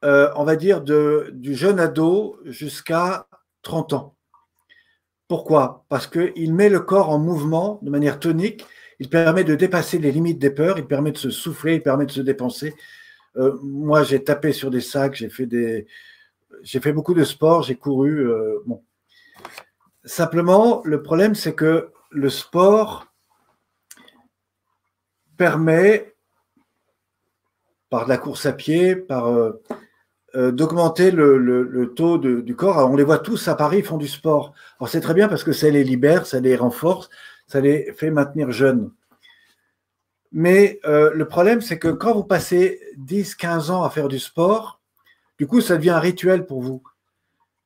[0.05, 3.27] euh, on va dire, de, du jeune ado jusqu'à
[3.63, 4.15] 30 ans.
[5.27, 5.85] Pourquoi?
[5.89, 8.65] Parce qu'il met le corps en mouvement de manière tonique,
[9.01, 12.07] il permet de dépasser les limites des peurs, il permet de se souffler, il permet
[12.07, 12.75] de se dépenser.
[13.37, 15.87] Euh, moi, j'ai tapé sur des sacs, j'ai fait des,
[16.63, 18.29] j'ai fait beaucoup de sport, j'ai couru.
[18.29, 18.85] Euh, bon.
[20.05, 23.07] Simplement, le problème, c'est que le sport
[25.37, 26.15] permet,
[27.91, 29.63] par la course à pied, par euh,
[30.35, 32.91] euh, d'augmenter le, taux du corps.
[32.91, 34.53] on les voit tous à Paris, ils font du sport.
[34.79, 37.09] Alors c'est très bien parce que ça les libère, ça les renforce,
[37.47, 38.91] ça les fait maintenir jeunes.
[40.33, 44.78] Mais le problème, c'est que quand vous passez 10-15 ans à faire du sport,
[45.39, 46.83] du coup, ça devient un rituel pour vous.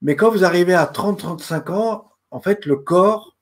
[0.03, 3.37] Mais quand vous arrivez à 30-35 ans, en fait, le corps,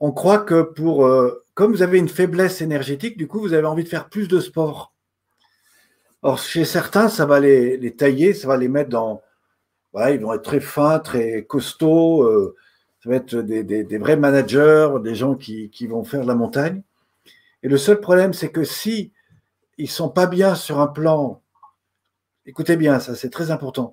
[0.00, 3.66] on croit que pour, euh, comme vous avez une faiblesse énergétique, du coup, vous avez
[3.66, 4.92] envie de faire plus de sport.
[6.22, 9.22] Or, chez certains, ça va les, tailler, ça va les mettre dans.
[9.92, 12.22] Voilà, ils vont être très fins, très costauds.
[12.22, 12.56] Euh,
[13.02, 16.82] ça va être des, vrais managers, des gens qui, qui, vont faire de la montagne.
[17.62, 19.12] Et le seul problème, c'est que si
[19.76, 21.40] ils sont pas bien sur un plan
[22.48, 23.92] écoutez bien, ça c'est très important.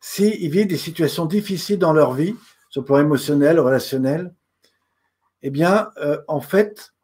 [0.00, 2.34] S'ils vivent des situations difficiles dans leur vie,
[2.70, 4.34] sur le plan émotionnel, relationnel,
[5.42, 6.94] eh bien, euh, en fait,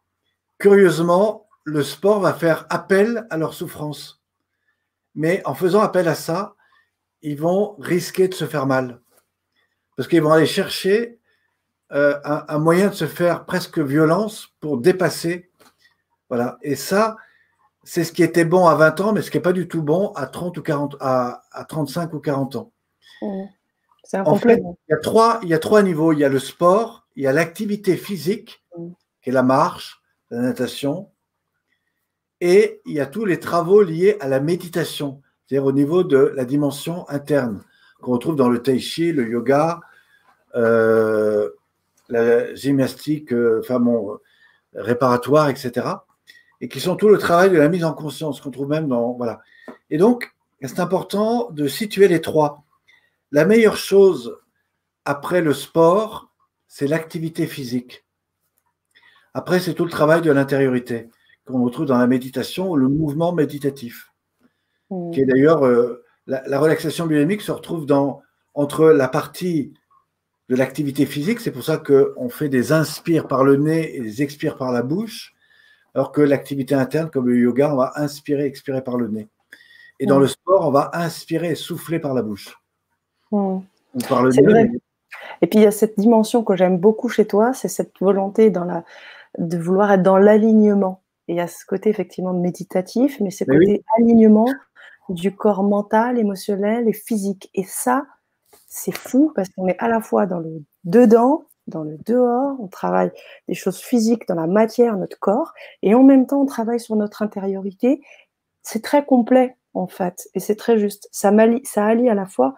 [0.59, 4.23] curieusement, le sport va faire appel à leur souffrance.
[5.15, 6.55] Mais en faisant appel à ça,
[7.23, 9.01] ils vont risquer de se faire mal.
[9.97, 11.19] Parce qu'ils vont aller chercher
[11.93, 15.51] euh, un, moyen de se faire presque violence pour dépasser.
[16.29, 16.59] Voilà.
[16.63, 17.17] Et ça,
[17.87, 19.81] c'est ce qui était bon à 20 ans, mais ce qui n'est pas du tout
[19.81, 22.73] bon à 30 ou 40, à, 35 ou 40 ans.
[23.23, 23.45] Mmh.
[24.03, 26.13] C'est En fait, il y, a trois, il y a trois niveaux.
[26.13, 28.89] Il y a le sport, il y a l'activité physique, mmh.
[29.23, 31.11] qui est la marche, la natation,
[32.41, 36.33] et il y a tous les travaux liés à la méditation, c'est-à-dire au niveau de
[36.35, 37.63] la dimension interne,
[38.03, 39.81] qu'on retrouve dans le tai chi, le yoga,
[40.57, 41.51] euh,
[42.09, 44.19] la gymnastique, euh, enfin bon,
[44.75, 45.87] réparatoire, etc.
[46.61, 49.13] Et qui sont tout le travail de la mise en conscience qu'on trouve même dans
[49.13, 49.41] voilà.
[49.91, 52.65] Et donc, c'est important de situer les trois.
[53.31, 54.39] La meilleure chose
[55.05, 56.31] après le sport,
[56.67, 58.05] c'est l'activité physique.
[59.35, 61.11] Après, c'est tout le travail de l'intériorité
[61.45, 64.13] qu'on retrouve dans la méditation, le mouvement méditatif,
[64.91, 65.11] mmh.
[65.13, 68.23] qui est d'ailleurs euh, la, relaxation biomique se retrouve dans
[68.55, 69.75] entre la partie
[70.49, 74.23] de l'activité physique, c'est pour ça qu'on fait des inspires par le nez et des
[74.23, 75.35] expires par la bouche,
[75.97, 79.29] alors que l'activité interne, comme le yoga, on va inspirer, expirer par le nez.
[79.99, 80.21] Et dans mmh.
[80.21, 82.55] le sport, on va inspirer et souffler par la bouche.
[83.33, 83.61] Mmh.
[84.07, 84.71] par le nez.
[85.41, 88.51] Et puis il y a cette dimension que j'aime beaucoup chez toi, c'est cette volonté
[88.51, 88.85] dans la,
[89.39, 91.03] de vouloir être dans l'alignement.
[91.29, 94.49] Et il y a ce côté effectivement méditatif, mais c'est côté alignement
[95.09, 97.49] du corps mental, émotionnel et physique.
[97.55, 98.05] Et ça,
[98.69, 102.69] c'est fou parce qu'on est à la fois dans le dedans, dans le dehors, on
[102.69, 103.11] travaille
[103.49, 105.53] des choses physiques dans la matière, notre corps,
[105.83, 108.01] et en même temps on travaille sur notre intériorité.
[108.63, 111.09] C'est très complet en fait, et c'est très juste.
[111.13, 111.33] Ça,
[111.65, 112.55] ça allie à la fois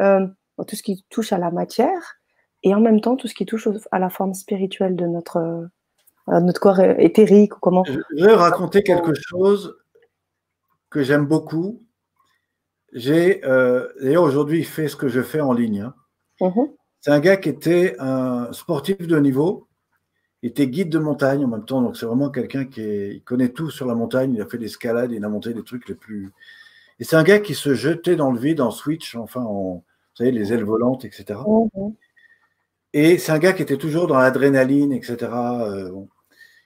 [0.00, 0.26] euh,
[0.66, 2.20] tout ce qui touche à la matière
[2.62, 5.38] et en même temps tout ce qui touche à la forme spirituelle de notre,
[6.28, 9.76] euh, notre corps éthérique ou comment Je vais raconter quelque chose
[10.90, 11.82] que j'aime beaucoup.
[12.92, 15.80] J'ai euh, d'ailleurs aujourd'hui fait ce que je fais en ligne.
[15.80, 15.94] Hein.
[16.40, 16.68] Mhm.
[17.02, 19.66] C'est un gars qui était un sportif de niveau,
[20.44, 23.86] était guide de montagne en même temps, donc c'est vraiment quelqu'un qui connaît tout sur
[23.86, 24.34] la montagne.
[24.34, 26.32] Il a fait l'escalade, il a monté des trucs les plus.
[27.00, 29.84] Et c'est un gars qui se jetait dans le vide en switch, enfin en, vous
[30.14, 31.40] savez, les ailes volantes, etc.
[32.92, 35.16] Et c'est un gars qui était toujours dans l'adrénaline, etc.
[35.32, 35.90] Euh,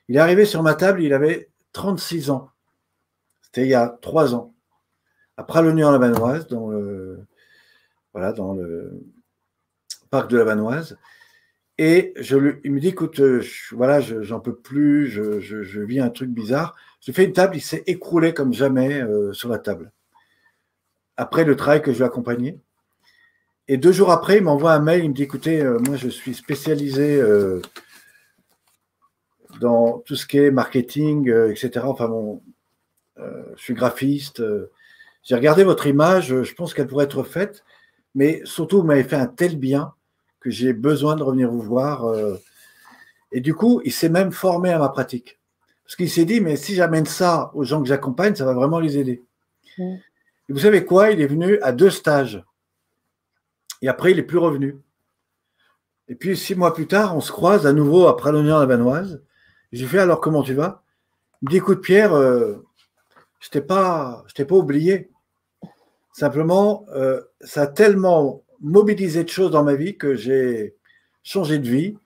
[0.09, 2.51] il est arrivé sur ma table, il avait 36 ans.
[3.41, 4.55] C'était il y a trois ans.
[5.39, 7.27] Après la Vanoise, dans le,
[8.13, 9.03] voilà, dans le
[10.16, 10.98] parc de la Vanoise.
[11.78, 13.20] Et je il me dit, écoute,
[13.72, 16.74] voilà, j'en peux plus, je, vis un truc bizarre.
[17.01, 19.93] Je fais une table, il s'est écroulé comme jamais euh, sur la table.
[21.18, 22.59] Après le travail que je lui ai accompagné.
[23.68, 26.09] Et deux jours après, il m'envoie un mail, il me dit, écoutez, euh, moi je
[26.09, 27.60] suis spécialisé euh,
[29.60, 31.84] dans tout ce qui est marketing, euh, etc.
[31.84, 32.43] Enfin bon,
[33.18, 34.43] je suis graphiste.
[35.24, 37.64] J'ai regardé votre image, je pense qu'elle pourrait être faite,
[38.14, 39.93] mais surtout, vous m'avez fait un tel bien
[40.47, 42.05] que j'ai besoin de revenir vous voir.
[43.32, 45.40] Et du coup, il s'est même formé à ma pratique.
[45.82, 48.78] Parce qu'il s'est dit, mais si j'amène ça aux gens que j'accompagne, ça va vraiment
[48.78, 49.24] les aider.
[49.77, 49.94] Mmh.
[50.48, 51.10] Et vous savez quoi?
[51.10, 52.44] Il est venu à deux stages.
[53.82, 54.78] Et après, il n'est plus revenu.
[56.06, 59.20] Et puis, six mois plus tard, on se croise à nouveau à la Vanoise.
[59.73, 60.85] J'ai fait alors comment tu vas?
[61.43, 62.64] Il me dit écoute Pierre, euh,
[63.40, 65.10] je t'ai pas, pas oublié.
[66.12, 70.74] Simplement, euh, ça a tellement mobilisé de choses dans ma vie que j'ai
[71.22, 71.97] changé de vie.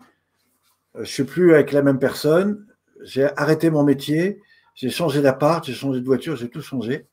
[0.97, 2.67] Euh, je suis plus avec la même personne.
[3.03, 4.41] J'ai arrêté mon métier.
[4.75, 5.65] J'ai changé d'appart.
[5.65, 6.37] J'ai changé de voiture.
[6.37, 7.07] J'ai tout changé.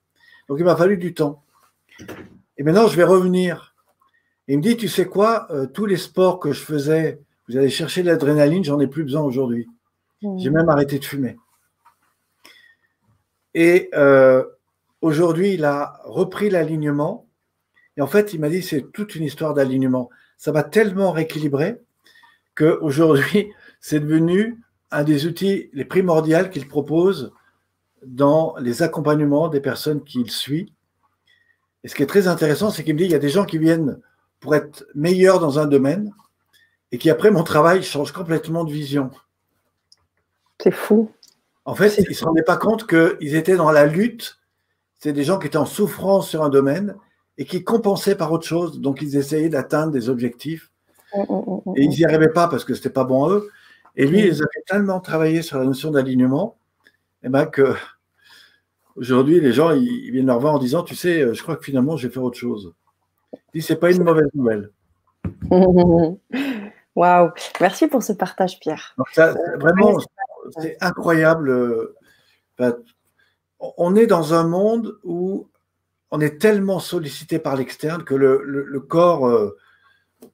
[0.50, 1.44] Donc il m'a fallu du temps.
[2.58, 3.76] Et maintenant, je vais revenir
[4.48, 7.70] il me dit, tu sais quoi, euh, tous les sports que je faisais, vous allez
[7.70, 9.68] chercher de l'adrénaline, j'en ai plus besoin aujourd'hui.
[10.22, 10.40] Mmh.
[10.40, 11.38] J'ai même arrêté de fumer.
[13.54, 14.46] Et euh,
[15.02, 17.27] aujourd'hui, il a repris l'alignement.
[17.98, 20.10] Et en fait, il m'a dit, c'est toute une histoire d'alignement.
[20.38, 21.82] Ça va tellement rééquilibrer
[22.56, 23.52] qu'aujourd'hui,
[23.82, 24.62] c'est devenu
[24.92, 27.34] un des outils les primordiaux qu'il propose
[28.06, 30.72] dans les accompagnements des personnes qu'il suit.
[31.84, 33.46] Et ce qui est très intéressant, c'est qu'il me dit, il y a des gens
[33.46, 34.00] qui viennent
[34.40, 36.14] pour être meilleur dans un domaine
[36.92, 39.10] et qui, après mon travail, change complètement de vision.
[40.62, 41.12] C'est fou.
[41.66, 44.40] En fait, ils ne se rendaient pas compte qu'ils étaient dans la lutte.
[45.00, 46.96] C'est des gens qui étaient en souffrance sur un domaine
[47.38, 48.80] et qui compensaient par autre chose.
[48.80, 50.72] Donc, ils essayaient d'atteindre des objectifs.
[51.16, 53.30] Mm, mm, mm, et ils n'y arrivaient pas parce que ce n'était pas bon à
[53.32, 53.50] eux.
[53.96, 56.58] Et lui, ils avaient tellement travaillé sur la notion d'alignement
[57.24, 57.74] eh ben, que
[58.96, 61.98] aujourd'hui, les gens ils viennent leur voir en disant Tu sais, je crois que finalement,
[61.98, 62.74] je vais faire autre chose.
[63.54, 64.72] Ce c'est pas une mauvaise nouvelle.
[66.96, 68.96] Waouh, merci pour ce partage, Pierre.
[69.60, 70.00] vraiment,
[70.60, 71.94] c'est incroyable.
[73.60, 75.48] On est dans un monde où
[76.12, 79.58] on est tellement sollicité par l'externe que le, corps, euh,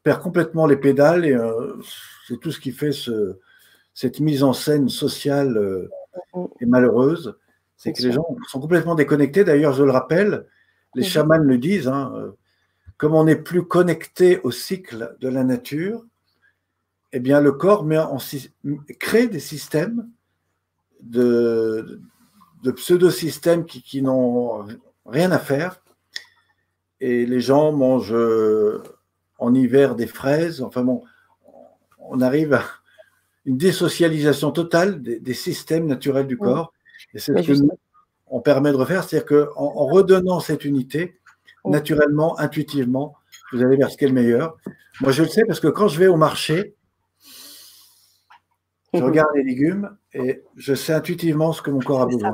[0.03, 1.75] perd complètement les pédales et euh,
[2.27, 3.39] c'est tout ce qui fait ce,
[3.93, 5.89] cette mise en scène sociale euh,
[6.59, 7.35] et malheureuse.
[7.75, 9.43] C'est que les gens sont complètement déconnectés.
[9.43, 10.45] D'ailleurs, je le rappelle,
[10.95, 12.33] les chamans le disent, hein,
[12.97, 16.05] comme on n'est plus connecté au cycle de la nature,
[17.11, 18.19] eh bien, le corps met en,
[18.99, 20.07] crée des systèmes
[21.01, 21.99] de,
[22.63, 24.65] de pseudo-systèmes qui, qui n'ont
[25.05, 25.81] rien à faire.
[26.99, 28.15] Et les gens mangent
[29.37, 30.61] en hiver des fraises.
[30.61, 31.03] Enfin bon,
[31.99, 32.63] on arrive à
[33.45, 36.73] une désocialisation totale des, systèmes naturels du corps.
[37.13, 37.63] Et c'est ce
[38.25, 41.19] qu'on permet de refaire, c'est-à-dire qu'en en redonnant cette unité,
[41.65, 43.15] naturellement, intuitivement,
[43.51, 44.57] vous allez vers ce qui est le meilleur.
[45.01, 46.75] Moi, je le sais parce que quand je vais au marché,
[48.93, 49.05] je mhm.
[49.05, 52.33] regarde les légumes et je sais intuitivement ce que mon corps a besoin.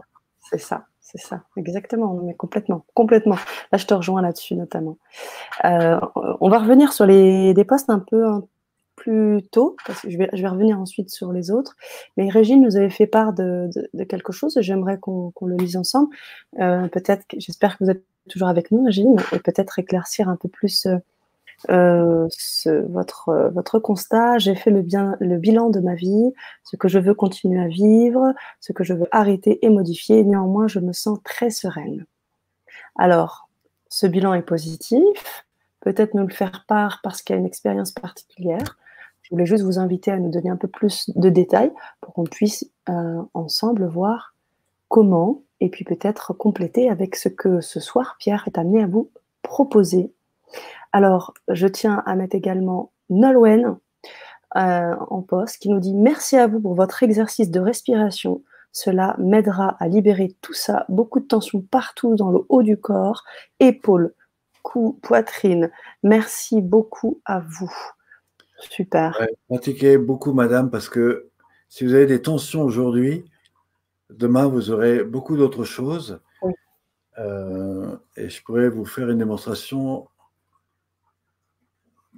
[0.49, 3.37] C'est ça, c'est ça, exactement, mais complètement, complètement.
[3.71, 4.97] Là, je te rejoins là-dessus notamment.
[5.65, 5.99] Euh,
[6.39, 8.23] on va revenir sur les, des postes un peu
[8.95, 11.75] plus tôt, parce que je vais, je vais revenir ensuite sur les autres.
[12.17, 13.69] Mais Régine nous avait fait part de,
[14.07, 16.09] quelque chose, j'aimerais qu'on le lise ensemble.
[16.59, 20.49] Euh, peut-être, j'espère que vous êtes toujours avec nous, Régine, et peut-être éclaircir un peu
[20.49, 20.87] plus
[21.69, 22.27] euh,
[22.67, 24.37] euh, votre, constat.
[24.37, 24.81] J'ai fait le
[25.37, 26.33] bilan de ma vie,
[26.63, 30.23] ce que je veux continuer à vivre, ce que je veux arrêter et modifier.
[30.23, 32.05] Néanmoins, je me sens très sereine.
[32.95, 33.49] Alors,
[33.89, 35.45] ce bilan est positif.
[35.81, 38.77] Peut-être nous le faire part parce qu'il y a une expérience particulière.
[39.21, 41.71] Je voulais juste vous inviter à nous donner un peu plus de détails
[42.01, 44.33] pour qu'on puisse euh, ensemble voir
[44.87, 49.11] comment et puis peut-être compléter avec ce que ce soir Pierre est amené à vous
[49.41, 50.11] proposer.
[50.91, 53.77] Alors, je tiens à mettre également Nolwenn
[54.55, 58.43] euh, en poste qui nous dit merci à vous pour votre exercice de respiration.
[58.71, 63.23] Cela m'aidera à libérer tout ça, beaucoup de tension partout dans le haut du corps,
[63.59, 64.13] épaules,
[64.61, 65.71] cou, poitrine.
[66.03, 67.73] Merci beaucoup à vous.
[68.59, 69.19] Super.
[69.47, 71.29] pratiquez beaucoup, madame, parce que
[71.69, 73.25] si vous avez des tensions aujourd'hui,
[74.09, 76.19] demain, vous aurez beaucoup d'autres choses.
[77.17, 80.07] Euh, et je pourrais vous faire une démonstration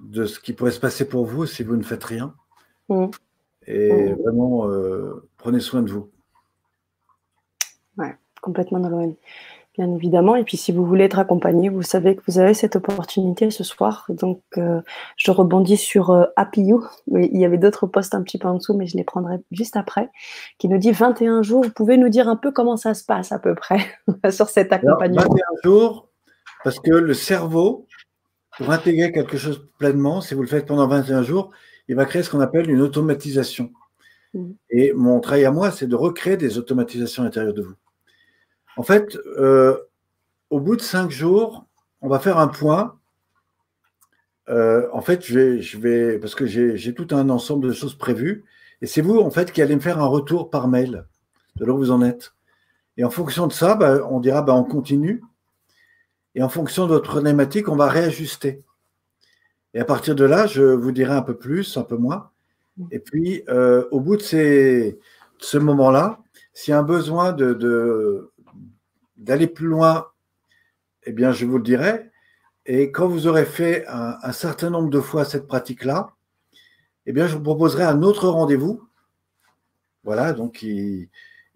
[0.01, 2.33] de ce qui pourrait se passer pour vous si vous ne faites rien.
[2.89, 3.07] Mm.
[3.67, 4.15] Et mm.
[4.21, 6.09] vraiment, euh, prenez soin de vous.
[7.97, 8.89] Ouais, complètement dans
[9.77, 10.35] bien évidemment.
[10.35, 13.63] Et puis, si vous voulez être accompagné, vous savez que vous avez cette opportunité ce
[13.63, 14.05] soir.
[14.09, 14.81] Donc, euh,
[15.15, 16.83] je rebondis sur euh, Happy You.
[17.07, 19.77] Il y avait d'autres postes un petit peu en dessous, mais je les prendrai juste
[19.77, 20.09] après.
[20.57, 21.63] Qui nous dit 21 jours.
[21.63, 23.79] Vous pouvez nous dire un peu comment ça se passe à peu près
[24.29, 26.09] sur cet accompagnement 21 jours,
[26.63, 27.87] parce que le cerveau,
[28.57, 31.51] pour intégrer quelque chose pleinement, si vous le faites pendant 21 jours,
[31.87, 33.71] il va créer ce qu'on appelle une automatisation.
[34.33, 34.51] Mmh.
[34.69, 37.75] Et mon travail à moi, c'est de recréer des automatisations à l'intérieur de vous.
[38.77, 39.77] En fait, euh,
[40.49, 41.65] au bout de cinq jours,
[42.01, 42.97] on va faire un point.
[44.49, 47.95] Euh, en fait, je vais, je vais parce que j'ai tout un ensemble de choses
[47.95, 48.43] prévues.
[48.81, 51.05] Et c'est vous, en fait, qui allez me faire un retour par mail
[51.55, 52.33] de là où vous en êtes.
[52.97, 55.21] Et en fonction de ça, bah, on dira bah, on continue.
[56.35, 58.63] Et en fonction de votre problématique, on va réajuster.
[59.73, 62.31] Et à partir de là, je vous dirai un peu plus, un peu moins.
[62.89, 64.97] Et puis, euh, au bout de,
[65.37, 66.19] ce moment-là,
[66.53, 68.31] s'il y a un besoin de,
[69.17, 70.07] d'aller plus loin,
[71.03, 72.09] eh bien, je vous le dirai.
[72.65, 76.11] Et quand vous aurez fait un, certain nombre de fois cette pratique-là,
[77.05, 78.87] eh bien, je vous proposerai un autre rendez-vous.
[80.03, 81.09] Voilà, donc, et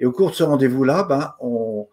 [0.03, 1.87] au cours de ce rendez-vous-là, ben, on,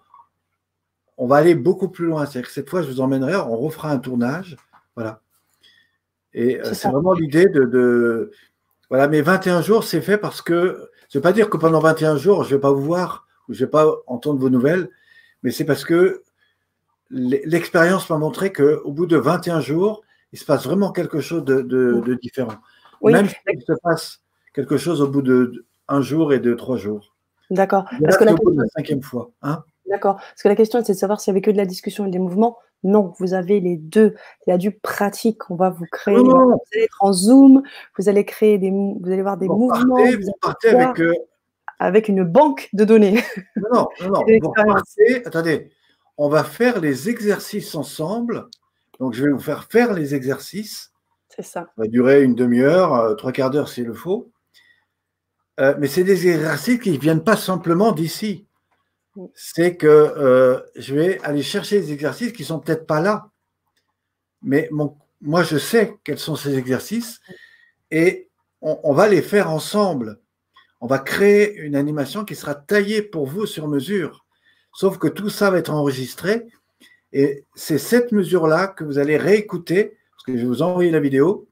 [1.23, 2.27] on va aller beaucoup plus loin.
[2.27, 4.57] C'est-à-dire que cette fois, je vous emmènerai, on refera un tournage.
[4.97, 5.21] Voilà.
[6.35, 8.33] Et euh, c'est vraiment l'idée de,
[8.89, 10.91] Voilà, mais 21 jours, c'est fait parce que.
[11.09, 13.29] Je ne veux pas dire que pendant 21 jours, je ne vais pas vous voir,
[13.49, 14.89] ou je ne vais pas entendre vos nouvelles,
[15.43, 16.23] mais c'est parce que
[17.11, 22.19] l'expérience m'a montré qu'au bout de 21 jours, il se passe vraiment quelque chose de,
[22.21, 22.57] différent.
[23.05, 24.23] Même s'il se passe
[24.55, 27.15] quelque chose au bout de un jour et de trois jours.
[27.51, 27.85] D'accord.
[28.03, 29.31] Parce que la, la cinquième fois.
[29.43, 29.63] Hein
[29.93, 30.17] D'accord.
[30.17, 32.11] Parce que la question, c'est de savoir s'il n'y avait que de la discussion et
[32.11, 32.57] des mouvements.
[32.83, 34.17] Non, vous avez les deux.
[34.47, 35.51] Il y a du pratique.
[35.51, 36.17] On va vous créer.
[36.17, 37.63] Vous allez être en Zoom.
[37.99, 38.71] Vous allez créer des.
[38.71, 39.97] Vous allez voir des mouvements.
[39.97, 41.13] vous partez avec, euh,
[41.79, 43.23] avec une banque de données.
[43.57, 44.53] Non, non, non.
[45.27, 45.71] attendez,
[46.17, 48.47] on va faire les exercices ensemble.
[48.99, 50.91] Donc, je vais vous faire faire les exercices.
[51.29, 51.61] C'est ça.
[51.61, 54.33] Ça va durer une demi-heure, euh, trois quarts d'heure s'il le faut.
[55.61, 58.47] Euh, mais c'est des exercices qui ne viennent pas simplement d'ici.
[59.17, 59.27] Mm.
[59.35, 63.31] C'est que euh, je vais aller chercher des exercices qui sont peut-être pas là.
[64.43, 64.69] Mais
[65.21, 67.21] moi, je sais quels sont ces exercices
[67.91, 68.29] et
[68.61, 70.21] on va les faire ensemble
[70.83, 74.27] on va créer une animation qui sera taillée pour vous sur mesure.
[74.75, 76.49] Sauf que tout ça va être enregistré
[77.13, 80.99] et c'est cette mesure-là que vous allez réécouter, parce que je vais vous envoyer la
[80.99, 81.47] vidéo,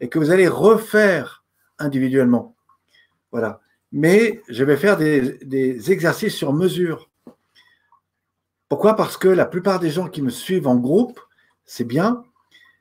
[0.00, 1.44] et que vous allez refaire
[1.78, 2.54] individuellement.
[3.32, 3.60] Voilà.
[3.96, 7.08] Mais je vais faire des, exercices sur mesure.
[8.68, 8.96] Pourquoi?
[8.96, 11.20] Parce que la plupart des gens qui me suivent en groupe,
[11.64, 12.24] c'est bien,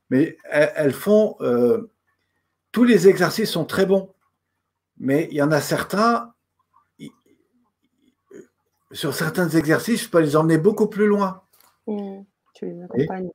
[0.09, 1.35] mais elles, font.
[1.41, 1.91] Euh,
[2.71, 4.09] tous les exercices sont très bons,
[4.97, 6.33] mais il y en a certains.
[8.91, 11.43] Sur certains exercices, je peux les emmener beaucoup plus loin.
[11.85, 12.21] Mmh,
[12.55, 13.29] tu les accompagnes.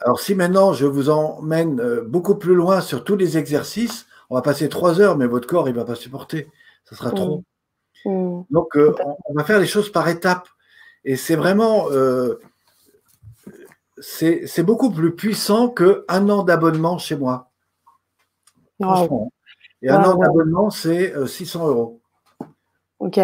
[0.00, 4.34] Alors, si maintenant je vous emmène euh, beaucoup plus loin sur tous les exercices, on
[4.34, 6.50] va passer trois heures, mais votre corps, il ne va pas supporter.
[6.84, 7.44] Ce sera trop.
[8.04, 8.10] Mm.
[8.10, 8.44] Mm.
[8.50, 8.94] Donc, euh,
[9.26, 10.48] on, va faire les choses par étapes.
[11.04, 11.90] Et c'est vraiment.
[11.90, 12.40] Euh,
[13.98, 17.50] c'est beaucoup plus puissant qu'un an d'abonnement chez moi.
[18.80, 19.32] Franchement.
[19.80, 22.00] Et un an d'abonnement, c'est 600 euros.
[22.98, 23.20] Ok.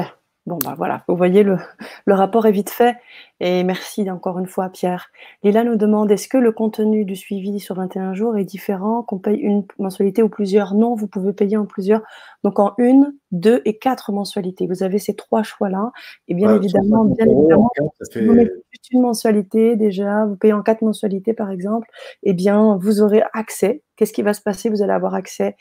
[0.49, 1.59] Bon, bah voilà, vous voyez, le,
[2.07, 2.97] rapport est vite fait.
[3.39, 5.11] Et merci encore une fois, Pierre.
[5.43, 9.19] Lila nous demande est-ce que le contenu du suivi sur 21 jours est différent, qu'on
[9.19, 10.73] paye une mensualité ou plusieurs?
[10.73, 12.01] Non, vous pouvez payer en plusieurs.
[12.45, 14.66] Donc en une, deux et quatre mensualités.
[14.66, 15.93] Vous avez ces trois choix-là.
[16.29, 17.70] Et bien évidemment, bien évidemment,
[18.16, 21.89] vous mettez juste une mensualité déjà, vous payez en quatre mensualités par exemple,
[22.23, 23.83] eh bien, vous aurez accès.
[23.97, 24.70] Qu'est-ce qui va se passer?
[24.70, 25.57] Vous allez avoir accès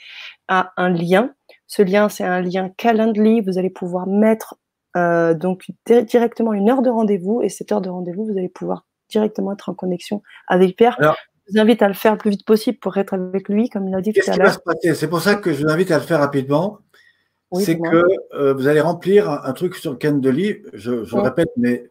[0.47, 1.34] à un lien.
[1.65, 3.41] Ce lien, c'est un lien Calendly.
[3.41, 4.55] Vous allez pouvoir mettre
[4.98, 8.86] euh, donc directement une heure de rendez-vous et cette heure de rendez-vous, vous allez pouvoir
[9.10, 10.98] directement être en connexion avec Pierre.
[10.99, 13.88] je vous invite à le faire le plus vite possible pour être avec lui, comme
[13.88, 14.57] il a dit tout à l'heure.
[14.94, 16.80] C'est pour ça que je vous invite à le faire rapidement.
[17.53, 18.03] c'est que
[18.34, 21.90] euh, vous allez remplir un, truc sur Calendly, je, je le répète, mais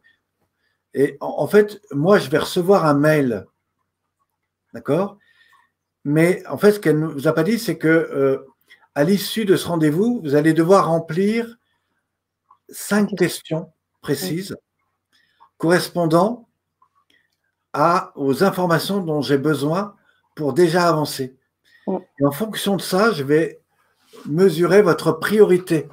[0.96, 3.46] et en, fait, moi, je vais recevoir un mail,
[4.72, 5.18] d'accord?
[6.06, 8.46] Mais en fait, ce qu'elle ne vous a pas dit, c'est que euh,
[8.94, 11.58] à l'issue de ce rendez-vous, vous allez devoir remplir
[12.68, 14.56] cinq questions précises
[15.58, 16.48] correspondant
[17.72, 19.94] à, aux informations dont j'ai besoin
[20.34, 21.36] pour déjà avancer.
[21.88, 23.60] Et en fonction de ça, je vais
[24.26, 25.88] mesurer votre priorité.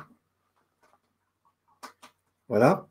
[2.48, 2.88] Voilà.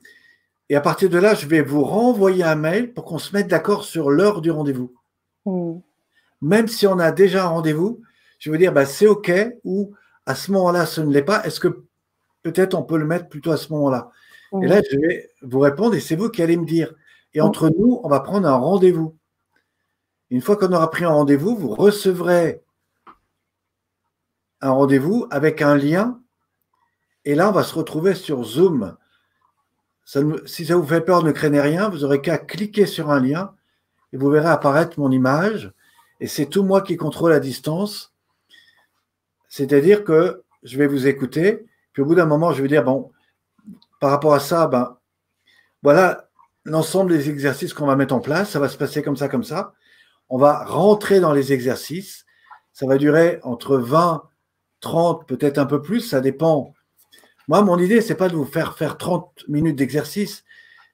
[0.68, 3.48] Et à partir de là, je vais vous renvoyer un mail pour qu'on se mette
[3.48, 4.94] d'accord sur l'heure du rendez-vous.
[6.40, 8.02] Même si on a déjà un rendez-vous,
[8.38, 9.30] je vais dire bah, c'est OK
[9.64, 9.94] ou
[10.26, 11.44] à ce moment-là, ce ne l'est pas.
[11.44, 11.84] Est-ce que
[12.42, 14.10] peut-être on peut le mettre plutôt à ce moment-là.
[14.60, 16.92] Et là, je vais vous répondre et c'est vous qui allez me dire.
[17.32, 19.16] Et entre nous, on va prendre un rendez-vous.
[20.30, 22.62] Une fois qu'on aura pris un rendez-vous, vous recevrez
[24.60, 26.20] un rendez-vous avec un lien.
[27.24, 28.96] Et là, on va se retrouver sur Zoom.
[30.04, 31.88] si ça vous fait peur, ne craignez rien.
[31.88, 33.54] Vous aurez qu'à cliquer sur un lien
[34.12, 35.72] et vous verrez apparaître mon image.
[36.20, 38.12] Et c'est tout moi qui contrôle la distance.
[39.48, 43.10] C'est-à-dire que je vais vous écouter puis au bout d'un moment, je vais dire, bon,
[44.00, 44.96] par rapport à ça, ben,
[45.82, 46.28] voilà
[46.64, 48.50] l'ensemble des exercices qu'on va mettre en place.
[48.50, 49.74] Ça va se passer comme ça, comme ça.
[50.28, 52.24] On va rentrer dans les exercices.
[52.72, 54.22] Ça va durer entre 20,
[54.80, 56.00] 30, peut-être un peu plus.
[56.00, 56.74] Ça dépend.
[57.48, 60.44] Moi, mon idée, c'est pas de vous faire faire 30 minutes d'exercice.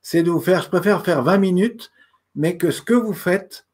[0.03, 1.93] C'est de vous faire, je préfère faire 20 minutes,
[2.35, 3.66] mais que ce que vous faites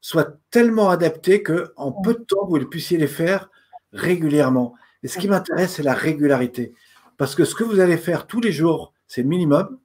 [0.00, 3.48] soit tellement adapté que en peu de temps, vous puissiez les faire
[3.92, 4.74] régulièrement.
[5.04, 6.72] Et ce qui m'intéresse, c'est la régularité.
[7.18, 9.78] Parce que ce que vous allez faire tous les jours, c'est le minimum.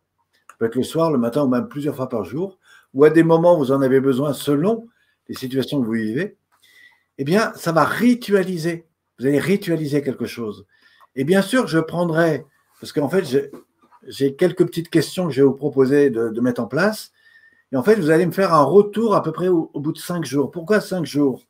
[0.47, 2.57] Ça peut être le soir, le matin ou même plusieurs fois par jour,
[2.93, 4.87] ou à des moments où vous en avez besoin selon
[5.27, 6.37] les situations que vous vivez.
[7.17, 8.87] Eh bien, ça va ritualiser.
[9.19, 10.65] Vous allez ritualiser quelque chose.
[11.15, 12.45] Et bien sûr, je prendrai,
[12.79, 13.51] parce qu'en fait,
[14.07, 17.11] j'ai quelques petites questions que je vais vous proposer de, mettre en place.
[17.73, 19.91] Et en fait, vous allez me faire un retour à peu près au, au bout
[19.91, 20.49] de cinq jours.
[20.49, 21.45] Pourquoi cinq jours?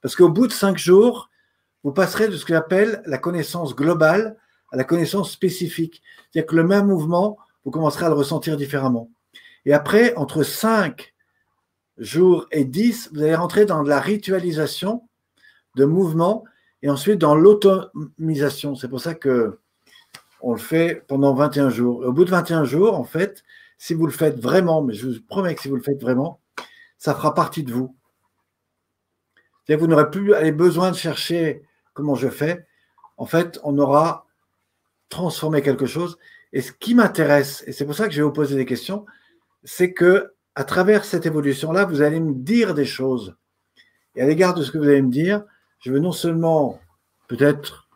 [0.00, 1.30] Parce qu'au bout de cinq jours,
[1.84, 4.36] vous passerez de ce que j'appelle la connaissance globale
[4.72, 6.02] à la connaissance spécifique.
[6.30, 9.10] C'est-à-dire que le même mouvement, vous commencerez à le ressentir différemment.
[9.66, 11.14] Et après, entre 5
[11.98, 15.06] jours et 10, vous allez rentrer dans la ritualisation
[15.76, 16.44] de mouvement
[16.82, 18.74] et ensuite dans l'automisation.
[18.74, 19.58] C'est pour ça que
[20.40, 22.00] on le fait pendant 21 jours.
[22.00, 23.44] Au bout de 21 jours, en fait,
[23.78, 26.40] si vous le faites vraiment, mais je vous promets que si vous le faites vraiment,
[26.98, 27.94] ça fera partie de vous.
[29.68, 32.66] Vous n'aurez plus besoin de chercher comment je fais,
[33.16, 34.26] en fait, on aura
[35.08, 36.18] transformé quelque chose.
[36.52, 39.06] Et ce qui m'intéresse, et c'est pour ça que je vais vous poser des questions,
[39.64, 43.36] c'est que à travers cette évolution-là, vous allez me dire des choses.
[44.16, 45.44] Et à l'égard de ce que vous allez me dire,
[45.80, 46.80] je veux non seulement
[47.28, 47.88] peut-être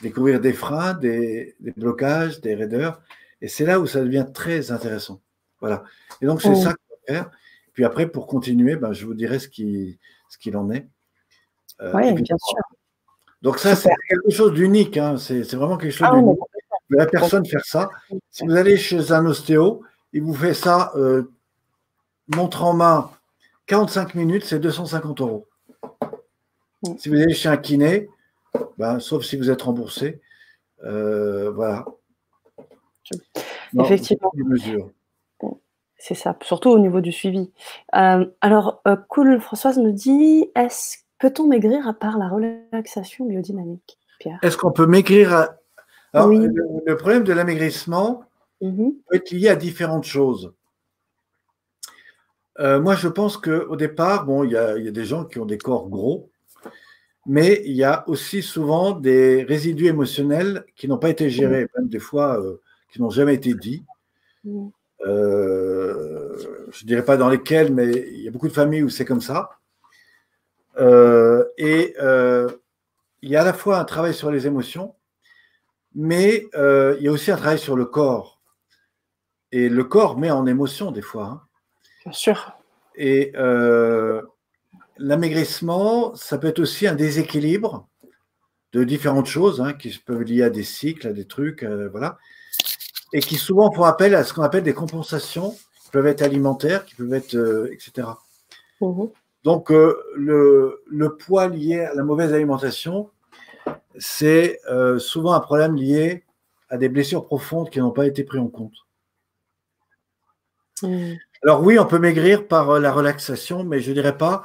[0.00, 3.00] découvrir des freins, des, blocages, des raideurs,
[3.40, 5.20] et c'est là où ça devient très intéressant.
[5.60, 5.82] Voilà.
[6.20, 7.30] Et donc, c'est ça qu'on va faire.
[7.72, 9.98] Puis après, pour continuer, ben, je vous dirai ce qu'il
[10.28, 10.88] ce en est.
[11.80, 12.58] Euh, oui, bien sûr.
[13.42, 14.96] Donc ça, c'est quelque chose d'unique.
[14.96, 15.16] Hein.
[15.16, 16.38] C'est vraiment quelque chose ah, d'unique.
[16.90, 17.90] La personne faire ça.
[18.30, 19.82] Si vous allez chez un ostéo,
[20.12, 21.30] il vous fait ça, euh,
[22.34, 23.10] montre en main,
[23.66, 25.46] 45 minutes, c'est 250 euros.
[26.82, 26.96] Mm.
[26.98, 28.08] Si vous allez chez un kiné,
[28.78, 30.20] ben, sauf si vous êtes remboursé,
[30.84, 31.84] euh, voilà.
[33.78, 34.32] Effectivement.
[36.00, 37.50] C'est ça, surtout au niveau du suivi.
[37.96, 44.38] Euh, alors, Cool Françoise me dit est-ce peut-on maigrir à part la relaxation biodynamique, Pierre?
[44.42, 45.56] Est-ce qu'on peut maigrir à...
[46.14, 48.24] le, problème de l'amaigrissement
[48.62, 48.94] mm-hmm.
[49.08, 50.52] peut être lié à différentes choses.
[52.58, 55.88] moi, je pense qu'au départ, bon, il y, a des gens qui ont des corps
[55.88, 56.30] gros,
[57.28, 61.68] mais il y a aussi souvent des résidus émotionnels qui n'ont pas été gérés, mm.
[61.76, 63.84] même des fois euh, qui n'ont jamais été dits.
[64.44, 64.68] Mm.
[65.06, 66.36] Euh,
[66.70, 69.04] je ne dirais pas dans lesquels, mais il y a beaucoup de familles où c'est
[69.04, 69.50] comme ça.
[70.78, 71.94] Euh, et
[73.22, 74.94] il y a à la fois un travail sur les émotions,
[75.94, 78.40] mais il y a aussi un travail sur le corps.
[79.50, 81.24] Et le corps met en émotion des fois.
[81.24, 81.40] Hein.
[82.04, 82.52] Bien sûr.
[82.96, 83.32] Et
[84.98, 87.88] l'amaigrissement, ça peut être aussi un déséquilibre
[88.72, 92.18] de différentes choses hein, qui peuvent lier à des cycles, à des trucs, euh, voilà,
[93.12, 96.84] et qui souvent font appel à ce qu'on appelle des compensations, qui peuvent être alimentaires,
[96.84, 98.08] qui peuvent être, euh, etc.
[98.80, 99.06] Mmh
[99.48, 103.10] Donc, euh, le, le, poids lié à la mauvaise alimentation,
[103.98, 104.60] c'est
[104.98, 106.24] souvent un problème lié
[106.68, 108.74] à des blessures profondes qui n'ont pas été prises en compte.
[110.82, 111.14] Mmh.
[111.42, 114.42] Alors oui, on peut maigrir par la relaxation, mais je ne dirais pas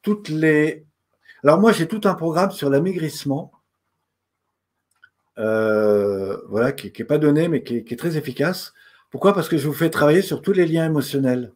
[0.00, 0.86] toutes les.
[1.44, 3.52] Alors moi, j'ai tout un programme sur l'amaigrissement,
[5.38, 8.72] euh, voilà, qui n'est pas donné, mais qui est, très efficace.
[9.10, 9.34] Pourquoi?
[9.34, 11.52] Parce que je vous fais travailler sur tous les liens émotionnels,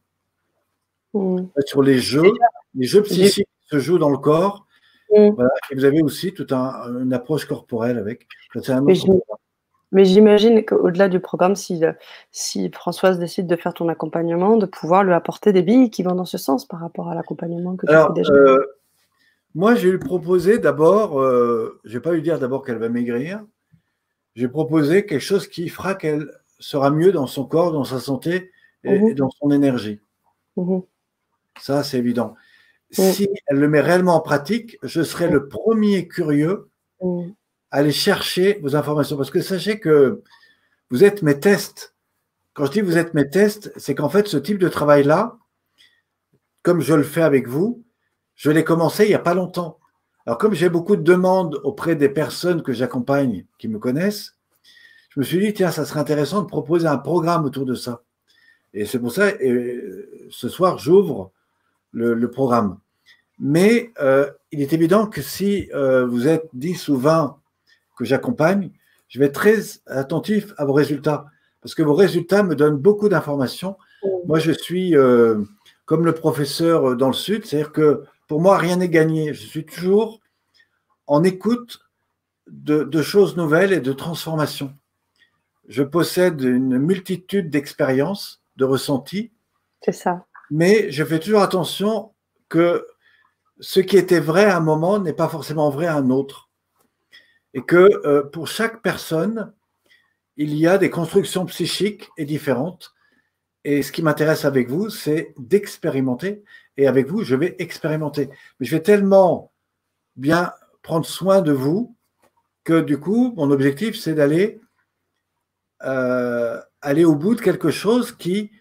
[1.15, 1.49] mmh.
[1.65, 2.33] sur les jeux,
[2.75, 4.67] les jeux psychiques qui se jouent dans le corps.
[5.13, 5.31] Mmh.
[5.71, 8.27] et vous avez aussi toute une approche corporelle avec.
[9.95, 11.81] Mais j'imagine qu'au-delà du programme, si,
[12.33, 16.17] si Françoise décide de faire ton accompagnement, de pouvoir lui apporter des billes qui vont
[16.17, 18.33] dans ce sens par rapport à l'accompagnement que tu fais déjà.
[18.33, 18.59] Euh,
[19.55, 22.89] moi, j'ai lui proposé d'abord, euh, je ne vais pas lui dire d'abord qu'elle va
[22.89, 23.45] maigrir,
[24.35, 26.29] j'ai proposé quelque chose qui fera qu'elle
[26.59, 28.51] sera mieux dans son corps, dans sa santé
[28.83, 30.01] et, mmh dans son énergie.
[30.57, 30.81] Mmh
[31.61, 32.35] Ça, c'est évident.
[32.99, 33.13] Mmh.
[33.13, 36.69] Si elle le met réellement en pratique, je serai le premier curieux
[37.71, 39.17] aller chercher vos informations.
[39.17, 40.23] Parce que sachez que
[40.91, 41.95] vous êtes mes tests.
[42.53, 45.39] Quand je dis vous êtes mes tests, c'est qu'en fait, ce type de travail-là,
[46.63, 47.83] comme je le fais avec vous,
[48.37, 49.79] je l'ai commencé il n'y a pas longtemps.
[50.27, 54.37] Alors, comme j'ai beaucoup de demandes auprès des personnes que j'accompagne qui me connaissent,
[55.11, 58.03] je me suis dit, tiens, ça serait intéressant de proposer un programme autour de ça.
[58.73, 59.81] Et c'est pour ça, et
[60.31, 61.33] ce soir, j'ouvre
[61.95, 62.79] le, programme.
[63.39, 67.39] Mais euh, il est évident que si euh, vous êtes 10 ou 20
[67.97, 68.71] que j'accompagne,
[69.09, 69.57] je vais être très
[69.87, 71.27] attentif à vos résultats
[71.63, 73.77] parce que vos résultats me donnent beaucoup d'informations.
[74.27, 75.43] Moi, je suis euh,
[75.87, 79.33] comme le professeur dans le Sud, c'est-à-dire que pour moi, rien n'est gagné.
[79.33, 80.21] Je suis toujours
[81.07, 81.81] en écoute
[82.47, 84.75] de, choses nouvelles et de transformations.
[85.67, 89.33] Je possède une multitude d'expériences, de ressentis.
[89.81, 90.27] C'est ça.
[90.55, 92.13] Mais je fais toujours attention
[92.49, 92.87] que
[93.59, 96.49] ce qui était vrai à un moment n'est pas forcément vrai à un autre
[97.55, 99.53] et que euh, pour chaque personne,
[100.37, 102.95] il y a des constructions psychiques et différentes.
[103.65, 106.45] Et ce qui m'intéresse avec vous, c'est d'expérimenter.
[106.77, 108.29] Et avec vous, je vais expérimenter.
[108.61, 109.51] Mais je vais tellement
[110.15, 110.53] bien
[110.83, 111.97] prendre soin de vous
[112.63, 114.61] que du coup, mon objectif, c'est d'aller
[115.83, 118.53] euh, aller au bout de quelque chose qui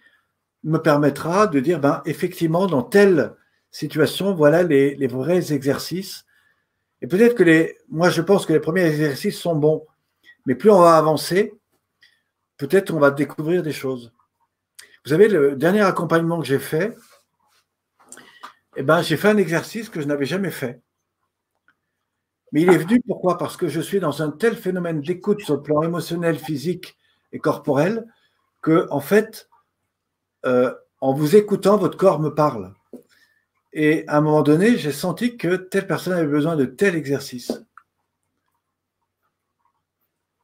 [0.64, 3.36] me permettra de dire, ben, effectivement, dans telle
[3.72, 6.26] situation, voilà les, vrais exercices
[7.02, 9.86] et peut-être que les, moi je pense que les premiers exercices sont bons,
[10.46, 11.54] mais plus on va avancer,
[12.58, 14.14] peut-être on va découvrir des choses.
[15.04, 16.96] Vous savez, le dernier accompagnement que j'ai fait,
[18.78, 20.82] eh ben, j'ai fait un exercice que je n'avais jamais fait.
[22.54, 23.38] Mais il est venu pourquoi?
[23.38, 26.96] Parce que je suis dans un tel phénomène d'écoute sur le plan émotionnel, physique
[27.34, 28.06] et corporel
[28.62, 29.50] que, en fait,
[30.46, 32.74] euh, en vous écoutant, votre corps me parle.
[33.74, 37.52] Et à un moment donné, j'ai senti que telle personne avait besoin de tel exercice.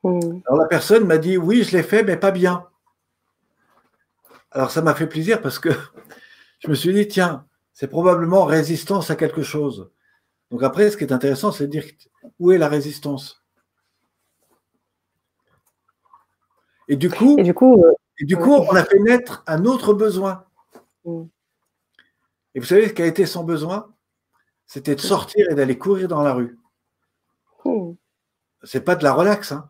[0.03, 0.39] Hmm.
[0.47, 2.65] Alors la personne m'a dit oui, je l'ai fait, mais pas bien.
[4.51, 5.69] Alors ça m'a fait plaisir parce que
[6.59, 9.91] je me suis dit tiens, c'est probablement résistance à quelque chose.
[10.51, 11.85] Donc après, ce qui est intéressant, c'est de dire
[12.39, 13.43] où est la résistance.
[16.88, 19.65] Et du coup, et du coup, euh, et du coup on a fait naître un
[19.65, 20.45] autre besoin.
[21.05, 21.25] Hmm.
[22.55, 23.93] Et vous savez ce qu'a été son besoin?
[24.65, 26.59] C'était de sortir et d'aller courir dans la rue.
[27.65, 27.97] Oh.
[28.63, 29.69] C'est pas de la relaxe, hein.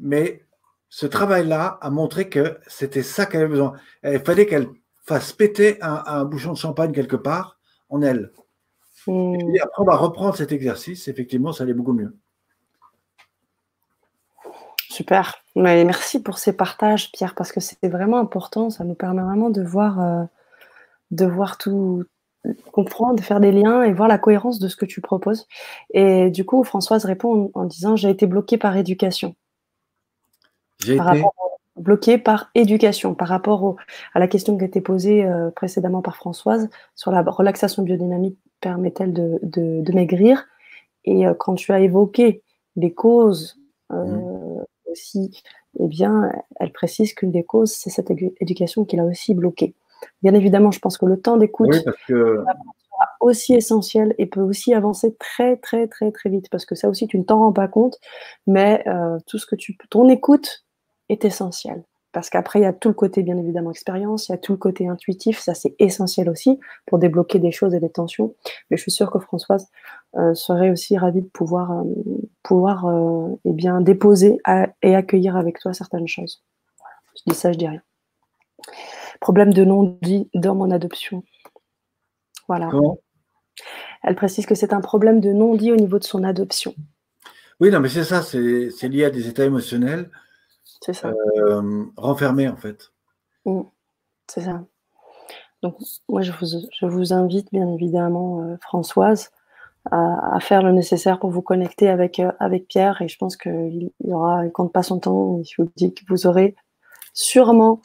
[0.00, 0.44] mais
[0.88, 3.74] ce travail-là a montré que c'était ça qu'elle avait besoin.
[4.02, 4.68] Il fallait qu'elle
[5.04, 7.58] fasse péter un, bouchon de champagne quelque part
[7.88, 8.32] en elle.
[9.06, 11.08] Et après, on va reprendre cet exercice.
[11.08, 12.16] Effectivement, ça allait beaucoup mieux.
[14.98, 15.44] Super.
[15.54, 18.68] Mais merci pour ces partages, Pierre, parce que c'était vraiment important.
[18.68, 20.24] Ça nous permet vraiment de voir, euh,
[21.12, 22.02] de voir tout,
[22.72, 25.46] comprendre, de faire des liens et voir la cohérence de ce que tu proposes.
[25.94, 29.36] Et du coup, Françoise répond en, disant J'ai été bloquée par éducation.
[30.80, 31.22] J'ai été
[31.76, 33.76] bloquée par éducation par rapport
[34.14, 38.36] à la question qui a été posée euh, précédemment par Françoise sur la relaxation biodynamique
[38.60, 40.44] permet-elle de, maigrir?
[41.04, 42.42] Et euh, quand tu as évoqué
[42.74, 43.60] les causes
[43.92, 44.37] euh, mmh.
[44.98, 45.42] Aussi,
[45.78, 48.10] eh bien, elle précise qu'une des causes, c'est cette
[48.40, 49.74] éducation qui l'a aussi bloquée.
[50.22, 52.44] Bien évidemment, je pense que le temps d'écoute que...
[52.44, 56.88] sera aussi essentiel et peut aussi avancer très, très, très, très vite parce que ça
[56.88, 57.98] aussi, tu ne t'en rends pas compte,
[58.46, 60.64] mais euh, tout ce que tu ton écoute
[61.08, 61.82] est essentiel.
[62.12, 64.52] Parce qu'après, il y a tout le côté, bien évidemment, expérience, il y a tout
[64.52, 68.34] le côté intuitif, ça c'est essentiel aussi pour débloquer des choses et des tensions.
[68.70, 69.68] Mais je suis sûre que Françoise
[70.16, 71.84] euh, serait aussi ravie de pouvoir, euh,
[72.42, 72.86] pouvoir
[73.44, 74.38] eh bien, déposer
[74.82, 76.42] et accueillir avec toi certaines choses.
[77.16, 77.82] Je dis ça, je dis rien.
[79.20, 81.24] Problème de non-dit dans mon adoption.
[82.46, 82.70] Voilà.
[84.02, 86.74] Elle précise que c'est un problème de non-dit au niveau de son adoption.
[87.60, 90.10] Oui, non, mais c'est ça, c'est lié à des états émotionnels
[90.80, 91.12] c'est ça.
[91.36, 92.92] Euh, renfermés, en fait.
[93.44, 93.62] Mm.
[94.26, 94.64] c'est ça.
[95.62, 95.76] Donc,
[96.08, 96.46] moi, je vous,
[96.78, 99.30] je vous invite, bien évidemment, euh, Françoise,
[99.90, 103.00] à, faire le nécessaire pour vous connecter avec, euh, avec Pierre.
[103.02, 106.02] Et je pense qu'il y aura, il compte pas son temps, je vous dis que
[106.08, 106.54] vous aurez
[107.12, 107.80] sûrement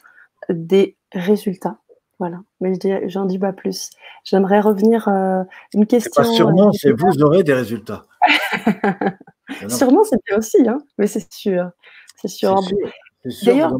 [0.48, 1.78] des résultats.
[2.20, 2.74] Voilà, mais
[3.08, 3.90] j'en dis pas plus.
[4.22, 5.42] J'aimerais revenir euh,
[5.74, 6.22] une question.
[6.22, 8.04] Pas sûrement, c'est vous aurez des résultats.
[9.68, 11.70] sûrement, c'est bien aussi, hein, mais c'est sûr.
[12.16, 12.60] C'est sûr.
[13.44, 13.76] D'ailleurs,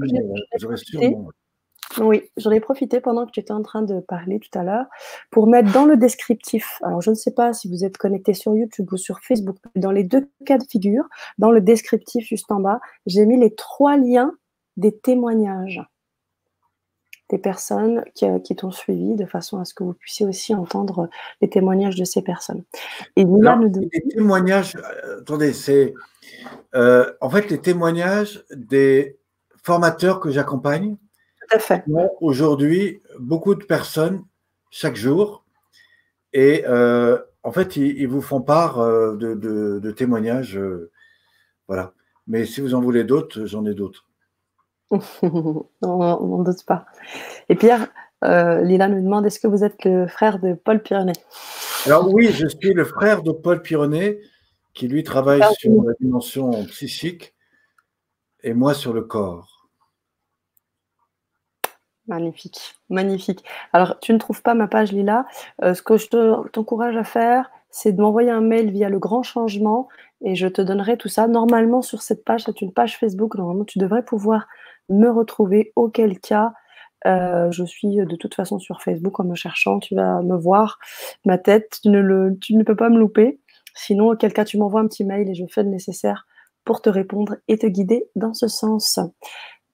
[2.00, 4.86] oui, j'en ai profité pendant que tu étais en train de parler tout à l'heure
[5.30, 6.80] pour mettre dans le descriptif.
[6.82, 9.92] Alors, je ne sais pas si vous êtes connecté sur YouTube ou sur Facebook, dans
[9.92, 11.04] les deux cas de figure,
[11.38, 14.32] dans le descriptif juste en bas, j'ai mis les trois liens
[14.76, 15.82] des témoignages
[17.30, 20.54] des personnes qui, euh, qui t'ont suivi de façon à ce que vous puissiez aussi
[20.54, 21.08] entendre
[21.40, 22.64] les témoignages de ces personnes.
[23.16, 25.94] Et Les témoignages, euh, attendez, c'est
[26.74, 29.18] euh, en fait les témoignages des
[29.62, 30.96] formateurs que j'accompagne.
[31.48, 31.84] Tout à fait.
[32.20, 34.24] Aujourd'hui, beaucoup de personnes
[34.70, 35.44] chaque jour
[36.32, 40.58] et en fait, ils, vous font part de, de témoignages.
[41.68, 41.92] voilà.
[42.26, 44.06] Mais si vous en voulez d'autres, j'en ai d'autres.
[45.22, 46.86] on n'en doute pas.
[47.48, 47.88] Et Pierre,
[48.24, 51.12] euh, Lila nous demande est-ce que vous êtes le frère de Paul Pironnet?
[51.86, 54.20] Alors oui, je suis le frère de Paul Pironnet,
[54.72, 57.34] qui lui travaille sur la dimension psychique
[58.42, 59.68] et moi sur le corps.
[62.06, 63.44] Magnifique, magnifique.
[63.72, 65.26] Alors, tu ne trouves pas ma page Lila?
[65.62, 66.08] Euh, ce que je
[66.48, 69.88] t'encourage à faire, c'est de m'envoyer un mail via le grand changement
[70.24, 71.28] et je te donnerai tout ça.
[71.28, 73.36] Normalement, sur cette page, c'est une page Facebook.
[73.36, 74.46] Normalement, tu devrais pouvoir
[74.88, 76.52] me retrouver, auquel cas
[77.06, 80.78] euh, je suis de toute façon sur Facebook en me cherchant, tu vas me voir
[81.26, 83.40] ma tête, tu ne, le, tu ne peux pas me louper.
[83.74, 86.26] Sinon, auquel cas tu m'envoies un petit mail et je fais le nécessaire
[86.64, 88.98] pour te répondre et te guider dans ce sens.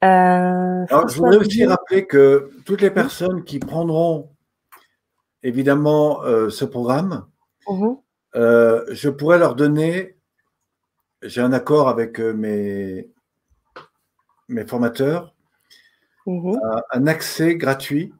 [0.03, 4.31] Euh, je voudrais aussi rappeler que toutes les personnes qui prendront
[5.43, 7.27] évidemment euh, ce programme,
[7.69, 7.95] mmh
[8.35, 10.17] je pourrais leur donner,
[11.23, 13.11] j'ai un accord avec mes,
[14.49, 15.35] mes formateurs,
[16.27, 16.59] mhm.
[16.93, 18.13] un accès gratuit.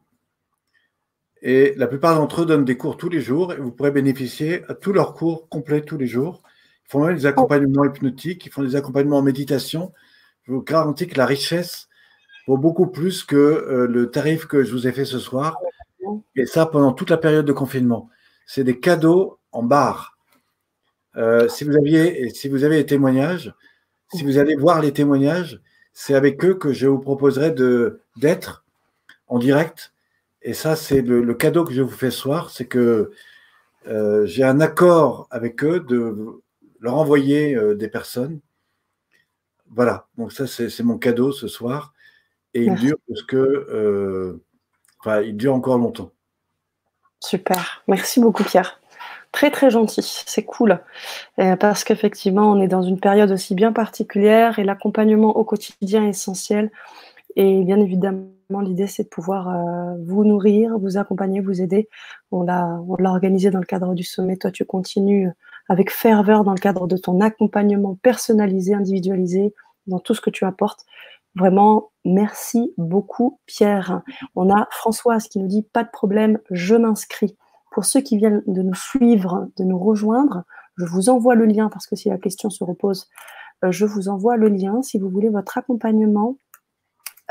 [1.41, 4.63] Et la plupart d'entre eux donnent des cours tous les jours et vous pourrez bénéficier
[4.69, 6.43] à tous leurs cours complets tous les jours.
[6.85, 9.91] Ils font même des accompagnements hypnotiques, ils font des accompagnements en méditation.
[10.43, 11.87] Je vous garantis que la richesse
[12.47, 15.57] vaut beaucoup plus que euh, le tarif que je vous ai fait ce soir.
[16.35, 18.09] Et ça pendant toute la période de confinement.
[18.45, 20.17] C'est des cadeaux en barre.
[21.17, 23.53] Euh, si vous aviez, si vous avez les témoignages,
[24.13, 25.61] si vous allez voir les témoignages,
[25.93, 27.53] c'est avec eux que je vous proposerai
[28.17, 28.65] d'être
[29.27, 29.93] en direct.
[30.41, 33.11] Et ça, c'est le, cadeau que je vous fais ce soir, c'est que
[33.87, 36.41] euh, j'ai un accord avec eux de
[36.79, 38.39] leur envoyer euh, des personnes.
[39.69, 41.93] Voilà, donc ça, c'est mon cadeau ce soir.
[42.53, 44.41] Et il dure parce que,
[44.99, 46.11] enfin, il dure encore longtemps.
[47.21, 48.80] Super, merci beaucoup Pierre
[49.31, 50.79] très très gentil, c'est cool.
[51.39, 56.05] Euh, parce qu'effectivement, on est dans une période aussi bien particulière et l'accompagnement au quotidien
[56.05, 56.71] est essentiel.
[57.35, 61.87] Et bien évidemment, l'idée, c'est de pouvoir euh, vous nourrir, vous accompagner, vous aider.
[62.31, 64.35] On l'a organisé dans le cadre du sommet.
[64.37, 65.29] Toi, tu continues
[65.69, 69.53] avec ferveur dans le cadre de ton accompagnement personnalisé, individualisé,
[69.87, 70.85] dans tout ce que tu apportes.
[71.35, 74.01] Vraiment, merci beaucoup, Pierre.
[74.35, 77.37] On a Françoise qui nous dit pas de problème, je m'inscris.
[77.71, 80.43] Pour ceux qui viennent de nous suivre, de nous rejoindre,
[80.77, 83.09] je vous envoie le lien parce que si la question se repose,
[83.63, 86.37] euh, je vous envoie le lien si vous voulez votre accompagnement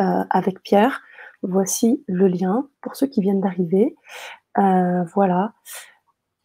[0.00, 1.02] euh, avec Pierre.
[1.42, 3.96] Voici le lien pour ceux qui viennent d'arriver.
[4.58, 5.52] Euh, voilà.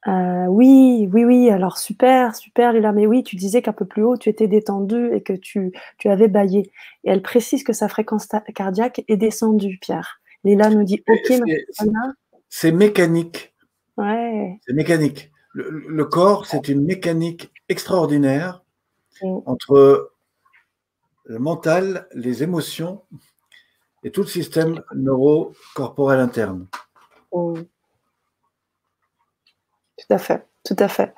[0.08, 1.50] oui, oui, oui.
[1.50, 2.92] Alors super, super, Léla.
[2.92, 6.10] Mais oui, tu disais qu'un peu plus haut, tu étais détendu et que tu, tu
[6.10, 6.72] avais baillé.
[7.04, 10.22] Et elle précise que sa fréquence cardiaque est descendue, Pierre.
[10.44, 11.40] Léla nous dit OK.
[12.50, 13.55] C'est mécanique.
[13.98, 14.60] Ouais.
[14.66, 15.32] C'est mécanique.
[15.54, 18.64] Le, corps, c'est une mécanique extraordinaire
[19.22, 19.38] mm.
[19.46, 20.12] entre
[21.24, 23.04] le mental, les émotions
[24.04, 26.68] et tout le système neurocorporel interne.
[27.32, 27.62] Mm.
[29.98, 31.14] Tout à fait, tout à fait.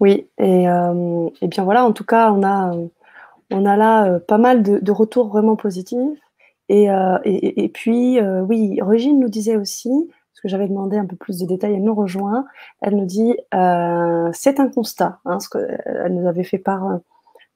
[0.00, 2.74] Oui, et, euh, bien voilà, en tout cas, on a,
[3.50, 6.18] on a là euh, pas mal de, retours vraiment positifs.
[6.70, 10.10] Et, euh, et, puis, oui, Régine nous disait aussi,
[10.44, 12.44] que j'avais demandé un peu plus de détails, elle nous rejoint.
[12.82, 15.18] Elle nous dit euh, c'est un constat.
[15.24, 16.98] Hein, ce que, elle nous avait fait part euh,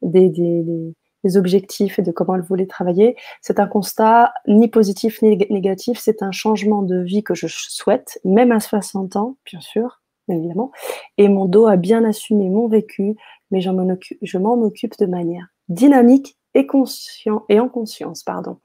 [0.01, 0.95] des, des,
[1.37, 3.15] objectifs et de comment elle voulait travailler.
[3.43, 5.99] C'est un constat ni positif ni négatif.
[5.99, 10.73] C'est un changement de vie que je souhaite, même à 60 ans, bien sûr, évidemment.
[11.19, 13.15] Et mon dos a bien assumé mon vécu,
[13.51, 18.57] mais je m'en occupe, occupe de manière dynamique et conscient et en conscience, pardon.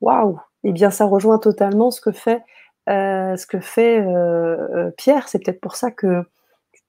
[0.00, 2.44] Waouh Eh bien, ça rejoint totalement ce que fait
[2.88, 5.28] ce que fait euh, euh, Pierre.
[5.28, 6.22] C'est peut-être pour ça que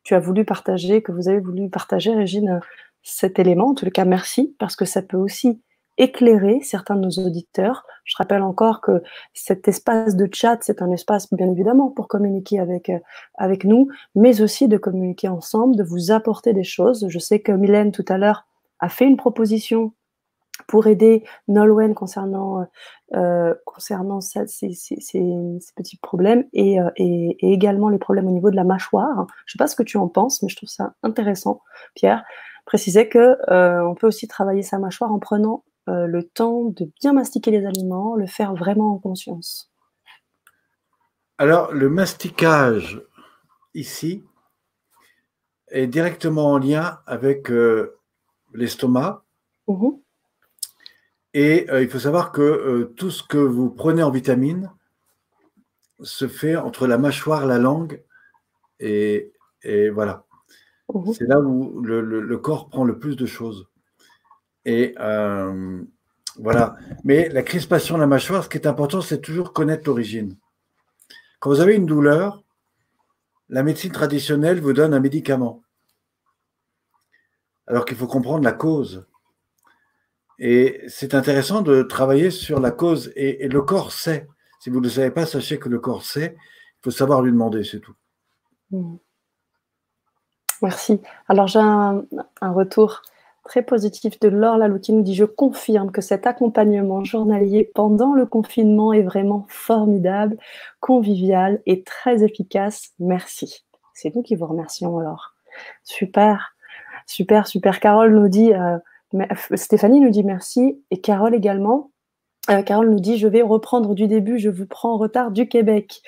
[0.03, 2.59] tu as voulu partager, que vous avez voulu partager, Régine,
[3.03, 3.69] cet élément.
[3.69, 5.61] En tout cas, merci, parce que ça peut aussi
[5.97, 7.85] éclairer certains de nos auditeurs.
[8.03, 9.03] Je rappelle encore que
[9.33, 12.91] cet espace de chat, c'est un espace bien évidemment pour communiquer avec,
[13.37, 17.05] avec nous, mais aussi de communiquer ensemble, de vous apporter des choses.
[17.07, 18.47] Je sais que Mylène tout à l'heure
[18.79, 19.93] a fait une proposition
[20.67, 22.67] pour aider Nolwenn concernant,
[23.13, 24.45] euh, concernant ces,
[25.75, 29.25] petits problèmes euh, et, également les problèmes au niveau de la mâchoire.
[29.45, 31.61] Je ne sais pas ce que tu en penses, mais je trouve ça intéressant,
[31.95, 32.23] Pierre.
[32.65, 37.11] Préciser que euh, on peut aussi travailler sa mâchoire en prenant le temps de bien
[37.11, 39.69] mastiquer les aliments, le faire vraiment en conscience.
[41.37, 43.01] Alors, le masticage
[43.73, 44.23] ici
[45.67, 47.51] est directement en lien avec
[48.53, 49.25] l'estomac.
[49.67, 49.89] Mmh
[51.33, 54.71] et euh, il faut savoir que euh, tout ce que vous prenez en vitamines
[56.01, 58.03] se fait entre la mâchoire, la langue,
[58.79, 59.31] et,
[59.93, 60.25] voilà.
[60.93, 61.13] Mhm.
[61.13, 63.67] C'est là où le, corps prend le plus de choses.
[64.65, 65.81] Et euh,
[66.37, 66.75] voilà.
[67.03, 70.35] Mais la crispation de la mâchoire, ce qui est important, c'est toujours connaître l'origine.
[71.39, 72.43] Quand vous avez une douleur,
[73.49, 75.63] la médecine traditionnelle vous donne un médicament.
[77.67, 79.05] Alors qu'il faut comprendre la cause.
[80.45, 83.13] Et c'est intéressant de travailler sur la cause.
[83.15, 84.27] Et, le corps sait.
[84.59, 86.35] Si vous ne le savez pas, sachez que le corps sait.
[86.35, 87.95] Il faut savoir lui demander, c'est tout.
[88.69, 88.97] Hmm.
[90.61, 90.99] Merci.
[91.29, 92.03] Alors j'ai un,
[92.41, 93.03] retour
[93.45, 98.13] très positif de Laure Lalou qui nous dit Je confirme que cet accompagnement journalier pendant
[98.13, 100.35] le confinement est vraiment formidable,
[100.81, 102.91] convivial et très efficace.
[102.99, 103.63] Merci.
[103.93, 105.35] C'est nous qui vous remercions, Laure.
[105.85, 106.53] Super,
[107.05, 107.79] super, super.
[107.79, 108.77] Carole nous dit euh,
[109.55, 111.91] Stéphanie nous dit merci et Carole également.
[112.49, 115.47] Euh, Carole nous dit je vais reprendre du début, je vous prends en retard du
[115.47, 116.01] Québec.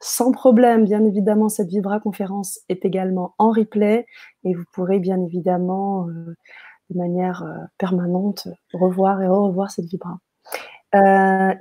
[0.00, 4.06] Sans problème, bien évidemment, cette Vibra conférence est également en replay
[4.44, 6.36] et vous pourrez bien évidemment euh,
[6.90, 10.18] de manière euh, permanente revoir et revoir cette Vibra.
[10.94, 10.98] Il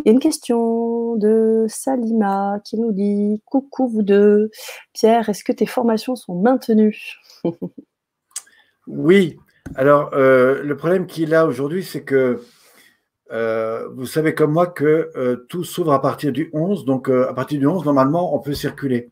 [0.05, 4.49] y a une question de Salima qui nous dit Coucou vous deux.
[4.93, 7.17] Pierre, est-ce que tes formations sont maintenues?
[8.87, 9.37] Oui,
[9.73, 12.41] alors, euh, le problème qu'il a aujourd'hui, c'est que
[13.31, 16.85] euh, vous savez comme moi que euh, tout s'ouvre à partir du 11.
[16.85, 19.09] Donc, à partir du 11, normalement, on peut circuler.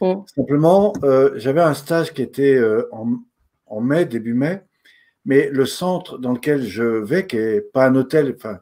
[0.00, 0.14] Mm.
[0.26, 0.92] Simplement,
[1.36, 2.60] j'avais un stage qui était
[2.92, 4.62] en, mai, début mai,
[5.24, 8.58] mais le centre dans lequel je vais, qui n'est pas un hôtel, enfin,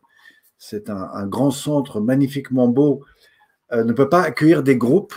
[0.56, 3.04] c'est un, grand centre magnifiquement beau,
[3.72, 5.14] ne peut pas accueillir des groupes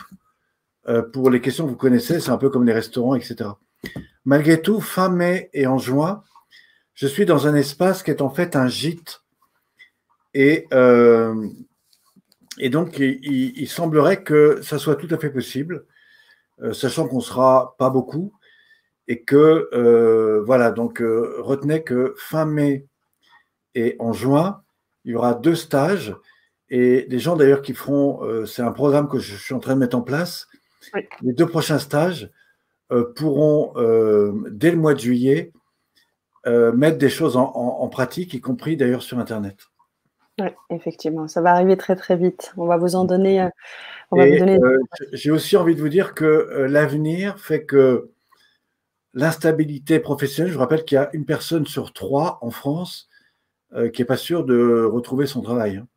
[1.13, 2.19] pour les questions que vous connaissez.
[2.19, 3.51] C'est un peu comme les restaurants, etc.
[4.25, 6.23] Malgré tout, fin mai et en juin,
[6.93, 9.21] je suis dans un espace qui est en fait un gîte.
[10.33, 11.47] Et, euh,
[12.57, 15.85] et donc, il, semblerait que ça soit tout à fait possible,
[16.61, 18.33] euh, sachant qu'on ne sera pas beaucoup.
[19.07, 22.87] Et que, euh, voilà, donc retenez que fin mai
[23.75, 24.63] et en juin,
[25.05, 26.15] il y aura deux stages.
[26.69, 29.79] Et les gens d'ailleurs qui feront, c'est un programme que je suis en train de
[29.79, 30.47] mettre en place.
[31.21, 32.29] Les deux prochains stages,
[33.15, 35.51] pourront, euh, dès le mois de juillet,
[36.47, 39.57] euh, mettre des choses en, pratique, y compris d'ailleurs sur Internet.
[40.39, 42.53] Oui, effectivement, ça va arriver très très vite.
[42.57, 43.41] On va vous en donner.
[43.41, 43.49] Euh,
[44.13, 44.79] euh,
[45.11, 48.11] j'ai aussi envie de vous dire que euh, l'avenir fait que
[49.13, 53.09] l'instabilité professionnelle, je vous rappelle qu'il y a une personne sur trois en France
[53.93, 55.75] qui n'est pas sûre de retrouver son travail.
[55.75, 55.87] Hein.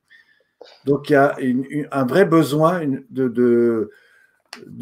[0.86, 1.36] Donc il y a
[1.92, 3.92] un vrai besoin de, de,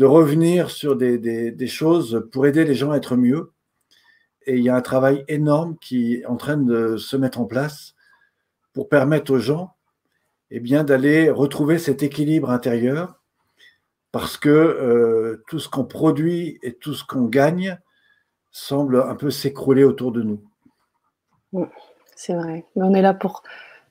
[0.00, 3.52] revenir sur des, des, choses pour aider les gens à être mieux.
[4.46, 7.44] Et il y a un travail énorme qui est en train de se mettre en
[7.44, 7.94] place
[8.72, 9.74] pour permettre aux gens
[10.50, 13.20] eh bien, d'aller retrouver cet équilibre intérieur
[14.12, 17.78] parce que euh, tout ce qu'on produit et tout ce qu'on gagne
[18.50, 20.42] semble un peu s'écrouler autour de nous.
[22.16, 22.64] C'est vrai.
[22.74, 23.42] Mais on est là pour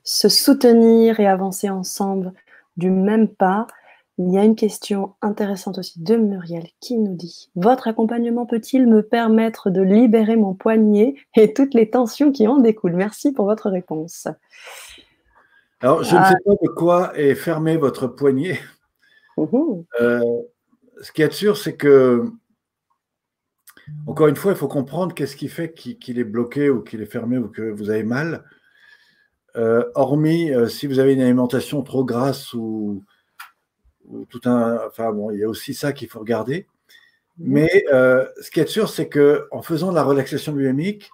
[0.02, 2.32] se soutenir et avancer ensemble
[2.76, 3.66] du même pas.
[4.20, 8.88] Il y a une question intéressante aussi de Muriel qui nous dit Votre accompagnement peut-il
[8.88, 12.96] me permettre de libérer mon poignet et toutes les tensions qui en découlent?
[12.96, 14.26] Merci pour votre réponse.
[15.80, 18.58] Alors, je ne sais pas de quoi est fermé votre poignet.
[19.36, 20.20] Mmh euh,
[21.00, 22.24] ce qui est sûr, c'est que,
[24.08, 27.06] encore une fois, il faut comprendre qu'est-ce qui fait qu'il est bloqué ou qu'il est
[27.06, 28.42] fermé ou que vous avez mal.
[29.54, 33.04] Euh, hormis euh, si vous avez une alimentation trop grasse ou,
[34.28, 34.86] tout un.
[34.86, 36.66] Enfin, bon, il y a aussi ça qu'il faut regarder.
[37.38, 41.10] Mmh Mais ce qui est sûr, c'est que en faisant de la relaxation biomique,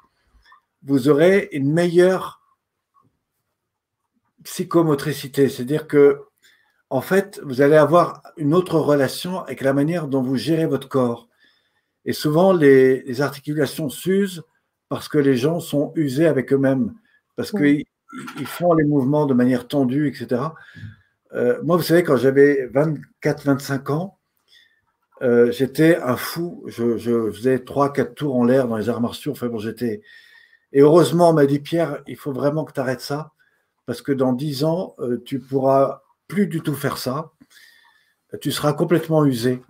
[0.83, 2.41] vous aurez une meilleure
[4.45, 6.21] psychomotricité, c'est-à-dire que
[6.91, 10.89] en fait, vous allez avoir une autre relation avec la manière dont vous gérez votre
[10.89, 11.29] corps.
[12.05, 14.43] Et souvent, les, articulations s'usent
[14.89, 16.95] parce que les gens sont usés avec eux-mêmes,
[17.35, 17.87] parce qu'ils
[18.45, 20.43] font les mouvements de manière tendue, etc.
[21.35, 24.19] Euh, moi, vous savez, quand j'avais 24-25 ans,
[25.23, 26.65] euh, j'étais un fou.
[26.67, 29.33] Je, faisais 3-4 tours en l'air dans les arts martiaux.
[29.33, 30.03] Enfin bon, j'étais.
[30.73, 33.33] Et heureusement, on m'a dit Pierre, il faut vraiment que tu arrêtes ça
[33.87, 37.33] parce que dans dix ans, euh, tu pourras plus du tout faire ça.
[38.41, 39.63] Tu seras complètement usé.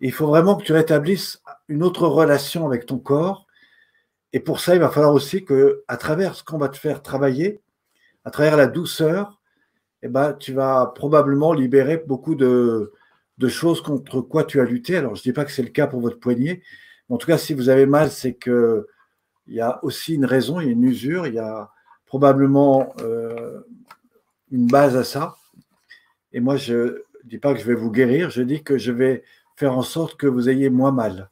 [0.00, 3.46] il faut vraiment que tu rétablisses une autre relation avec ton corps.
[4.32, 7.02] Et pour ça, il va falloir aussi que, à travers ce qu'on va te faire
[7.02, 7.60] travailler,
[8.24, 9.41] à travers la douceur,
[10.02, 12.92] eh ben, tu vas probablement libérer beaucoup de,
[13.48, 14.96] choses contre quoi tu as lutté.
[14.96, 16.62] Alors, je ne dis pas que c'est le cas pour votre poignet,
[17.08, 18.84] mais en tout cas, si vous avez mal, c'est qu'il
[19.48, 21.70] y a aussi une raison, il y a une usure, il y a,
[22.12, 23.62] probablement euh,
[24.50, 25.38] une base à ça.
[26.34, 28.92] Et moi, je ne dis pas que je vais vous guérir, je dis que je
[28.92, 29.24] vais
[29.56, 31.30] faire en sorte que vous ayez moins mal.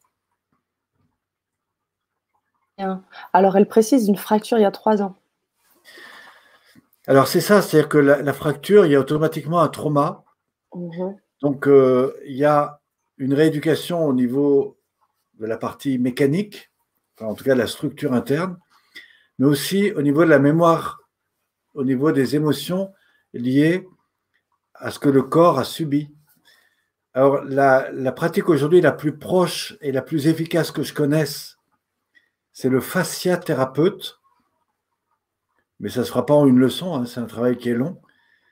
[3.34, 5.19] Alors, elle précise une fracture il y a trois ans.
[7.06, 10.24] Alors, c'est ça, c'est-à-dire que la, fracture, il y a automatiquement un trauma.
[10.74, 11.16] Mhm.
[11.43, 12.81] Donc, euh, il y a
[13.18, 14.78] une rééducation au niveau
[15.35, 16.70] de la partie mécanique,
[17.20, 18.56] en tout cas de la structure interne
[19.40, 21.01] mais aussi au niveau de la mémoire,
[21.72, 22.93] au niveau des émotions
[23.32, 23.89] liées
[24.74, 26.14] à ce que le corps a subi.
[27.14, 31.56] Alors, la, pratique aujourd'hui la plus proche et la plus efficace que je connaisse,
[32.52, 34.19] c'est le fasciathérapeute.
[35.81, 37.74] Mais ça ne se fera pas en une leçon, hein, c'est un travail qui est
[37.74, 37.97] long.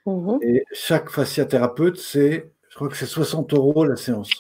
[0.07, 0.39] Mhm.
[0.43, 4.31] Et chaque fasciathérapeute, c'est, je crois que c'est 60 euros la séance.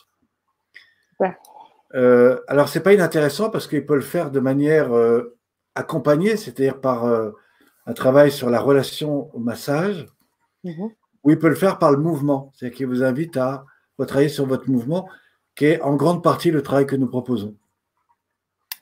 [1.95, 5.39] Euh, alors, ce n'est pas inintéressant parce qu'il peut le faire de manière euh,
[5.75, 7.31] accompagné, c'est-à-dire par euh,
[7.87, 10.07] un travail sur la relation au massage,
[10.65, 10.91] mhm.
[11.25, 13.65] ou il peut le faire par le mouvement, c'est-à-dire qu'il vous invite à
[13.99, 15.09] retravailler sur votre mouvement,
[15.57, 17.55] qui est en grande partie le travail que nous proposons.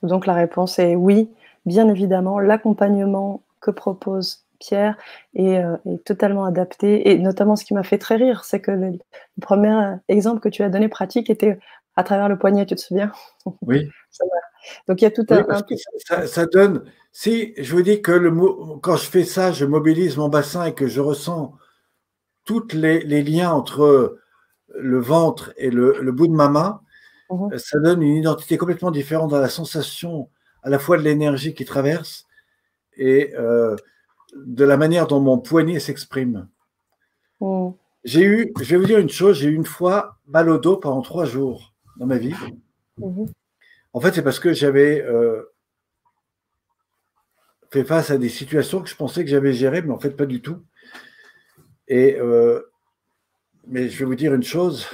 [0.03, 1.29] Donc la réponse est oui,
[1.65, 4.97] bien évidemment, l'accompagnement que propose Pierre
[5.35, 7.09] est, euh, est, totalement adapté.
[7.09, 8.97] Et notamment, ce qui m'a fait très rire, c'est que le,
[9.41, 11.59] premier exemple que tu as donné pratique était
[11.95, 13.11] à travers le poignet, tu te souviens?
[13.61, 13.89] Oui.
[14.87, 15.45] Donc il y a tout un.
[16.27, 16.83] ça, donne.
[17.11, 18.31] Si je vous dis que le,
[18.81, 21.53] quand je fais ça, je mobilise mon bassin et que je ressens
[22.43, 24.19] tous les, liens entre
[24.69, 26.81] le ventre et le, bout de ma main,
[27.29, 27.57] mhm.
[27.57, 30.29] ça donne une identité complètement différente dans la sensation
[30.63, 32.26] à la fois de l'énergie qui traverse
[32.97, 33.75] et euh,
[34.35, 36.47] de la manière dont mon poignet s'exprime.
[37.41, 37.73] Mhm.
[38.03, 40.77] J'ai eu, je vais vous dire une chose, j'ai eu une fois mal au dos
[40.77, 42.33] pendant trois jours dans ma vie.
[42.97, 43.27] Mhm.
[43.93, 45.43] En fait, c'est parce que j'avais euh,
[47.71, 50.25] fait face à des situations que je pensais que j'avais gérées, mais en fait, pas
[50.25, 50.61] du tout.
[51.87, 52.61] Et, euh,
[53.67, 54.87] mais je vais vous dire une chose.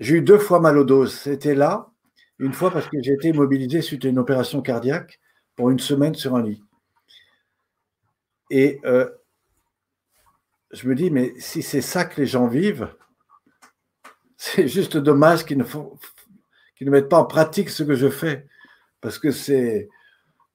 [0.00, 1.06] J'ai eu deux fois mal au dos.
[1.06, 1.90] C'était là,
[2.38, 5.20] une fois parce que j'ai été immobilisé suite à une opération cardiaque
[5.56, 6.62] pour une semaine sur un lit.
[8.50, 9.08] Et euh,
[10.70, 12.88] je me dis, mais si c'est ça que les gens vivent,
[14.36, 18.46] c'est juste dommage qu'ils ne mettent pas en pratique ce que je fais.
[19.00, 19.88] Parce que c'est.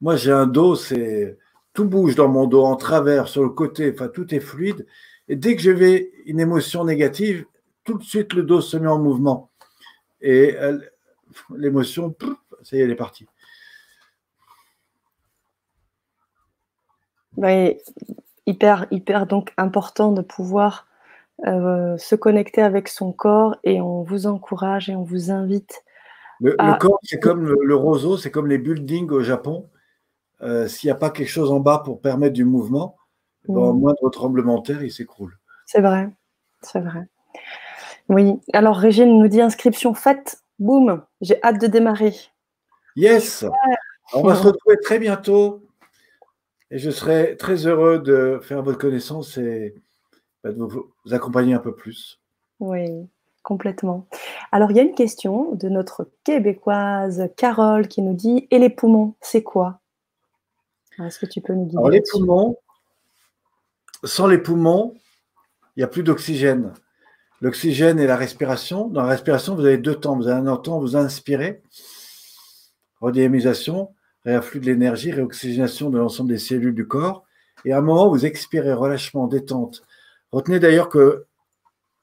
[0.01, 1.38] Moi, j'ai un dos, c'est.
[1.73, 4.85] tout bouge dans mon dos, en travers, sur le côté, enfin tout est fluide.
[5.27, 7.45] Et dès que je vais une émotion négative,
[7.84, 9.51] tout de suite le dos se met en mouvement.
[10.21, 10.55] Et
[11.55, 12.15] l'émotion,
[12.63, 13.27] ça y est, elle est partie.
[18.45, 20.88] Hyper, hyper donc important de pouvoir
[21.48, 25.84] euh, se connecter avec son corps et on vous encourage et on vous invite.
[26.41, 29.70] Le, corps, c'est comme le, roseau, c'est comme les buildings au Japon.
[30.41, 32.95] Euh, s'il n'y a pas quelque chose en bas pour permettre du mouvement,
[33.48, 33.80] ben, au mm.
[33.80, 35.38] moindre tremblement de terre, il s'écroule.
[35.66, 36.10] C'est vrai,
[36.61, 37.07] c'est vrai.
[38.07, 42.14] Oui, alors Régine nous dit inscription faite, boum, j'ai hâte de démarrer.
[42.95, 43.45] Yes,
[44.14, 45.61] on va se retrouver très bientôt
[46.71, 49.75] et je serai très heureux de faire votre connaissance et
[50.43, 52.19] bah, de vous accompagner un peu plus.
[52.59, 53.07] Oui,
[53.43, 54.07] complètement.
[54.51, 58.69] Alors, il y a une question de notre québécoise Carole qui nous dit Et les
[58.69, 59.79] poumons, c'est quoi?
[61.03, 62.57] Est-ce que tu peux nous dire Alors, les poumons,
[64.03, 64.95] sans les poumons,
[65.75, 66.73] il n'y a plus d'oxygène.
[67.41, 68.89] L'oxygène et la respiration.
[68.89, 70.17] Dans la respiration, vous avez deux temps.
[70.17, 71.61] Vous avez un temps, vous inspirez,
[72.99, 73.93] redynamisation,
[74.25, 77.25] réafflux de l'énergie, réoxygénation de l'ensemble des cellules du corps.
[77.65, 79.83] Et à un moment, vous expirez, relâchement, détente.
[80.31, 81.25] Retenez d'ailleurs que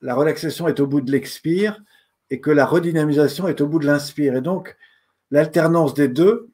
[0.00, 1.80] la relaxation est au bout de l'expire
[2.30, 4.36] et que la redynamisation est au bout de l'inspire.
[4.36, 4.76] Et donc,
[5.30, 6.50] l'alternance des deux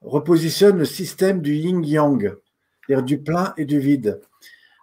[0.00, 2.36] repositionne le système du yin-yang,
[2.86, 4.20] c'est-à-dire du plein et du vide.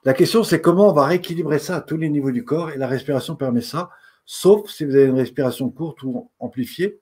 [0.03, 2.77] La question, c'est comment on va rééquilibrer ça à tous les niveaux du corps et
[2.77, 3.89] la respiration permet ça,
[4.26, 6.99] sauf si vous avez une respiration courte ou amplifiée.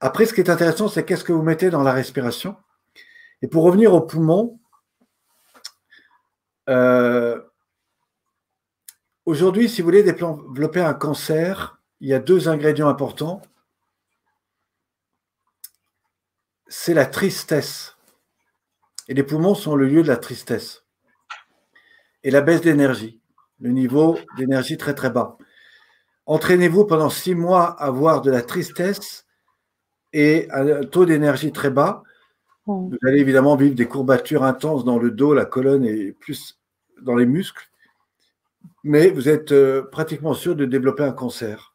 [0.00, 2.56] Après, ce qui est intéressant, c'est qu'est-ce que vous mettez dans la respiration.
[3.42, 4.58] Et pour revenir aux poumons,
[6.68, 7.40] euh,
[9.30, 13.42] Aujourd'hui, si vous voulez développer un cancer, il y a deux ingrédients importants.
[16.66, 17.96] C'est la tristesse.
[19.06, 20.84] Et les poumons sont le lieu de la tristesse.
[22.24, 23.20] Et la baisse d'énergie,
[23.60, 25.38] le niveau d'énergie très très bas.
[26.26, 29.26] Entraînez-vous pendant six mois à avoir de la tristesse
[30.12, 32.02] et un taux d'énergie très bas.
[32.66, 36.58] Vous allez évidemment vivre des courbatures intenses dans le dos, la colonne et plus
[37.02, 37.70] dans les muscles
[38.84, 41.74] mais vous êtes euh, pratiquement sûr de développer un cancer.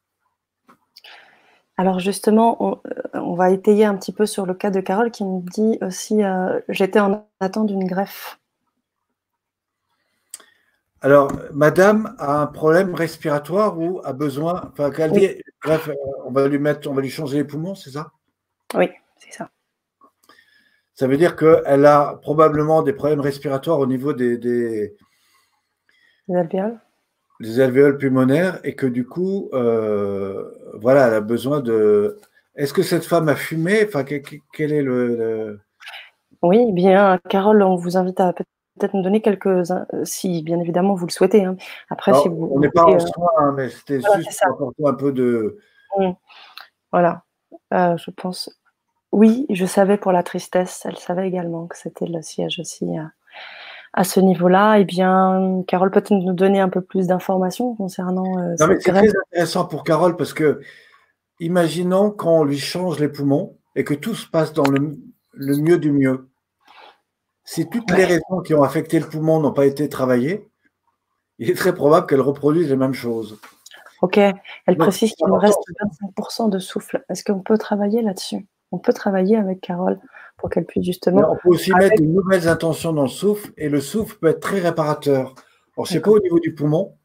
[1.77, 5.25] Alors justement, euh, on, va étayer un petit peu sur le cas de Carole qui
[5.25, 8.39] me dit aussi euh, j'étais en attente d'une greffe.
[11.01, 14.89] Alors, madame a un problème respiratoire ou a besoin, enfin,
[16.25, 18.11] on va lui mettre, on va lui changer les poumons, c'est ça?
[18.75, 19.49] Oui, c'est ça.
[20.93, 24.95] Ça veut dire qu'elle a probablement des problèmes respiratoires au niveau des, des,
[26.27, 26.79] des alvéoles
[27.39, 32.19] les alvéoles pulmonaires et que du coup, euh, voilà, elle a besoin de.
[32.55, 33.83] Est-ce que cette femme a fumé?
[33.85, 35.59] Enfin, quel, est le,
[36.41, 39.65] Oui, eh bien, Carole, on vous invite à peut-être nous donner quelques,
[40.03, 41.43] si bien évidemment vous le souhaitez.
[41.43, 41.57] Hein.
[41.89, 42.49] Après, si vous.
[42.53, 45.57] On n'est pas en euh, soin, hein, mais c'était juste pour apporter un peu de.
[45.97, 46.11] Mmh.
[46.91, 47.23] Voilà,
[47.73, 48.49] euh, je pense.
[49.15, 50.81] Oui, je savais pour la tristesse.
[50.85, 52.85] Elle savait également que c'était le siège aussi
[53.95, 58.37] à ce niveau-là, eh bien, Carole peut nous donner un peu plus d'informations concernant.
[58.39, 60.59] Euh, c'est très intéressant pour Carole parce que,
[61.39, 64.99] imaginons qu'on lui change les poumons et que tout se passe dans le,
[65.33, 66.27] mieux du mieux.
[67.45, 70.49] Si toutes les raisons qui ont affecté le poumon n'ont pas été travaillées,
[71.39, 73.39] il est très probable qu'elle reproduise les mêmes choses.
[74.01, 75.59] Ok, elle précise qu'il nous reste
[76.17, 77.05] 25% de souffle.
[77.09, 78.45] Est-ce qu'on peut travailler là-dessus?
[78.75, 79.97] On peut travailler avec Carole
[80.35, 81.31] pour qu'elle puisse justement.
[81.31, 84.41] on peut aussi mettre de nouvelles intentions dans le souffle et le souffle peut être
[84.41, 85.33] très réparateur.
[85.77, 86.97] Alors, sais pas au niveau du poumon,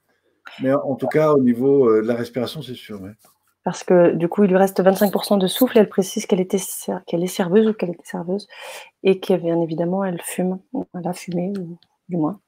[0.60, 3.00] mais en tout cas au niveau euh, de la respiration, c'est sûr.
[3.62, 6.58] Parce que du coup, il lui reste 25% de souffle et elle précise qu'elle était
[7.06, 8.48] qu'elle est serveuse ou qu'elle était serveuse
[9.04, 10.58] et que bien évidemment elle fume,
[10.98, 11.52] elle a fumé
[12.08, 12.40] du moins.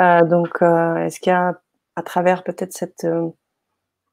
[0.00, 1.60] Euh, donc, euh, est-ce qu'il y a
[1.96, 3.04] à travers peut-être cette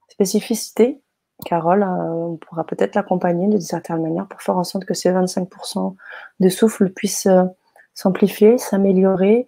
[0.08, 1.00] spécificité
[1.46, 5.10] Carole, euh, on pourra peut-être l'accompagner de certaine manière pour faire en sorte que ces
[5.10, 5.96] 25%
[6.40, 7.44] de souffle puissent euh,
[7.94, 9.48] s'amplifier, s'améliorer,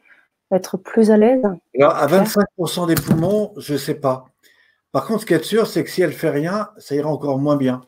[0.52, 1.44] être plus à l'aise.
[1.78, 4.26] Alors, à 25% des poumons, je ne sais pas.
[4.92, 7.10] Par contre, ce qui est sûr, c'est que si elle ne fait rien, ça ira
[7.10, 7.82] encore moins bien.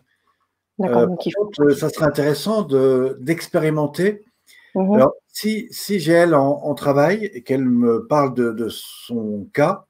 [0.80, 1.16] D'accord.
[1.62, 4.26] Euh, ça serait intéressant d'expérimenter.
[4.76, 4.94] Mhm.
[4.94, 9.86] Alors, si, si j'ai elle en, travail et qu'elle me parle de, son cas,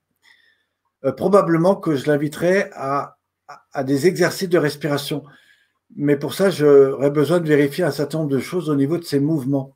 [1.17, 3.17] probablement que je l'inviterai à
[3.71, 5.23] à des exercices de respiration.
[5.95, 9.03] Mais pour ça, j'aurais besoin de vérifier un certain nombre de choses au niveau de
[9.03, 9.75] ces mouvements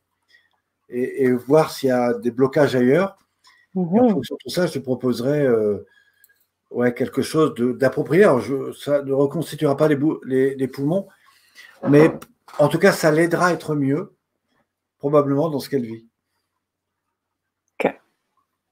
[0.89, 3.17] et, voir s'il y a des blocages ailleurs.
[3.75, 5.85] En fonction de tout ça, je proposerai euh,
[6.71, 8.23] ouais, quelque chose d'approprié.
[8.79, 11.07] ça ne reconstituera pas les, les, poumons,
[11.87, 12.11] mais
[12.57, 14.15] en tout cas, ça l'aidera à être mieux,
[14.97, 16.07] probablement dans ce qu'elle vit.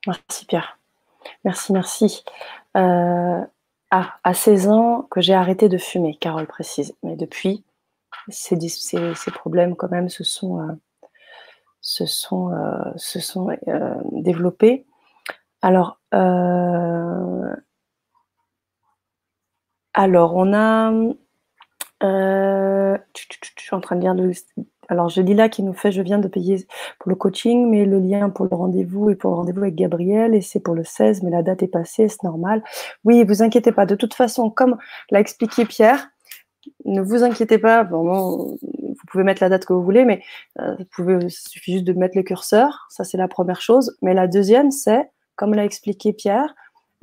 [0.07, 0.79] Merci Pierre.
[1.43, 2.23] Merci, merci.
[2.77, 3.41] Euh,
[3.97, 6.93] ah, à 16 ans que j'ai arrêté de fumer, Carole précise.
[7.01, 7.63] Mais depuis,
[8.27, 8.57] ces,
[9.33, 10.73] problèmes quand même se sont, euh,
[12.01, 12.05] euh,
[12.97, 13.57] sont
[14.11, 14.85] développés.
[15.61, 16.01] Alors,
[19.93, 20.91] alors, on a.
[22.01, 22.97] je
[23.57, 24.15] suis en train de lire
[24.87, 26.65] alors, dis là qui nous fait Je viens de payer
[26.99, 30.35] pour le coaching, mais le lien pour le rendez-vous et pour le rendez-vous avec Gabriel,
[30.35, 32.63] et c'est pour le 16, mais la date est passée, c'est normal.
[33.03, 33.85] Oui, vous inquiétez pas.
[33.85, 34.77] De toute façon, comme
[35.11, 36.09] l'a expliqué Pierre,
[36.85, 37.83] ne vous inquiétez pas.
[37.83, 38.57] vous
[39.07, 40.21] pouvez mettre la date que vous voulez, mais
[40.59, 42.87] euh, vous pouvez, il suffit juste de mettre le curseur.
[42.89, 43.95] Ça, c'est la première chose.
[44.01, 46.53] Mais la deuxième, c'est, comme l'a expliqué Pierre,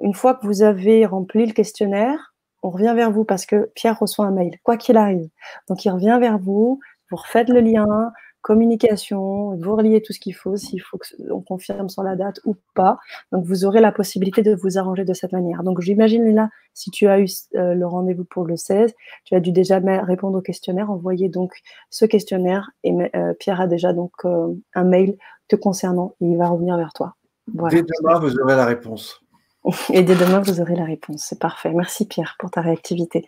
[0.01, 3.99] une fois que vous avez rempli le questionnaire, on revient vers vous parce que Pierre
[3.99, 5.29] reçoit un mail, quoi qu'il arrive.
[5.69, 6.81] Donc, il revient vers vous
[7.13, 8.11] vous refaites le lien,
[8.41, 12.57] communication, vous reliez tout ce qu'il faut, s'il faut qu'on confirme sur la date ou
[12.75, 12.99] pas.
[13.31, 15.63] Donc, vous aurez la possibilité de vous arranger de cette manière.
[15.63, 18.95] Donc, j'imagine, là, si tu as eu euh, le rendez-vous pour le 16,
[19.25, 21.53] tu as dû déjà répondre au questionnaire, envoyer donc
[21.91, 25.17] ce questionnaire et euh, Pierre a déjà donc euh, un mail
[25.49, 27.15] te concernant et il va revenir vers toi.
[27.47, 29.21] Dès demain, vous aurez la réponse.
[29.93, 31.25] Et dès demain, vous aurez la réponse.
[31.29, 31.73] C'est parfait.
[31.73, 33.25] Merci Pierre pour ta réactivité.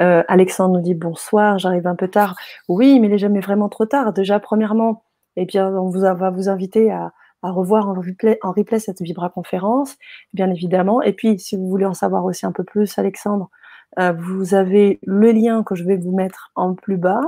[0.00, 2.36] Euh, Alexandre nous dit bonsoir, j'arrive un peu tard.
[2.68, 4.12] Oui, mais il n'est jamais vraiment trop tard.
[4.12, 5.04] Déjà, premièrement,
[5.36, 7.12] eh bien, on vous va vous inviter à,
[7.42, 9.96] revoir en replay, cette Vibra conférence,
[10.32, 11.02] bien évidemment.
[11.02, 13.50] Et puis, si vous voulez en savoir aussi un peu plus, Alexandre,
[13.98, 17.20] euh, vous avez le lien que je vais vous mettre en plus bas.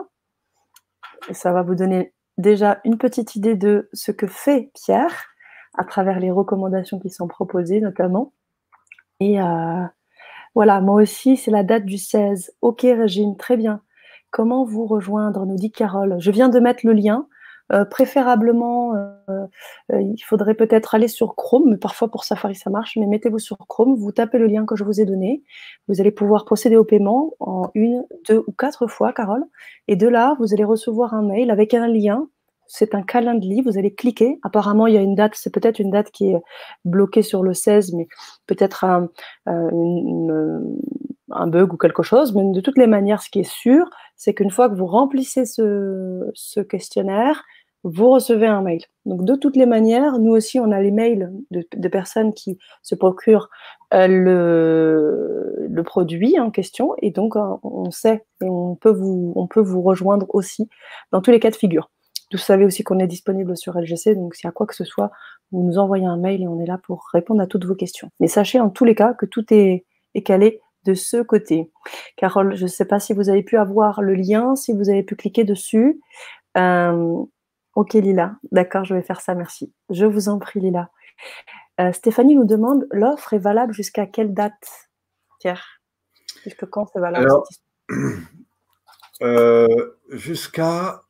[1.32, 5.26] Ça va vous donner déjà une petite idée de ce que fait Pierre
[5.76, 8.32] à travers les recommandations qui sont proposées notamment.
[9.20, 9.84] Et euh,
[10.56, 12.54] voilà, moi aussi, c'est la date du 16.
[12.62, 13.82] Ok, Régine, très bien.
[14.30, 16.16] Comment vous rejoindre nous dit Carole.
[16.18, 17.28] Je viens de mettre le lien.
[17.72, 18.94] Euh, préférablement,
[19.28, 19.46] euh,
[19.90, 23.58] il faudrait peut-être aller sur Chrome, mais parfois pour Safari ça marche, mais mettez-vous sur
[23.68, 25.42] Chrome, vous tapez le lien que je vous ai donné,
[25.88, 29.44] vous allez pouvoir procéder au paiement en une, deux ou quatre fois, Carole,
[29.88, 32.28] et de là, vous allez recevoir un mail avec un lien
[32.68, 34.38] c'est un calendrier, vous allez cliquer.
[34.42, 36.42] Apparemment, il y a une date, c'est peut-être une date qui est
[36.84, 38.08] bloquée sur le 16, mais
[38.46, 39.08] peut-être un,
[39.48, 40.60] euh,
[41.30, 42.34] un, bug ou quelque chose.
[42.34, 45.44] Mais de toutes les manières, ce qui est sûr, c'est qu'une fois que vous remplissez
[45.44, 47.44] ce, questionnaire,
[47.84, 48.82] vous recevez un mail.
[49.04, 52.96] Donc, de toutes les manières, nous aussi, on a les mails de, personnes qui se
[52.96, 53.48] procurent
[53.94, 56.94] euh, le, le, produit en question.
[57.00, 60.68] Et donc, on sait et on peut, vous, on peut vous rejoindre aussi
[61.12, 61.88] dans tous les cas de figure.
[62.32, 64.84] Vous savez aussi qu'on est disponible sur LGC, donc s'il y a quoi que ce
[64.84, 65.10] soit,
[65.52, 68.10] vous nous envoyez un mail et on est là pour répondre à toutes vos questions.
[68.18, 69.84] Mais sachez en tous les cas que tout est,
[70.24, 71.70] calé de ce côté.
[72.16, 75.02] Carole, je ne sais pas si vous avez pu avoir le lien, si vous avez
[75.02, 76.00] pu cliquer dessus.
[76.56, 77.22] Euh,
[77.74, 79.72] ok Lila, d'accord, je vais faire ça, merci.
[79.90, 80.88] Je vous en prie Lila.
[81.80, 84.88] Euh, Stéphanie nous demande, l'offre est valable jusqu'à quelle date?
[85.38, 85.82] Pierre
[86.42, 87.30] Jusqu'à quand c'est valable?
[89.22, 91.05] Euh, Jusqu'à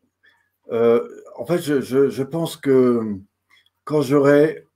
[0.73, 3.19] euh, en fait, je, pense que
[3.85, 4.67] quand j'aurai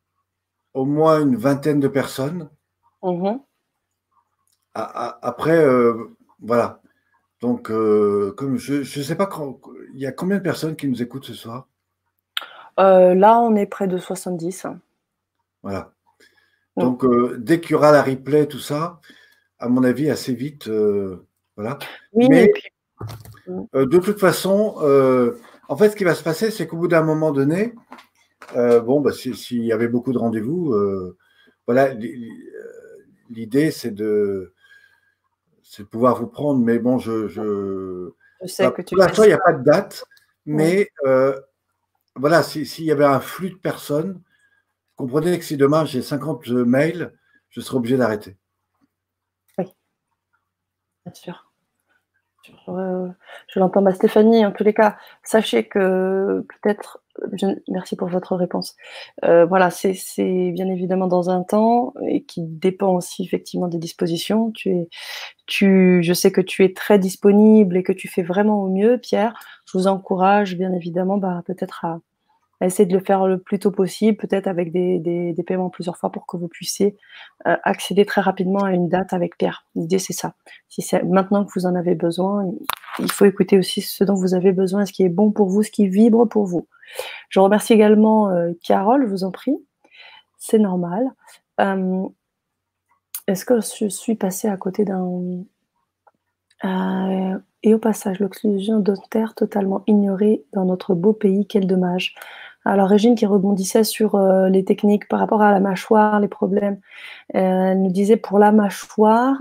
[0.74, 2.48] au moins une vingtaine de personnes,
[3.02, 3.40] mm-hmm.
[4.74, 6.80] après, euh, voilà.
[7.40, 9.28] Donc, euh, comme je ne sais pas,
[9.94, 11.66] il y a combien de personnes qui nous écoutent ce soir?
[12.76, 14.66] Là, on est près de 70.
[15.62, 15.92] Voilà.
[16.76, 17.04] Donc,
[17.36, 19.00] dès qu'il y aura la replay, tout ça,
[19.58, 20.70] à mon avis, assez vite,
[21.56, 21.78] voilà.
[22.12, 22.50] Oui, Mais,
[23.74, 24.76] de toute façon,
[25.70, 27.74] en fait, ce qui va se passer, c'est qu'au bout d'un moment donné,
[28.56, 31.16] euh, bon, bah, s'il y avait beaucoup de rendez-vous, euh,
[31.64, 31.94] voilà,
[33.30, 34.52] l'idée, c'est de,
[35.78, 36.60] de pouvoir vous prendre.
[36.60, 37.28] Mais bon, je.
[37.28, 38.10] je,
[38.47, 38.97] sais bah, que tu.
[38.97, 40.05] Pour l'instant, il n'y a pas de date,
[40.44, 41.40] mais euh,
[42.16, 44.20] voilà, s'il y avait un flux de personnes,
[44.97, 47.12] comprenez que si demain j'ai 50 mails,
[47.48, 48.36] je serai obligé d'arrêter.
[49.56, 49.66] Oui,
[51.05, 51.49] bien sûr.
[52.68, 53.08] Euh,
[53.48, 53.82] je l'entends.
[53.82, 57.02] Bah, Stéphanie, en tous les cas, sachez que peut-être.
[57.68, 58.76] merci pour votre réponse.
[59.24, 59.94] Euh, voilà, c'est
[60.52, 64.50] bien évidemment dans un temps et qui dépend aussi effectivement des dispositions.
[64.52, 64.88] Tu es,
[65.46, 68.98] tu, je sais que tu es très disponible et que tu fais vraiment au mieux,
[68.98, 69.34] Pierre.
[69.66, 72.00] Je vous encourage bien évidemment bah, peut-être à,
[72.66, 76.26] essayer de le faire le plus tôt possible, peut-être avec des, paiements plusieurs fois pour
[76.26, 76.96] que vous puissiez
[77.46, 79.64] euh, accéder très rapidement à une date avec Pierre.
[79.74, 80.34] L'idée, c'est ça.
[80.68, 82.44] Si c'est maintenant que vous en avez besoin,
[82.98, 85.62] il faut écouter aussi ce dont vous avez besoin, ce qui est bon pour vous,
[85.62, 86.68] ce qui vibre pour vous.
[87.30, 89.56] Je remercie également euh, Carole, je vous en prie.
[90.36, 91.04] C'est normal.
[91.60, 92.06] Euh,
[93.26, 95.44] est-ce que je suis passée à côté d'un...
[97.62, 102.14] et au passage, l'occlusion terre totalement ignorée dans notre beau pays, quel dommage.
[102.64, 106.78] Alors, Régine qui rebondissait sur euh, les techniques par rapport à la mâchoire, les problèmes.
[107.34, 109.40] Euh, elle nous disait pour la mâchoire,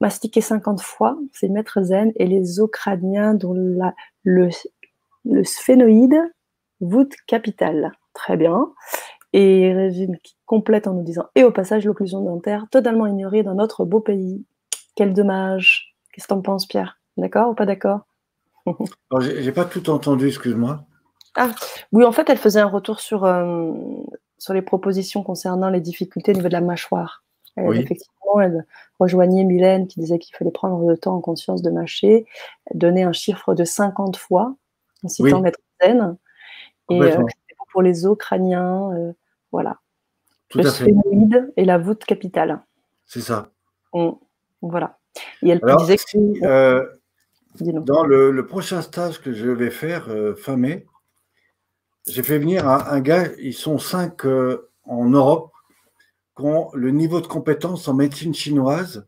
[0.00, 2.70] mastiquer 50 fois, c'est maître zen, et les os
[3.34, 4.48] dont la, le,
[5.24, 6.20] le sphénoïde,
[6.80, 7.92] voûte capitale.
[8.14, 8.68] Très bien.
[9.32, 13.54] Et Régine qui complète en nous disant Et au passage, l'occlusion dentaire, totalement ignorée dans
[13.54, 14.44] notre beau pays.
[14.94, 15.96] Quel dommage.
[16.12, 17.00] Qu'est-ce que t'en penses, Pierre?
[17.16, 18.00] D'accord ou pas d'accord?
[19.20, 20.84] J'ai pas tout entendu, excuse-moi.
[21.36, 21.50] Ah,
[21.92, 23.72] oui, en fait, elle faisait un retour sur, euh,
[24.38, 27.24] sur les propositions concernant les difficultés au niveau de la mâchoire.
[27.56, 28.66] Elle, Effectivement, elle
[28.98, 32.26] rejoignait Mylène qui disait qu'il fallait prendre le temps en conscience de mâcher,
[32.74, 34.54] donner un chiffre de 50 fois
[35.04, 35.42] en citant oui.
[35.42, 36.16] Maître Zen.
[36.90, 37.16] Et euh,
[37.72, 39.12] pour les os crâniens, euh,
[39.50, 39.78] voilà.
[40.48, 40.92] Tout le fait.
[41.56, 42.60] et la voûte capitale.
[43.06, 43.50] C'est ça.
[44.60, 44.98] Voilà.
[45.42, 46.02] Et elle Alors, disait que.
[46.06, 46.84] si, euh,
[47.60, 50.86] dans le, le, prochain stage que je vais faire euh, fin mai,
[52.06, 55.52] j'ai fait venir un, un, gars, ils sont cinq euh, en Europe,
[56.36, 59.06] qui ont le niveau de compétence en médecine chinoise.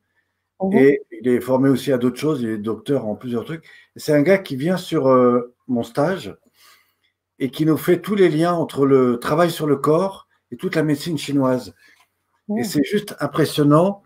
[0.62, 0.72] Mhm.
[0.74, 3.64] Et il est formé aussi à d'autres choses, il est docteur en plusieurs trucs.
[3.96, 6.36] C'est un gars qui vient sur euh, mon stage
[7.38, 10.76] et qui nous fait tous les liens entre le travail sur le corps et toute
[10.76, 11.74] la médecine chinoise.
[12.48, 12.58] Mhm.
[12.58, 14.02] Et c'est juste impressionnant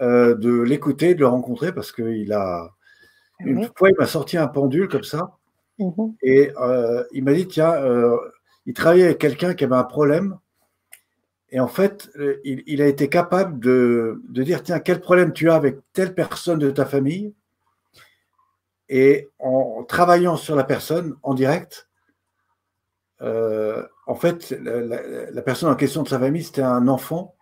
[0.00, 2.70] euh, de l'écouter, de le rencontrer, parce qu'il a.
[3.40, 3.68] Une Oui.
[3.76, 5.37] fois, il m'a sorti un pendule comme ça,
[5.78, 6.14] Mhm.
[6.22, 8.16] et euh, il m'a dit tiens, euh,
[8.66, 10.38] il travaillait avec quelqu'un qui avait un problème,
[11.50, 15.48] et en fait, euh, il, a été capable de, de dire tiens, quel problème tu
[15.50, 17.34] as avec telle personne de ta famille,
[18.90, 21.88] et en travaillant sur la personne en direct,
[24.06, 27.34] en fait, la, personne en question de sa famille, c'était un enfant.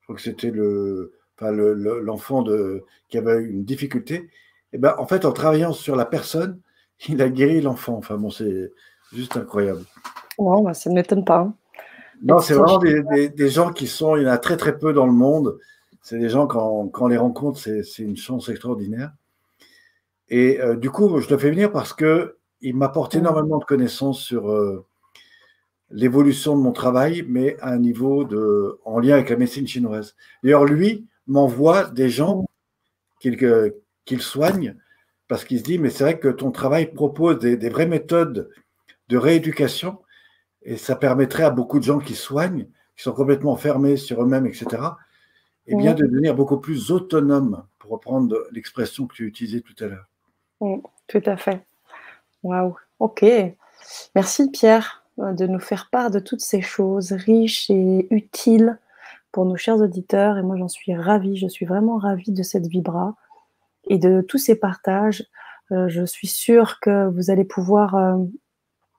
[0.00, 4.30] Je crois que c'était le, enfin, le- le- l'enfant de, qui avait une difficulté.
[4.72, 6.60] Et ben, en fait, en travaillant sur la personne,
[7.08, 7.94] il a guéri l'enfant.
[7.96, 8.72] Enfin bon, c'est
[9.12, 9.84] juste incroyable.
[10.38, 11.38] Non, bah, ça ne m'étonne pas.
[11.40, 11.54] hein.
[12.22, 14.78] Non, c'est vraiment des, des- des gens qui sont, il y en a très très
[14.78, 15.58] peu dans le monde.
[16.02, 19.12] C'est des gens, quand, quand on les rencontre, c'est une chance extraordinaire.
[20.28, 24.20] Et euh, du coup, je le fais venir parce que il m'apporte énormément de connaissances
[24.20, 24.84] sur euh,
[25.90, 30.14] l'évolution de mon travail, mais à un niveau de, en lien avec la médecine chinoise.
[30.42, 32.46] D'ailleurs, lui m'envoie des gens
[33.20, 34.76] qu'il que- qu'il soigne
[35.32, 38.50] parce qu'il se dit, mais c'est vrai que ton travail propose des, des vraies méthodes
[39.08, 39.98] de rééducation
[40.60, 42.66] et ça permettrait à beaucoup de gens qui soignent,
[42.98, 44.66] qui sont complètement fermés sur eux-mêmes, etc.,
[45.66, 46.00] et bien Mhm.
[46.00, 50.06] de devenir beaucoup plus autonomes, pour reprendre l'expression que tu utilisais tout à l'heure.
[50.60, 51.64] Mm, Tout à fait.
[52.42, 52.76] Waouh.
[52.98, 53.24] Ok.
[54.14, 58.78] Merci Pierre euh, de nous faire part de toutes ces choses riches et utiles
[59.32, 60.36] pour nos chers auditeurs.
[60.36, 61.38] Et moi, j'en suis ravie.
[61.38, 63.14] Je suis vraiment ravie de cette vibra
[63.88, 65.24] et de tous ces partages.
[65.70, 68.16] Euh, je suis sûre que vous allez pouvoir, euh,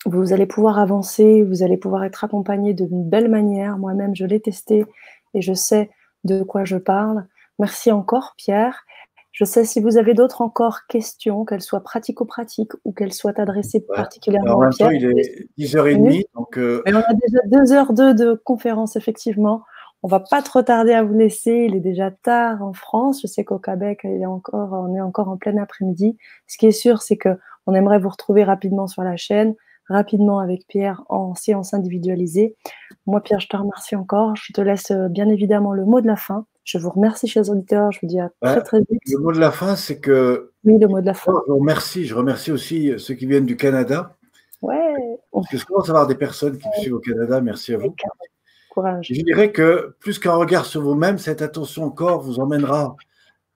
[0.05, 1.43] vous allez pouvoir avancer.
[1.43, 3.77] Vous allez pouvoir être accompagné d'une belle manière.
[3.77, 4.85] Moi-même, je l'ai testé
[5.33, 5.89] et je sais
[6.23, 7.27] de quoi je parle.
[7.59, 8.83] Merci encore, Pierre.
[9.31, 13.83] Je sais si vous avez d'autres encore questions, qu'elles soient pratico-pratiques ou qu'elles soient adressées
[13.89, 13.95] Ouais.
[13.95, 15.11] particulièrement Alors, à même temps, Pierre.
[15.11, 19.63] il est 10h30, donc euh, on a déjà deux heures deux de conférence, effectivement.
[20.03, 21.65] On va pas trop tarder à vous laisser.
[21.69, 23.21] Il est déjà tard en France.
[23.21, 26.17] Je sais qu'au Québec, il est encore, on est encore en plein après-midi.
[26.45, 27.29] Ce qui est sûr, c'est que
[27.65, 29.55] on aimerait vous retrouver rapidement sur la chaîne,
[29.87, 32.57] rapidement avec Pierre en séance individualisée.
[33.05, 34.35] Moi, Pierre, je te remercie encore.
[34.35, 36.45] Je te laisse euh, bien évidemment le mot de la fin.
[36.65, 37.91] Je vous remercie, chers auditeurs.
[37.93, 39.01] Je vous dis à très, très vite.
[39.09, 41.33] le mot de la fin, c'est que Oui, le mot de la fin.
[41.47, 44.15] je remercie, je remercie aussi ceux qui viennent du Canada,
[44.61, 44.95] Ouais,
[45.33, 47.77] parce que je commence à avoir des personnes qui me suivent au Canada, merci à
[47.77, 47.93] vous.
[48.73, 49.07] Courage.
[49.09, 52.95] Je dirais que plus qu'un regard sur vous-même, cette attention au corps vous emmènera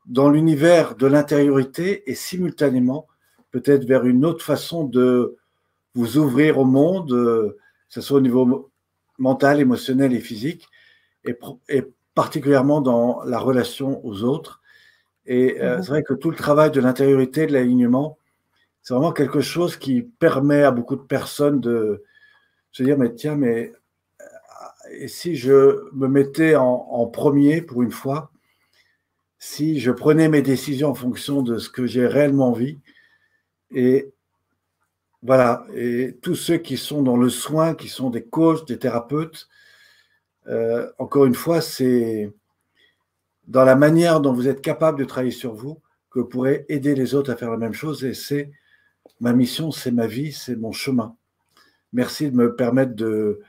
[0.06, 3.08] dans l'univers de l'intériorité et simultanément
[3.52, 5.36] peut-être vers une autre façon de
[5.96, 7.58] vous ouvrir au monde, euh,
[7.88, 8.70] que ce soit au niveau
[9.18, 10.68] mental, émotionnel et physique,
[11.26, 11.84] et
[12.14, 14.62] particulièrement dans la relation aux autres.
[15.26, 15.84] Et euh, Mhm.
[15.84, 18.18] c'est vrai que tout le travail de l'intériorité, de l'alignement,
[18.82, 22.04] c'est vraiment quelque chose qui permet à beaucoup de personnes de
[22.72, 23.74] se dire, mais tiens, mais
[24.92, 28.32] et si je me mettais en, premier pour une fois,
[29.40, 32.80] si je prenais mes décisions en fonction de ce que j'ai réellement envie,
[33.72, 34.12] et
[35.22, 39.48] voilà, et tous ceux qui sont dans le soin, qui sont des coachs, des thérapeutes,
[40.48, 42.32] euh, encore une fois, c'est
[43.48, 46.96] dans la manière dont vous êtes capable de travailler sur vous que vous pourrez aider
[46.96, 48.52] les autres à faire la même chose, et c'est
[49.20, 51.16] ma mission, c'est ma vie, c'est mon chemin.
[51.94, 53.42] Merci de me permettre de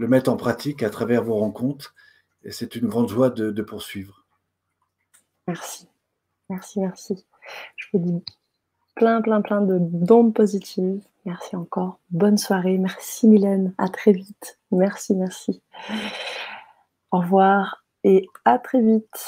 [0.00, 1.94] le mettre en pratique à travers vos rencontres.
[2.42, 4.24] Et c'est une grande joie de, poursuivre.
[5.46, 5.86] Merci.
[6.48, 7.26] Merci, merci.
[7.76, 8.24] Je vous dis
[8.94, 11.98] plein, plein, plein de dons positifs Merci encore.
[12.10, 12.78] Bonne soirée.
[12.78, 13.74] Merci Mylène.
[13.76, 14.58] À très vite.
[14.70, 15.60] Merci, merci.
[17.10, 19.14] Au revoir et à très vite.